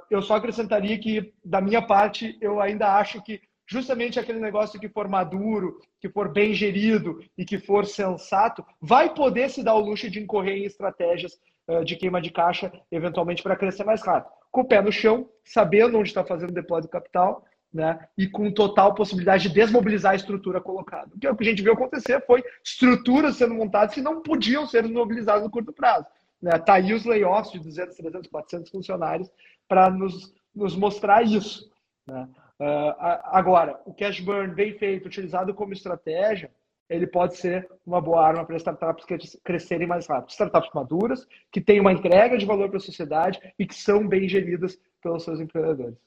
eu 0.09 0.21
só 0.21 0.35
acrescentaria 0.35 0.97
que, 0.97 1.33
da 1.43 1.61
minha 1.61 1.81
parte, 1.81 2.37
eu 2.41 2.59
ainda 2.59 2.95
acho 2.95 3.21
que 3.21 3.41
justamente 3.65 4.19
aquele 4.19 4.39
negócio 4.39 4.79
que 4.79 4.89
for 4.89 5.07
maduro, 5.07 5.79
que 5.99 6.09
for 6.09 6.31
bem 6.31 6.53
gerido 6.53 7.19
e 7.37 7.45
que 7.45 7.57
for 7.57 7.85
sensato, 7.85 8.65
vai 8.81 9.13
poder 9.13 9.49
se 9.49 9.63
dar 9.63 9.75
o 9.75 9.79
luxo 9.79 10.09
de 10.09 10.19
incorrer 10.19 10.57
em 10.57 10.65
estratégias 10.65 11.39
uh, 11.67 11.83
de 11.83 11.95
queima 11.95 12.21
de 12.21 12.29
caixa, 12.29 12.71
eventualmente 12.91 13.41
para 13.41 13.55
crescer 13.55 13.83
mais 13.83 14.01
rápido. 14.01 14.31
Com 14.51 14.61
o 14.61 14.65
pé 14.65 14.81
no 14.81 14.91
chão, 14.91 15.29
sabendo 15.43 15.97
onde 15.97 16.09
está 16.09 16.23
fazendo 16.23 16.53
depósito 16.53 16.87
de 16.87 16.91
capital, 16.91 17.43
né? 17.73 18.07
E 18.15 18.27
com 18.27 18.51
total 18.51 18.93
possibilidade 18.93 19.49
de 19.49 19.55
desmobilizar 19.55 20.11
a 20.11 20.15
estrutura 20.15 20.61
colocada. 20.61 21.09
O 21.15 21.19
que 21.19 21.27
a 21.27 21.49
gente 21.49 21.63
viu 21.63 21.73
acontecer 21.73 22.23
foi 22.25 22.43
estruturas 22.63 23.37
sendo 23.37 23.55
montadas 23.55 23.95
que 23.95 24.01
não 24.01 24.21
podiam 24.21 24.67
ser 24.67 24.83
desmobilizadas 24.83 25.43
no 25.43 25.49
curto 25.49 25.73
prazo. 25.73 26.05
Né? 26.39 26.51
Tá 26.59 26.73
aí 26.73 26.93
os 26.93 27.05
layoffs 27.05 27.53
de 27.53 27.59
200, 27.59 27.95
300, 27.95 28.29
400 28.29 28.69
funcionários 28.69 29.31
para 29.67 29.89
nos, 29.89 30.33
nos 30.55 30.75
mostrar 30.75 31.23
isso. 31.23 31.69
Né? 32.07 32.27
Uh, 32.59 32.93
agora, 33.25 33.81
o 33.85 33.93
cash 33.93 34.19
burn 34.19 34.53
bem 34.53 34.77
feito, 34.77 35.07
utilizado 35.07 35.53
como 35.53 35.73
estratégia, 35.73 36.51
ele 36.89 37.07
pode 37.07 37.37
ser 37.37 37.69
uma 37.85 37.99
boa 37.99 38.25
arma 38.25 38.45
para 38.45 38.57
startups 38.57 39.05
crescerem 39.43 39.87
mais 39.87 40.05
rápido. 40.05 40.29
Startups 40.29 40.69
maduras, 40.73 41.27
que 41.51 41.61
têm 41.61 41.79
uma 41.79 41.91
entrega 41.91 42.37
de 42.37 42.45
valor 42.45 42.69
para 42.69 42.77
a 42.77 42.81
sociedade 42.81 43.39
e 43.57 43.65
que 43.65 43.75
são 43.75 44.07
bem 44.07 44.27
geridas 44.27 44.79
pelos 45.01 45.23
seus 45.23 45.39
empreendedores. 45.39 45.97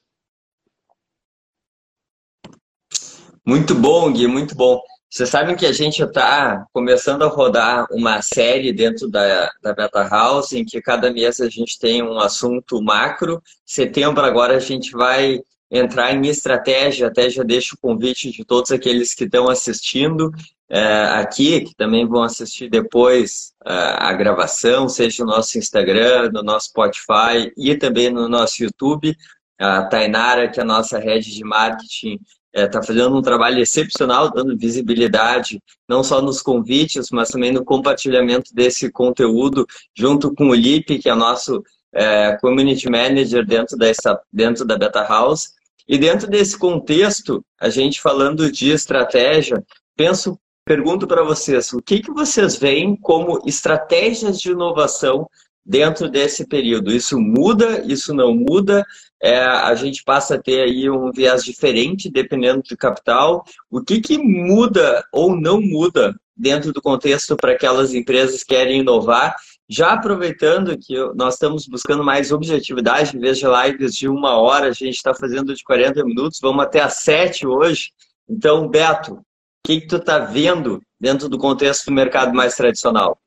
Muito 3.45 3.73
bom, 3.75 4.11
Gui, 4.11 4.27
muito 4.27 4.55
bom. 4.55 4.81
Vocês 5.09 5.29
sabem 5.29 5.55
que 5.55 5.65
a 5.65 5.71
gente 5.71 6.03
está 6.03 6.65
começando 6.73 7.23
a 7.23 7.27
rodar 7.27 7.87
uma 7.91 8.21
série 8.21 8.73
dentro 8.73 9.09
da, 9.09 9.49
da 9.61 9.73
Beta 9.73 10.03
House, 10.03 10.51
em 10.51 10.65
que 10.65 10.81
cada 10.81 11.11
mês 11.11 11.39
a 11.39 11.49
gente 11.49 11.79
tem 11.79 12.03
um 12.03 12.19
assunto 12.19 12.81
macro. 12.81 13.41
Setembro 13.65 14.23
agora 14.25 14.57
a 14.57 14.59
gente 14.59 14.91
vai 14.91 15.39
entrar 15.71 16.13
em 16.13 16.27
estratégia, 16.27 17.07
até 17.07 17.29
já 17.29 17.43
deixo 17.43 17.75
o 17.75 17.77
convite 17.77 18.31
de 18.31 18.43
todos 18.43 18.71
aqueles 18.71 19.13
que 19.13 19.23
estão 19.23 19.49
assistindo 19.49 20.29
é, 20.69 21.03
aqui, 21.15 21.61
que 21.61 21.75
também 21.75 22.05
vão 22.05 22.23
assistir 22.23 22.69
depois 22.69 23.53
é, 23.65 23.71
a 23.71 24.13
gravação, 24.13 24.89
seja 24.89 25.23
no 25.23 25.31
nosso 25.31 25.57
Instagram, 25.57 26.31
no 26.31 26.43
nosso 26.43 26.67
Spotify 26.67 27.51
e 27.57 27.75
também 27.75 28.09
no 28.09 28.27
nosso 28.27 28.61
YouTube. 28.61 29.15
A 29.59 29.83
Tainara, 29.85 30.49
que 30.49 30.59
é 30.59 30.63
a 30.63 30.65
nossa 30.65 30.99
rede 30.99 31.33
de 31.33 31.43
marketing, 31.43 32.19
está 32.53 32.79
é, 32.79 32.83
fazendo 32.83 33.15
um 33.15 33.21
trabalho 33.21 33.59
excepcional, 33.59 34.31
dando 34.31 34.57
visibilidade 34.57 35.61
não 35.87 36.03
só 36.03 36.21
nos 36.21 36.41
convites, 36.41 37.09
mas 37.11 37.29
também 37.29 37.51
no 37.51 37.63
compartilhamento 37.63 38.53
desse 38.53 38.91
conteúdo, 38.91 39.65
junto 39.95 40.33
com 40.33 40.49
o 40.49 40.55
Lipe, 40.55 40.99
que 40.99 41.09
é 41.09 41.15
nosso 41.15 41.63
é, 41.93 42.37
Community 42.41 42.89
Manager 42.89 43.45
dentro, 43.45 43.77
dessa, 43.77 44.19
dentro 44.31 44.65
da 44.65 44.77
Beta 44.77 45.03
House. 45.03 45.55
E 45.87 45.97
dentro 45.97 46.27
desse 46.27 46.57
contexto, 46.57 47.43
a 47.59 47.69
gente 47.69 48.01
falando 48.01 48.51
de 48.51 48.71
estratégia, 48.71 49.63
penso, 49.95 50.37
pergunto 50.65 51.07
para 51.07 51.23
vocês, 51.23 51.71
o 51.71 51.81
que, 51.81 52.01
que 52.01 52.11
vocês 52.11 52.57
veem 52.57 52.95
como 52.95 53.41
estratégias 53.45 54.39
de 54.39 54.51
inovação 54.51 55.29
dentro 55.65 56.09
desse 56.09 56.45
período? 56.45 56.91
Isso 56.91 57.17
muda? 57.19 57.83
Isso 57.85 58.13
não 58.13 58.35
muda? 58.35 58.85
É, 59.21 59.37
a 59.39 59.73
gente 59.75 60.03
passa 60.03 60.35
a 60.35 60.41
ter 60.41 60.61
aí 60.61 60.89
um 60.89 61.11
viés 61.11 61.43
diferente 61.43 62.09
dependendo 62.09 62.61
do 62.61 62.77
capital. 62.77 63.43
O 63.69 63.81
que, 63.81 63.99
que 63.99 64.17
muda 64.17 65.03
ou 65.11 65.35
não 65.35 65.59
muda 65.59 66.15
dentro 66.35 66.71
do 66.71 66.81
contexto 66.81 67.35
para 67.35 67.53
aquelas 67.53 67.93
empresas 67.93 68.43
que 68.43 68.55
querem 68.55 68.81
inovar 68.81 69.35
já 69.69 69.93
aproveitando 69.93 70.77
que 70.77 70.95
nós 71.13 71.33
estamos 71.33 71.67
buscando 71.67 72.03
mais 72.03 72.31
objetividade, 72.31 73.17
em 73.17 73.19
vez 73.19 73.37
de 73.37 73.45
lives 73.45 73.93
de 73.93 74.07
uma 74.07 74.37
hora, 74.37 74.67
a 74.67 74.71
gente 74.71 74.95
está 74.95 75.13
fazendo 75.13 75.53
de 75.53 75.63
40 75.63 76.03
minutos, 76.05 76.39
vamos 76.39 76.63
até 76.63 76.79
às 76.79 76.99
7 76.99 77.45
hoje. 77.45 77.91
Então, 78.29 78.67
Beto, 78.69 79.15
o 79.15 79.25
que, 79.65 79.81
que 79.81 79.87
tu 79.87 79.97
está 79.97 80.19
vendo 80.19 80.81
dentro 80.99 81.27
do 81.27 81.37
contexto 81.37 81.85
do 81.85 81.91
mercado 81.91 82.33
mais 82.33 82.55
tradicional? 82.55 83.19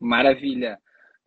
Maravilha. 0.00 0.78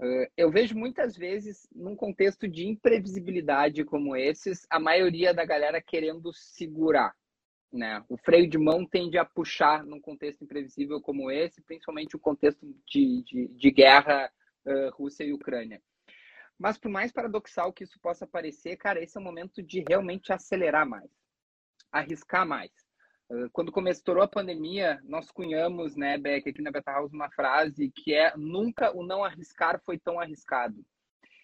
Eh, 0.02 0.32
eu 0.38 0.52
vejo 0.52 0.76
muitas 0.76 1.16
vezes, 1.16 1.68
num 1.74 1.96
contexto 1.96 2.48
de 2.48 2.68
imprevisibilidade 2.68 3.84
como 3.84 4.16
esses, 4.16 4.66
a 4.70 4.80
maioria 4.80 5.34
da 5.34 5.46
galera 5.46 5.82
querendo 5.82 6.34
segurar. 6.34 7.16
Né? 7.72 8.04
O 8.08 8.18
freio 8.18 8.50
de 8.50 8.58
mão 8.58 8.86
tende 8.86 9.18
a 9.18 9.26
puxar 9.26 9.84
num 9.84 10.00
contexto 10.00 10.44
imprevisível 10.44 11.02
como 11.02 11.30
esse, 11.30 11.62
principalmente 11.62 12.16
o 12.16 12.20
contexto 12.20 12.66
de, 12.88 13.24
de, 13.24 13.48
de 13.50 13.72
guerra 13.72 14.32
uh, 14.66 14.90
Rússia 14.92 15.26
e 15.26 15.34
Ucrânia. 15.34 15.82
Mas 16.58 16.78
por 16.78 16.90
mais 16.90 17.12
paradoxal 17.12 17.74
que 17.74 17.84
isso 17.84 18.00
possa 18.00 18.26
parecer, 18.26 18.78
cara, 18.78 19.04
esse 19.04 19.18
é 19.18 19.20
o 19.20 19.24
momento 19.24 19.62
de 19.62 19.84
realmente 19.88 20.32
acelerar 20.32 20.88
mais, 20.88 21.12
arriscar 21.92 22.48
mais. 22.48 22.72
Uh, 23.30 23.50
quando 23.52 23.72
começou 23.72 24.22
a 24.22 24.28
pandemia, 24.28 25.02
nós 25.04 25.32
cunhamos, 25.32 25.96
né, 25.96 26.18
Beck, 26.18 26.48
aqui 26.48 26.62
na 26.62 26.72
Beta 26.72 26.92
House, 26.92 27.12
uma 27.12 27.30
frase 27.32 27.92
que 27.92 28.14
é 28.14 28.36
nunca 28.38 28.96
o 28.96 29.06
não 29.06 29.24
arriscar 29.24 29.82
foi 29.84 29.98
tão 29.98 30.20
arriscado. 30.20 30.86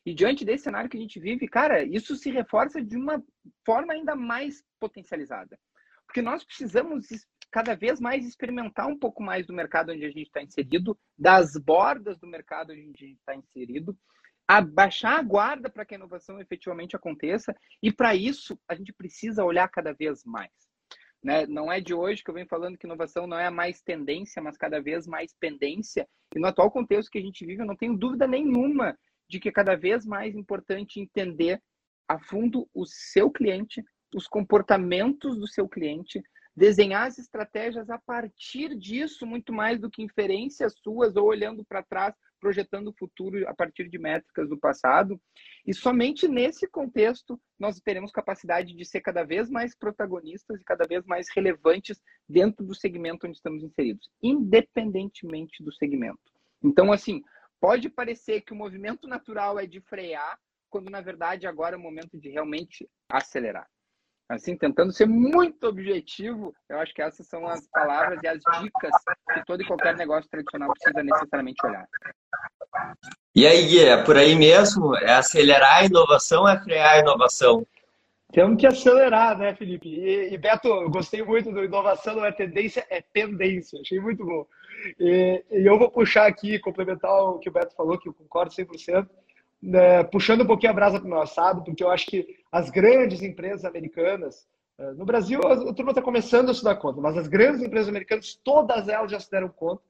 E 0.05 0.13
diante 0.13 0.43
desse 0.45 0.63
cenário 0.63 0.89
que 0.89 0.97
a 0.97 0.99
gente 0.99 1.19
vive, 1.19 1.47
cara, 1.47 1.83
isso 1.83 2.15
se 2.15 2.31
reforça 2.31 2.81
de 2.81 2.97
uma 2.97 3.23
forma 3.65 3.93
ainda 3.93 4.15
mais 4.15 4.63
potencializada. 4.79 5.59
Porque 6.05 6.21
nós 6.21 6.43
precisamos 6.43 7.07
cada 7.51 7.75
vez 7.75 7.99
mais 7.99 8.25
experimentar 8.25 8.87
um 8.87 8.97
pouco 8.97 9.21
mais 9.21 9.45
do 9.45 9.53
mercado 9.53 9.91
onde 9.91 10.05
a 10.05 10.09
gente 10.09 10.27
está 10.27 10.41
inserido, 10.41 10.97
das 11.17 11.55
bordas 11.57 12.17
do 12.17 12.27
mercado 12.27 12.71
onde 12.71 12.81
a 12.81 12.83
gente 12.83 13.05
está 13.13 13.35
inserido, 13.35 13.97
abaixar 14.47 15.19
a 15.19 15.23
guarda 15.23 15.69
para 15.69 15.85
que 15.85 15.93
a 15.93 15.97
inovação 15.97 16.39
efetivamente 16.39 16.95
aconteça, 16.95 17.55
e 17.81 17.91
para 17.91 18.15
isso 18.15 18.59
a 18.67 18.75
gente 18.75 18.93
precisa 18.93 19.43
olhar 19.43 19.67
cada 19.67 19.93
vez 19.93 20.23
mais. 20.25 20.51
Né? 21.23 21.45
Não 21.45 21.71
é 21.71 21.79
de 21.79 21.93
hoje 21.93 22.23
que 22.23 22.29
eu 22.29 22.33
venho 22.33 22.47
falando 22.47 22.77
que 22.77 22.85
inovação 22.85 23.27
não 23.27 23.37
é 23.37 23.49
mais 23.49 23.81
tendência, 23.81 24.41
mas 24.41 24.57
cada 24.57 24.81
vez 24.81 25.05
mais 25.05 25.33
pendência. 25.39 26.07
E 26.35 26.39
no 26.39 26.47
atual 26.47 26.71
contexto 26.71 27.11
que 27.11 27.19
a 27.19 27.21
gente 27.21 27.45
vive, 27.45 27.61
eu 27.61 27.67
não 27.67 27.75
tenho 27.75 27.95
dúvida 27.95 28.27
nenhuma 28.27 28.97
de 29.29 29.39
que 29.39 29.49
é 29.49 29.51
cada 29.51 29.75
vez 29.75 30.05
mais 30.05 30.35
importante 30.35 30.99
entender 30.99 31.61
a 32.07 32.19
fundo 32.19 32.67
o 32.73 32.85
seu 32.85 33.29
cliente, 33.29 33.83
os 34.13 34.27
comportamentos 34.27 35.37
do 35.37 35.47
seu 35.47 35.69
cliente, 35.69 36.21
desenhar 36.55 37.07
as 37.07 37.17
estratégias 37.17 37.89
a 37.89 37.97
partir 37.97 38.75
disso, 38.75 39.25
muito 39.25 39.53
mais 39.53 39.79
do 39.79 39.89
que 39.89 40.03
inferências 40.03 40.73
suas 40.83 41.15
ou 41.15 41.25
olhando 41.25 41.63
para 41.63 41.83
trás, 41.83 42.13
projetando 42.41 42.87
o 42.87 42.93
futuro 42.93 43.47
a 43.47 43.53
partir 43.53 43.87
de 43.87 43.99
métricas 43.99 44.49
do 44.49 44.57
passado. 44.57 45.21
E 45.65 45.73
somente 45.73 46.27
nesse 46.27 46.67
contexto 46.67 47.39
nós 47.57 47.79
teremos 47.79 48.11
capacidade 48.11 48.75
de 48.75 48.83
ser 48.83 48.99
cada 48.99 49.23
vez 49.23 49.49
mais 49.49 49.75
protagonistas 49.75 50.59
e 50.59 50.65
cada 50.65 50.85
vez 50.85 51.05
mais 51.05 51.27
relevantes 51.33 52.01
dentro 52.27 52.65
do 52.65 52.75
segmento 52.75 53.27
onde 53.27 53.37
estamos 53.37 53.63
inseridos, 53.63 54.09
independentemente 54.21 55.63
do 55.63 55.71
segmento. 55.71 56.19
Então, 56.63 56.91
assim, 56.91 57.21
pode 57.59 57.87
parecer 57.89 58.41
que 58.41 58.51
o 58.51 58.55
movimento 58.55 59.07
natural 59.07 59.59
é 59.59 59.67
de 59.67 59.79
frear, 59.81 60.37
quando 60.69 60.89
na 60.89 61.01
verdade 61.01 61.45
agora 61.45 61.75
é 61.75 61.79
o 61.79 61.81
momento 61.81 62.19
de 62.19 62.29
realmente 62.29 62.89
acelerar 63.07 63.67
assim, 64.31 64.55
tentando 64.55 64.93
ser 64.93 65.05
muito 65.05 65.67
objetivo, 65.67 66.53
eu 66.69 66.79
acho 66.79 66.93
que 66.93 67.01
essas 67.01 67.27
são 67.27 67.45
as 67.47 67.67
palavras 67.67 68.19
e 68.23 68.27
as 68.27 68.39
dicas 68.59 68.91
que 69.33 69.45
todo 69.45 69.61
e 69.61 69.65
qualquer 69.65 69.95
negócio 69.95 70.29
tradicional 70.29 70.71
precisa 70.73 71.03
necessariamente 71.03 71.65
olhar. 71.65 71.87
E 73.35 73.45
aí, 73.45 73.65
Gui, 73.67 73.83
é 73.83 74.03
por 74.03 74.17
aí 74.17 74.35
mesmo? 74.35 74.95
É 74.97 75.13
acelerar 75.13 75.77
a 75.77 75.85
inovação 75.85 76.43
ou 76.43 76.49
é 76.49 76.59
frear 76.59 76.93
a 76.93 76.99
inovação? 76.99 77.65
Temos 78.31 78.59
que 78.59 78.65
acelerar, 78.65 79.37
né, 79.37 79.53
Felipe? 79.53 79.89
E, 79.89 80.33
e, 80.33 80.37
Beto, 80.37 80.67
eu 80.67 80.89
gostei 80.89 81.21
muito 81.21 81.51
do 81.51 81.63
inovação 81.63 82.15
não 82.15 82.25
é 82.25 82.31
tendência, 82.31 82.85
é 82.89 83.01
tendência. 83.01 83.79
Achei 83.81 83.99
muito 83.99 84.25
bom. 84.25 84.45
E, 84.97 85.43
e 85.51 85.65
eu 85.65 85.77
vou 85.77 85.91
puxar 85.91 86.27
aqui, 86.27 86.57
complementar 86.57 87.11
o 87.11 87.39
que 87.39 87.49
o 87.49 87.51
Beto 87.51 87.75
falou, 87.75 87.99
que 87.99 88.07
eu 88.07 88.13
concordo 88.13 88.53
100% 88.53 89.07
né, 89.61 90.03
puxando 90.05 90.41
um 90.41 90.47
pouquinho 90.47 90.71
a 90.71 90.75
brasa 90.75 90.99
para 90.99 91.05
o 91.05 91.09
meu 91.09 91.21
assado, 91.21 91.63
porque 91.63 91.83
eu 91.83 91.91
acho 91.91 92.07
que 92.07 92.40
as 92.51 92.69
grandes 92.69 93.21
empresas 93.21 93.63
americanas, 93.65 94.47
eh, 94.77 94.91
no 94.93 95.05
Brasil 95.05 95.39
a 95.41 95.73
turma 95.73 95.91
está 95.91 96.01
começando 96.01 96.49
a 96.49 96.53
se 96.53 96.63
dar 96.63 96.75
conta, 96.75 96.99
mas 96.99 97.17
as 97.17 97.27
grandes 97.27 97.61
empresas 97.61 97.89
americanas, 97.89 98.39
todas 98.43 98.87
elas 98.87 99.11
já 99.11 99.19
se 99.19 99.31
deram 99.31 99.49
conta 99.49 99.81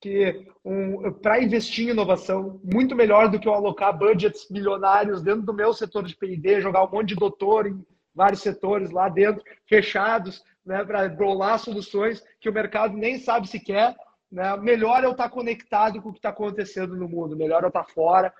que 0.00 0.46
um, 0.64 1.12
para 1.12 1.42
investir 1.42 1.88
em 1.88 1.90
inovação, 1.90 2.58
muito 2.64 2.96
melhor 2.96 3.28
do 3.28 3.38
que 3.38 3.46
eu 3.46 3.52
alocar 3.52 3.96
budgets 3.96 4.48
milionários 4.50 5.22
dentro 5.22 5.42
do 5.42 5.52
meu 5.52 5.74
setor 5.74 6.04
de 6.04 6.16
P&D, 6.16 6.62
jogar 6.62 6.84
um 6.84 6.90
monte 6.90 7.08
de 7.08 7.16
doutor 7.16 7.66
em 7.66 7.84
vários 8.14 8.40
setores 8.40 8.90
lá 8.90 9.10
dentro, 9.10 9.44
fechados, 9.68 10.42
né, 10.64 10.82
para 10.84 11.06
bolar 11.08 11.58
soluções 11.58 12.24
que 12.40 12.48
o 12.48 12.52
mercado 12.52 12.96
nem 12.96 13.18
sabe 13.18 13.46
se 13.46 13.60
quer. 13.60 13.94
Né? 14.32 14.56
Melhor 14.56 15.04
eu 15.04 15.10
estar 15.10 15.24
tá 15.24 15.30
conectado 15.30 16.00
com 16.00 16.08
o 16.08 16.12
que 16.12 16.18
está 16.18 16.30
acontecendo 16.30 16.96
no 16.96 17.08
mundo, 17.08 17.36
melhor 17.36 17.62
eu 17.62 17.68
estar 17.68 17.84
tá 17.84 17.92
fora, 17.92 18.32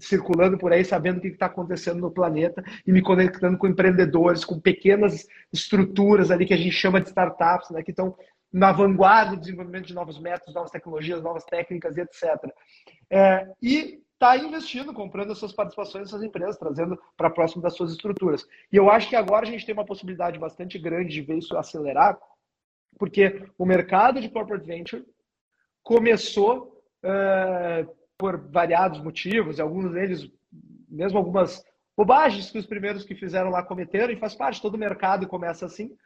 circulando 0.00 0.56
por 0.56 0.72
aí, 0.72 0.84
sabendo 0.84 1.18
o 1.18 1.20
que 1.20 1.28
está 1.28 1.46
acontecendo 1.46 2.00
no 2.00 2.10
planeta 2.10 2.62
e 2.86 2.92
me 2.92 3.02
conectando 3.02 3.58
com 3.58 3.66
empreendedores, 3.66 4.44
com 4.44 4.58
pequenas 4.58 5.26
estruturas 5.52 6.30
ali 6.30 6.46
que 6.46 6.54
a 6.54 6.56
gente 6.56 6.72
chama 6.72 7.00
de 7.00 7.08
startups, 7.08 7.70
né, 7.70 7.82
que 7.82 7.90
estão 7.90 8.16
na 8.52 8.72
vanguarda 8.72 9.36
do 9.36 9.40
desenvolvimento 9.40 9.86
de 9.86 9.94
novos 9.94 10.20
métodos, 10.20 10.54
novas 10.54 10.70
tecnologias, 10.70 11.22
novas 11.22 11.44
técnicas 11.44 11.96
etc. 11.96 12.24
É, 13.08 13.46
e 13.62 14.00
está 14.14 14.36
investindo, 14.36 14.92
comprando 14.92 15.32
as 15.32 15.38
suas 15.38 15.52
participações 15.52 16.04
nessas 16.04 16.22
empresas, 16.22 16.58
trazendo 16.58 16.98
para 17.16 17.30
próximo 17.30 17.62
das 17.62 17.74
suas 17.74 17.92
estruturas. 17.92 18.46
E 18.70 18.76
eu 18.76 18.90
acho 18.90 19.08
que 19.08 19.16
agora 19.16 19.46
a 19.46 19.50
gente 19.50 19.64
tem 19.64 19.72
uma 19.72 19.86
possibilidade 19.86 20.38
bastante 20.38 20.78
grande 20.78 21.14
de 21.14 21.22
ver 21.22 21.38
isso 21.38 21.56
acelerar, 21.56 22.18
porque 22.98 23.46
o 23.56 23.64
mercado 23.64 24.20
de 24.20 24.28
corporate 24.28 24.66
venture 24.66 25.06
começou 25.82 26.82
uh, 27.02 27.99
por 28.20 28.36
variados 28.50 29.02
motivos, 29.02 29.56
e 29.56 29.62
alguns 29.62 29.90
deles, 29.92 30.30
mesmo 30.86 31.16
algumas 31.16 31.64
bobagens 31.96 32.50
que 32.50 32.58
os 32.58 32.66
primeiros 32.66 33.02
que 33.02 33.14
fizeram 33.14 33.48
lá 33.48 33.62
cometeram, 33.62 34.12
e 34.12 34.20
faz 34.20 34.34
parte, 34.34 34.60
todo 34.60 34.76
mercado 34.76 35.26
começa 35.26 35.64
assim, 35.64 35.96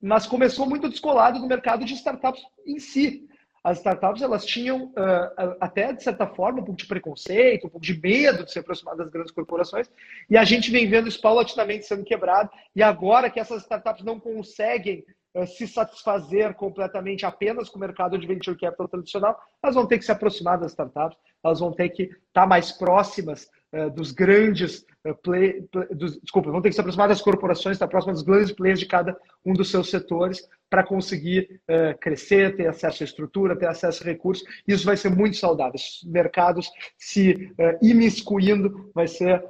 mas 0.00 0.28
começou 0.28 0.64
muito 0.64 0.88
descolado 0.88 1.40
do 1.40 1.48
mercado 1.48 1.84
de 1.84 1.94
startups 1.94 2.40
em 2.64 2.78
si. 2.78 3.26
As 3.64 3.78
startups 3.78 4.22
elas 4.22 4.46
tinham 4.46 4.84
uh, 4.90 5.56
até 5.60 5.92
de 5.92 6.04
certa 6.04 6.24
forma 6.24 6.60
um 6.60 6.64
pouco 6.64 6.78
de 6.80 6.86
preconceito, 6.86 7.66
um 7.66 7.70
pouco 7.70 7.84
de 7.84 8.00
medo 8.00 8.44
de 8.44 8.52
se 8.52 8.60
aproximar 8.60 8.94
das 8.94 9.10
grandes 9.10 9.32
corporações, 9.32 9.90
e 10.30 10.36
a 10.36 10.44
gente 10.44 10.70
vem 10.70 10.88
vendo 10.88 11.08
isso 11.08 11.20
paulatinamente 11.20 11.84
sendo 11.84 12.04
quebrado. 12.04 12.48
E 12.76 12.82
agora 12.82 13.28
que 13.28 13.40
essas 13.40 13.62
startups 13.62 14.04
não 14.04 14.20
conseguem 14.20 15.04
eh, 15.36 15.44
se 15.44 15.68
satisfazer 15.68 16.54
completamente 16.54 17.26
apenas 17.26 17.68
com 17.68 17.76
o 17.76 17.80
mercado 17.80 18.16
de 18.16 18.26
venture 18.26 18.56
capital 18.56 18.88
tradicional, 18.88 19.38
elas 19.62 19.74
vão 19.74 19.86
ter 19.86 19.98
que 19.98 20.04
se 20.04 20.10
aproximar 20.10 20.58
das 20.58 20.70
startups, 20.70 21.18
elas 21.46 21.60
vão 21.60 21.72
ter 21.72 21.88
que 21.90 22.04
estar 22.04 22.18
tá 22.32 22.46
mais 22.46 22.72
próximas 22.72 23.48
uh, 23.72 23.90
dos 23.90 24.12
grandes 24.12 24.84
uh, 25.06 25.14
play, 25.22 25.62
play, 25.70 25.86
dos, 25.88 26.20
desculpa, 26.20 26.50
vão 26.50 26.60
ter 26.60 26.68
que 26.68 26.74
se 26.74 26.80
aproximar 26.80 27.08
das 27.08 27.22
corporações, 27.22 27.76
estar 27.76 27.88
próximas 27.88 28.18
dos 28.18 28.26
grandes 28.26 28.52
players 28.52 28.80
de 28.80 28.86
cada 28.86 29.16
um 29.44 29.52
dos 29.52 29.70
seus 29.70 29.90
setores 29.90 30.46
para 30.68 30.84
conseguir 30.84 31.60
uh, 31.70 31.98
crescer, 32.00 32.56
ter 32.56 32.66
acesso 32.66 33.02
à 33.02 33.04
estrutura, 33.04 33.56
ter 33.56 33.68
acesso 33.68 34.02
a 34.02 34.06
recursos. 34.06 34.46
Isso 34.66 34.84
vai 34.84 34.96
ser 34.96 35.10
muito 35.10 35.36
saudável. 35.36 35.74
Esses 35.76 36.02
mercados 36.04 36.70
se 36.98 37.54
imiscuindo 37.80 38.90
vai 38.94 39.06
ser, 39.06 39.42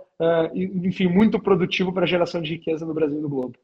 enfim, 0.55 1.09
muito 1.09 1.41
produtivo 1.41 1.93
para 1.93 2.05
a 2.05 2.09
geração 2.09 2.41
de 2.41 2.51
riqueza 2.51 2.85
no 2.85 2.95
Brasil 2.95 3.19
e 3.19 3.23
no 3.23 3.29
globo. 3.29 3.59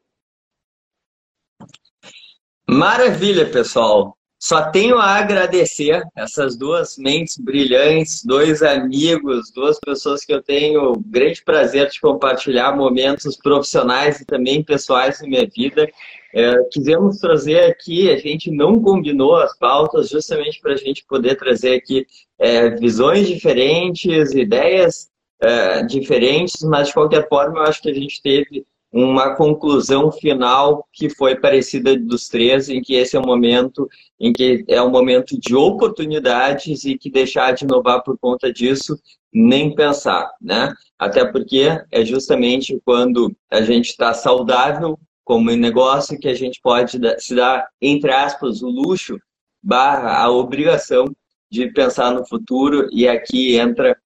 Maravilha, 2.67 3.49
pessoal. 3.49 4.17
Só 4.45 4.69
tenho 4.71 4.97
a 4.97 5.05
agradecer 5.05 6.03
essas 6.13 6.57
duas 6.57 6.97
mentes 6.97 7.37
brilhantes, 7.37 8.25
dois 8.25 8.61
amigos, 8.61 9.49
duas 9.55 9.79
pessoas 9.79 10.25
que 10.25 10.33
eu 10.33 10.43
tenho 10.43 11.01
grande 11.05 11.41
prazer 11.41 11.89
de 11.89 11.97
compartilhar 12.01 12.75
momentos 12.75 13.37
profissionais 13.37 14.19
e 14.19 14.25
também 14.25 14.61
pessoais 14.61 15.21
na 15.21 15.29
minha 15.29 15.47
vida. 15.47 15.89
É, 16.35 16.61
quisemos 16.73 17.19
trazer 17.19 17.61
aqui, 17.61 18.11
a 18.11 18.17
gente 18.17 18.51
não 18.51 18.81
combinou 18.81 19.37
as 19.37 19.57
pautas 19.57 20.09
justamente 20.09 20.59
para 20.59 20.73
a 20.73 20.77
gente 20.77 21.05
poder 21.07 21.35
trazer 21.35 21.75
aqui 21.75 22.05
é, 22.37 22.69
visões 22.71 23.25
diferentes, 23.25 24.33
ideias 24.33 25.07
é, 25.41 25.83
diferentes, 25.83 26.61
mas 26.63 26.89
de 26.89 26.93
qualquer 26.93 27.29
forma 27.29 27.59
eu 27.59 27.63
acho 27.63 27.81
que 27.81 27.89
a 27.89 27.93
gente 27.93 28.21
teve 28.21 28.65
uma 28.93 29.35
conclusão 29.35 30.11
final 30.11 30.87
que 30.93 31.09
foi 31.09 31.35
parecida 31.35 31.97
dos 31.97 32.29
três, 32.29 32.69
em 32.69 32.79
que 32.79 32.93
esse 32.93 33.17
é 33.17 33.19
um 33.19 33.25
momento 33.25 33.89
em 34.19 34.31
que 34.31 34.63
é 34.67 34.79
um 34.83 34.91
momento 34.91 35.35
de 35.39 35.55
oportunidades 35.55 36.85
e 36.85 36.95
que 36.95 37.09
deixar 37.09 37.53
de 37.53 37.65
inovar 37.65 38.03
por 38.03 38.15
conta 38.19 38.53
disso, 38.53 38.95
nem 39.33 39.73
pensar, 39.73 40.31
né? 40.39 40.71
Até 40.99 41.25
porque 41.25 41.83
é 41.91 42.05
justamente 42.05 42.79
quando 42.85 43.35
a 43.49 43.61
gente 43.61 43.89
está 43.89 44.13
saudável 44.13 44.97
como 45.25 45.49
negócio 45.51 46.19
que 46.19 46.27
a 46.27 46.35
gente 46.35 46.59
pode 46.61 46.99
se 47.17 47.35
dar, 47.35 47.67
entre 47.81 48.11
aspas, 48.11 48.61
o 48.61 48.69
luxo 48.69 49.17
barra 49.61 50.21
a 50.21 50.29
obrigação 50.29 51.05
de 51.49 51.67
pensar 51.71 52.11
no 52.11 52.27
futuro 52.27 52.87
e 52.91 53.07
aqui 53.07 53.55
entra 53.55 53.97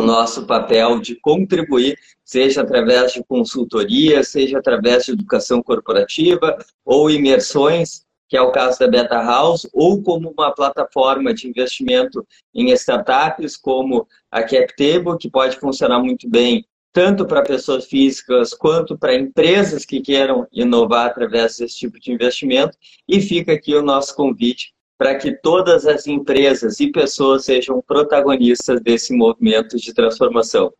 o 0.00 0.06
nosso 0.06 0.46
papel 0.46 1.00
de 1.00 1.16
contribuir, 1.16 1.98
seja 2.24 2.62
através 2.62 3.12
de 3.12 3.22
consultoria, 3.24 4.22
seja 4.22 4.58
através 4.58 5.04
de 5.04 5.12
educação 5.12 5.62
corporativa 5.62 6.56
ou 6.84 7.10
imersões, 7.10 8.04
que 8.28 8.36
é 8.36 8.40
o 8.40 8.50
caso 8.50 8.78
da 8.78 8.88
Beta 8.88 9.22
House, 9.22 9.68
ou 9.72 10.02
como 10.02 10.32
uma 10.36 10.52
plataforma 10.52 11.32
de 11.32 11.48
investimento 11.48 12.26
em 12.54 12.70
startups, 12.70 13.56
como 13.56 14.06
a 14.30 14.42
CapTable, 14.42 15.18
que 15.18 15.30
pode 15.30 15.56
funcionar 15.58 16.00
muito 16.00 16.28
bem 16.28 16.66
tanto 16.92 17.26
para 17.26 17.42
pessoas 17.42 17.86
físicas 17.86 18.54
quanto 18.54 18.96
para 18.96 19.16
empresas 19.16 19.84
que 19.84 20.00
queiram 20.00 20.46
inovar 20.52 21.06
através 21.06 21.56
desse 21.56 21.76
tipo 21.76 21.98
de 21.98 22.12
investimento. 22.12 22.78
E 23.08 23.20
fica 23.20 23.52
aqui 23.52 23.74
o 23.74 23.82
nosso 23.82 24.14
convite 24.14 24.73
para 24.96 25.16
que 25.16 25.32
todas 25.32 25.86
as 25.86 26.06
empresas 26.06 26.80
e 26.80 26.90
pessoas 26.90 27.44
sejam 27.44 27.82
protagonistas 27.82 28.80
desse 28.80 29.14
movimento 29.14 29.76
de 29.76 29.92
transformação. 29.92 30.72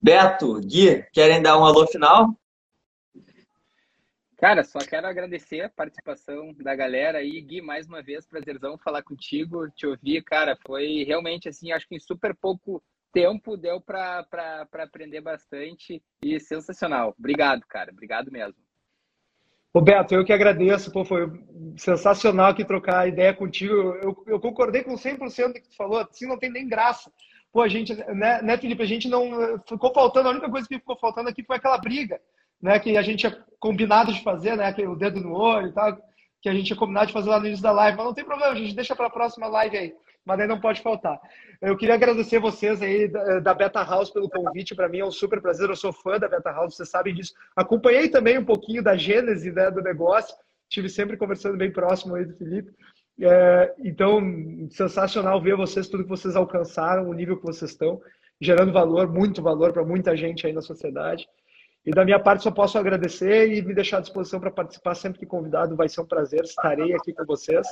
Beto, 0.00 0.60
Gui, 0.60 1.02
querem 1.12 1.40
dar 1.40 1.58
um 1.58 1.64
alô 1.64 1.86
final? 1.86 2.36
Cara, 4.36 4.64
só 4.64 4.80
quero 4.80 5.06
agradecer 5.06 5.60
a 5.60 5.70
participação 5.70 6.52
da 6.54 6.74
galera 6.74 7.18
aí. 7.18 7.40
Gui, 7.40 7.60
mais 7.62 7.86
uma 7.86 8.02
vez, 8.02 8.26
prazerzão 8.26 8.76
falar 8.76 9.04
contigo, 9.04 9.70
te 9.70 9.86
ouvir, 9.86 10.24
cara. 10.24 10.58
Foi 10.66 11.04
realmente, 11.04 11.48
assim, 11.48 11.70
acho 11.70 11.86
que 11.86 11.94
em 11.94 12.00
super 12.00 12.34
pouco 12.34 12.82
tempo 13.12 13.56
deu 13.56 13.80
para 13.80 14.26
aprender 14.72 15.20
bastante 15.20 16.02
e 16.24 16.40
sensacional. 16.40 17.14
Obrigado, 17.16 17.62
cara. 17.68 17.92
Obrigado 17.92 18.32
mesmo. 18.32 18.56
Roberto, 19.74 20.12
eu 20.12 20.24
que 20.24 20.32
agradeço, 20.32 20.92
pô, 20.92 21.02
foi 21.04 21.30
sensacional 21.78 22.50
aqui 22.50 22.64
trocar 22.64 23.08
ideia 23.08 23.32
contigo. 23.32 23.72
Eu, 23.74 24.22
eu 24.26 24.38
concordei 24.38 24.82
com 24.82 24.94
100% 24.94 25.48
do 25.48 25.54
que 25.54 25.68
tu 25.68 25.76
falou, 25.76 25.98
assim 25.98 26.28
não 26.28 26.38
tem 26.38 26.50
nem 26.50 26.68
graça. 26.68 27.10
Pô, 27.50 27.62
a 27.62 27.68
gente, 27.68 27.94
né, 27.94 28.42
né, 28.42 28.58
Felipe, 28.58 28.82
a 28.82 28.86
gente 28.86 29.08
não 29.08 29.58
ficou 29.66 29.92
faltando, 29.92 30.28
a 30.28 30.32
única 30.32 30.50
coisa 30.50 30.68
que 30.68 30.78
ficou 30.78 30.98
faltando 30.98 31.28
aqui 31.28 31.42
foi 31.42 31.56
aquela 31.56 31.78
briga, 31.78 32.20
né, 32.60 32.78
que 32.78 32.96
a 32.96 33.02
gente 33.02 33.20
tinha 33.20 33.44
combinado 33.58 34.12
de 34.12 34.22
fazer, 34.22 34.56
né, 34.56 34.74
o 34.86 34.96
dedo 34.96 35.20
no 35.20 35.34
olho 35.34 35.68
e 35.68 35.72
tal, 35.72 35.98
que 36.42 36.48
a 36.48 36.52
gente 36.52 36.66
tinha 36.66 36.76
combinado 36.76 37.06
de 37.06 37.12
fazer 37.12 37.30
lá 37.30 37.40
no 37.40 37.46
início 37.46 37.62
da 37.62 37.72
live, 37.72 37.96
mas 37.96 38.06
não 38.06 38.14
tem 38.14 38.24
problema, 38.24 38.52
a 38.52 38.56
gente 38.56 38.74
deixa 38.74 38.94
para 38.94 39.06
a 39.06 39.10
próxima 39.10 39.46
live 39.46 39.76
aí 39.78 39.94
mas 40.24 40.40
aí 40.40 40.46
não 40.46 40.60
pode 40.60 40.80
faltar. 40.80 41.20
Eu 41.60 41.76
queria 41.76 41.94
agradecer 41.94 42.38
vocês 42.38 42.80
aí 42.80 43.08
da 43.42 43.54
Beta 43.54 43.82
House 43.82 44.10
pelo 44.10 44.28
convite. 44.28 44.74
Para 44.74 44.88
mim 44.88 44.98
é 44.98 45.04
um 45.04 45.10
super 45.10 45.40
prazer. 45.40 45.68
Eu 45.68 45.76
sou 45.76 45.92
fã 45.92 46.18
da 46.18 46.28
Beta 46.28 46.50
House, 46.50 46.76
vocês 46.76 46.88
sabem 46.88 47.14
disso. 47.14 47.32
Acompanhei 47.56 48.08
também 48.08 48.38
um 48.38 48.44
pouquinho 48.44 48.82
da 48.82 48.96
gênese 48.96 49.50
né, 49.52 49.70
do 49.70 49.82
negócio. 49.82 50.34
Tive 50.68 50.88
sempre 50.88 51.16
conversando 51.16 51.56
bem 51.56 51.70
próximo 51.70 52.14
aí 52.14 52.24
do 52.24 52.36
Felipe. 52.36 52.72
É, 53.20 53.74
então, 53.84 54.20
sensacional 54.70 55.40
ver 55.40 55.56
vocês, 55.56 55.88
tudo 55.88 56.04
que 56.04 56.08
vocês 56.08 56.34
alcançaram, 56.34 57.08
o 57.08 57.12
nível 57.12 57.36
que 57.36 57.44
vocês 57.44 57.70
estão, 57.70 58.00
gerando 58.40 58.72
valor, 58.72 59.06
muito 59.06 59.42
valor 59.42 59.72
para 59.72 59.84
muita 59.84 60.16
gente 60.16 60.46
aí 60.46 60.52
na 60.52 60.62
sociedade. 60.62 61.28
E 61.84 61.90
da 61.90 62.04
minha 62.04 62.20
parte, 62.20 62.44
só 62.44 62.50
posso 62.50 62.78
agradecer 62.78 63.52
e 63.52 63.60
me 63.62 63.74
deixar 63.74 63.98
à 63.98 64.00
disposição 64.00 64.38
para 64.38 64.50
participar 64.50 64.94
sempre 64.94 65.18
que 65.18 65.26
convidado. 65.26 65.76
Vai 65.76 65.88
ser 65.88 66.00
um 66.00 66.06
prazer, 66.06 66.44
estarei 66.44 66.94
aqui 66.94 67.12
com 67.12 67.24
vocês. 67.24 67.66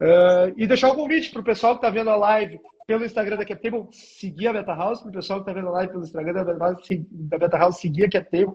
Uh, 0.00 0.54
e 0.56 0.66
deixar 0.66 0.90
o 0.90 0.92
um 0.92 0.96
convite 0.96 1.30
para 1.30 1.40
o 1.40 1.44
pessoal 1.44 1.74
que 1.74 1.78
está 1.78 1.90
vendo 1.90 2.10
a 2.10 2.16
live 2.16 2.60
pelo 2.86 3.04
Instagram 3.04 3.36
da 3.36 3.44
CapTable 3.44 3.88
seguir 3.92 4.48
a 4.48 4.52
Beta 4.52 4.74
House, 4.74 5.00
para 5.00 5.10
o 5.10 5.12
pessoal 5.12 5.38
que 5.40 5.50
está 5.50 5.52
vendo 5.52 5.68
a 5.68 5.72
live 5.72 5.92
pelo 5.92 6.04
Instagram 6.04 6.32
da 6.32 6.44
Beta 6.44 6.58
House, 6.58 6.88
da 7.10 7.38
Beta 7.38 7.58
House 7.58 7.80
seguir 7.80 8.04
a 8.04 8.10
CapTable. 8.10 8.54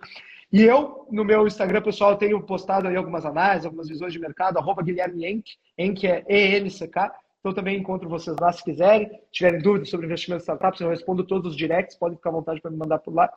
E 0.51 0.63
eu, 0.63 1.05
no 1.11 1.25
meu 1.25 1.45
Instagram 1.45 1.81
pessoal, 1.81 2.15
tenho 2.15 2.41
postado 2.41 2.88
aí 2.88 2.95
algumas 2.95 3.25
análises, 3.25 3.65
algumas 3.65 3.89
visões 3.89 4.13
de 4.13 4.19
mercado, 4.19 4.57
arroba 4.57 4.81
Guilherme 4.81 5.25
Enck, 5.25 5.51
Enck 5.77 6.07
é 6.07 6.23
E-N-C-K. 6.29 7.13
Então 7.39 7.53
também 7.53 7.77
encontro 7.77 8.09
vocês 8.09 8.35
lá 8.39 8.51
se 8.51 8.63
quiserem. 8.63 9.09
Tiverem 9.31 9.61
dúvidas 9.61 9.89
sobre 9.89 10.05
investimento 10.05 10.41
em 10.41 10.43
startups, 10.43 10.79
eu 10.79 10.89
respondo 10.89 11.25
todos 11.25 11.51
os 11.51 11.57
directs, 11.57 11.97
podem 11.97 12.17
ficar 12.17 12.29
à 12.29 12.33
vontade 12.33 12.61
para 12.61 12.71
me 12.71 12.77
mandar 12.77 12.99
por 12.99 13.13
lá. 13.13 13.29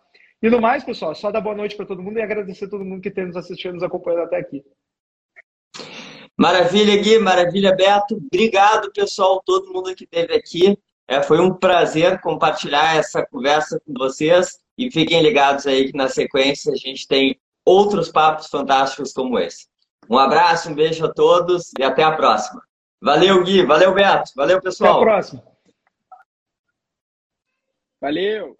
E 0.42 0.48
no 0.48 0.60
mais, 0.60 0.82
pessoal, 0.82 1.14
só 1.14 1.30
dar 1.30 1.42
boa 1.42 1.54
noite 1.54 1.76
para 1.76 1.84
todo 1.84 2.02
mundo 2.02 2.18
e 2.18 2.22
agradecer 2.22 2.64
a 2.64 2.70
todo 2.70 2.84
mundo 2.84 3.02
que 3.02 3.10
tem 3.10 3.26
nos 3.26 3.36
assistindo, 3.36 3.74
nos 3.74 3.82
acompanhando 3.82 4.22
até 4.22 4.38
aqui. 4.38 4.64
Maravilha, 6.34 6.96
Gui, 6.96 7.18
maravilha, 7.18 7.76
Beto. 7.76 8.16
Obrigado, 8.16 8.90
pessoal, 8.92 9.42
todo 9.44 9.70
mundo 9.70 9.94
que 9.94 10.04
esteve 10.04 10.34
aqui. 10.34 10.78
É, 11.06 11.22
foi 11.22 11.38
um 11.38 11.52
prazer 11.52 12.18
compartilhar 12.22 12.96
essa 12.96 13.26
conversa 13.26 13.78
com 13.84 13.92
vocês 13.92 14.58
e 14.78 14.90
fiquem 14.90 15.22
ligados 15.22 15.66
aí 15.66 15.90
que 15.90 15.96
na 15.96 16.08
sequência 16.08 16.72
a 16.72 16.76
gente 16.76 17.06
tem 17.06 17.38
outros 17.62 18.10
papos 18.10 18.46
fantásticos 18.46 19.12
como 19.12 19.38
esse. 19.38 19.68
Um 20.08 20.16
abraço, 20.16 20.70
um 20.70 20.74
beijo 20.74 21.04
a 21.04 21.12
todos 21.12 21.72
e 21.78 21.82
até 21.82 22.02
a 22.02 22.12
próxima. 22.12 22.62
Valeu, 23.02 23.44
Gui, 23.44 23.66
valeu, 23.66 23.92
Beto, 23.92 24.30
valeu, 24.34 24.58
pessoal. 24.62 24.92
Até 24.92 25.02
a 25.02 25.04
próxima. 25.04 25.44
Valeu. 28.00 28.59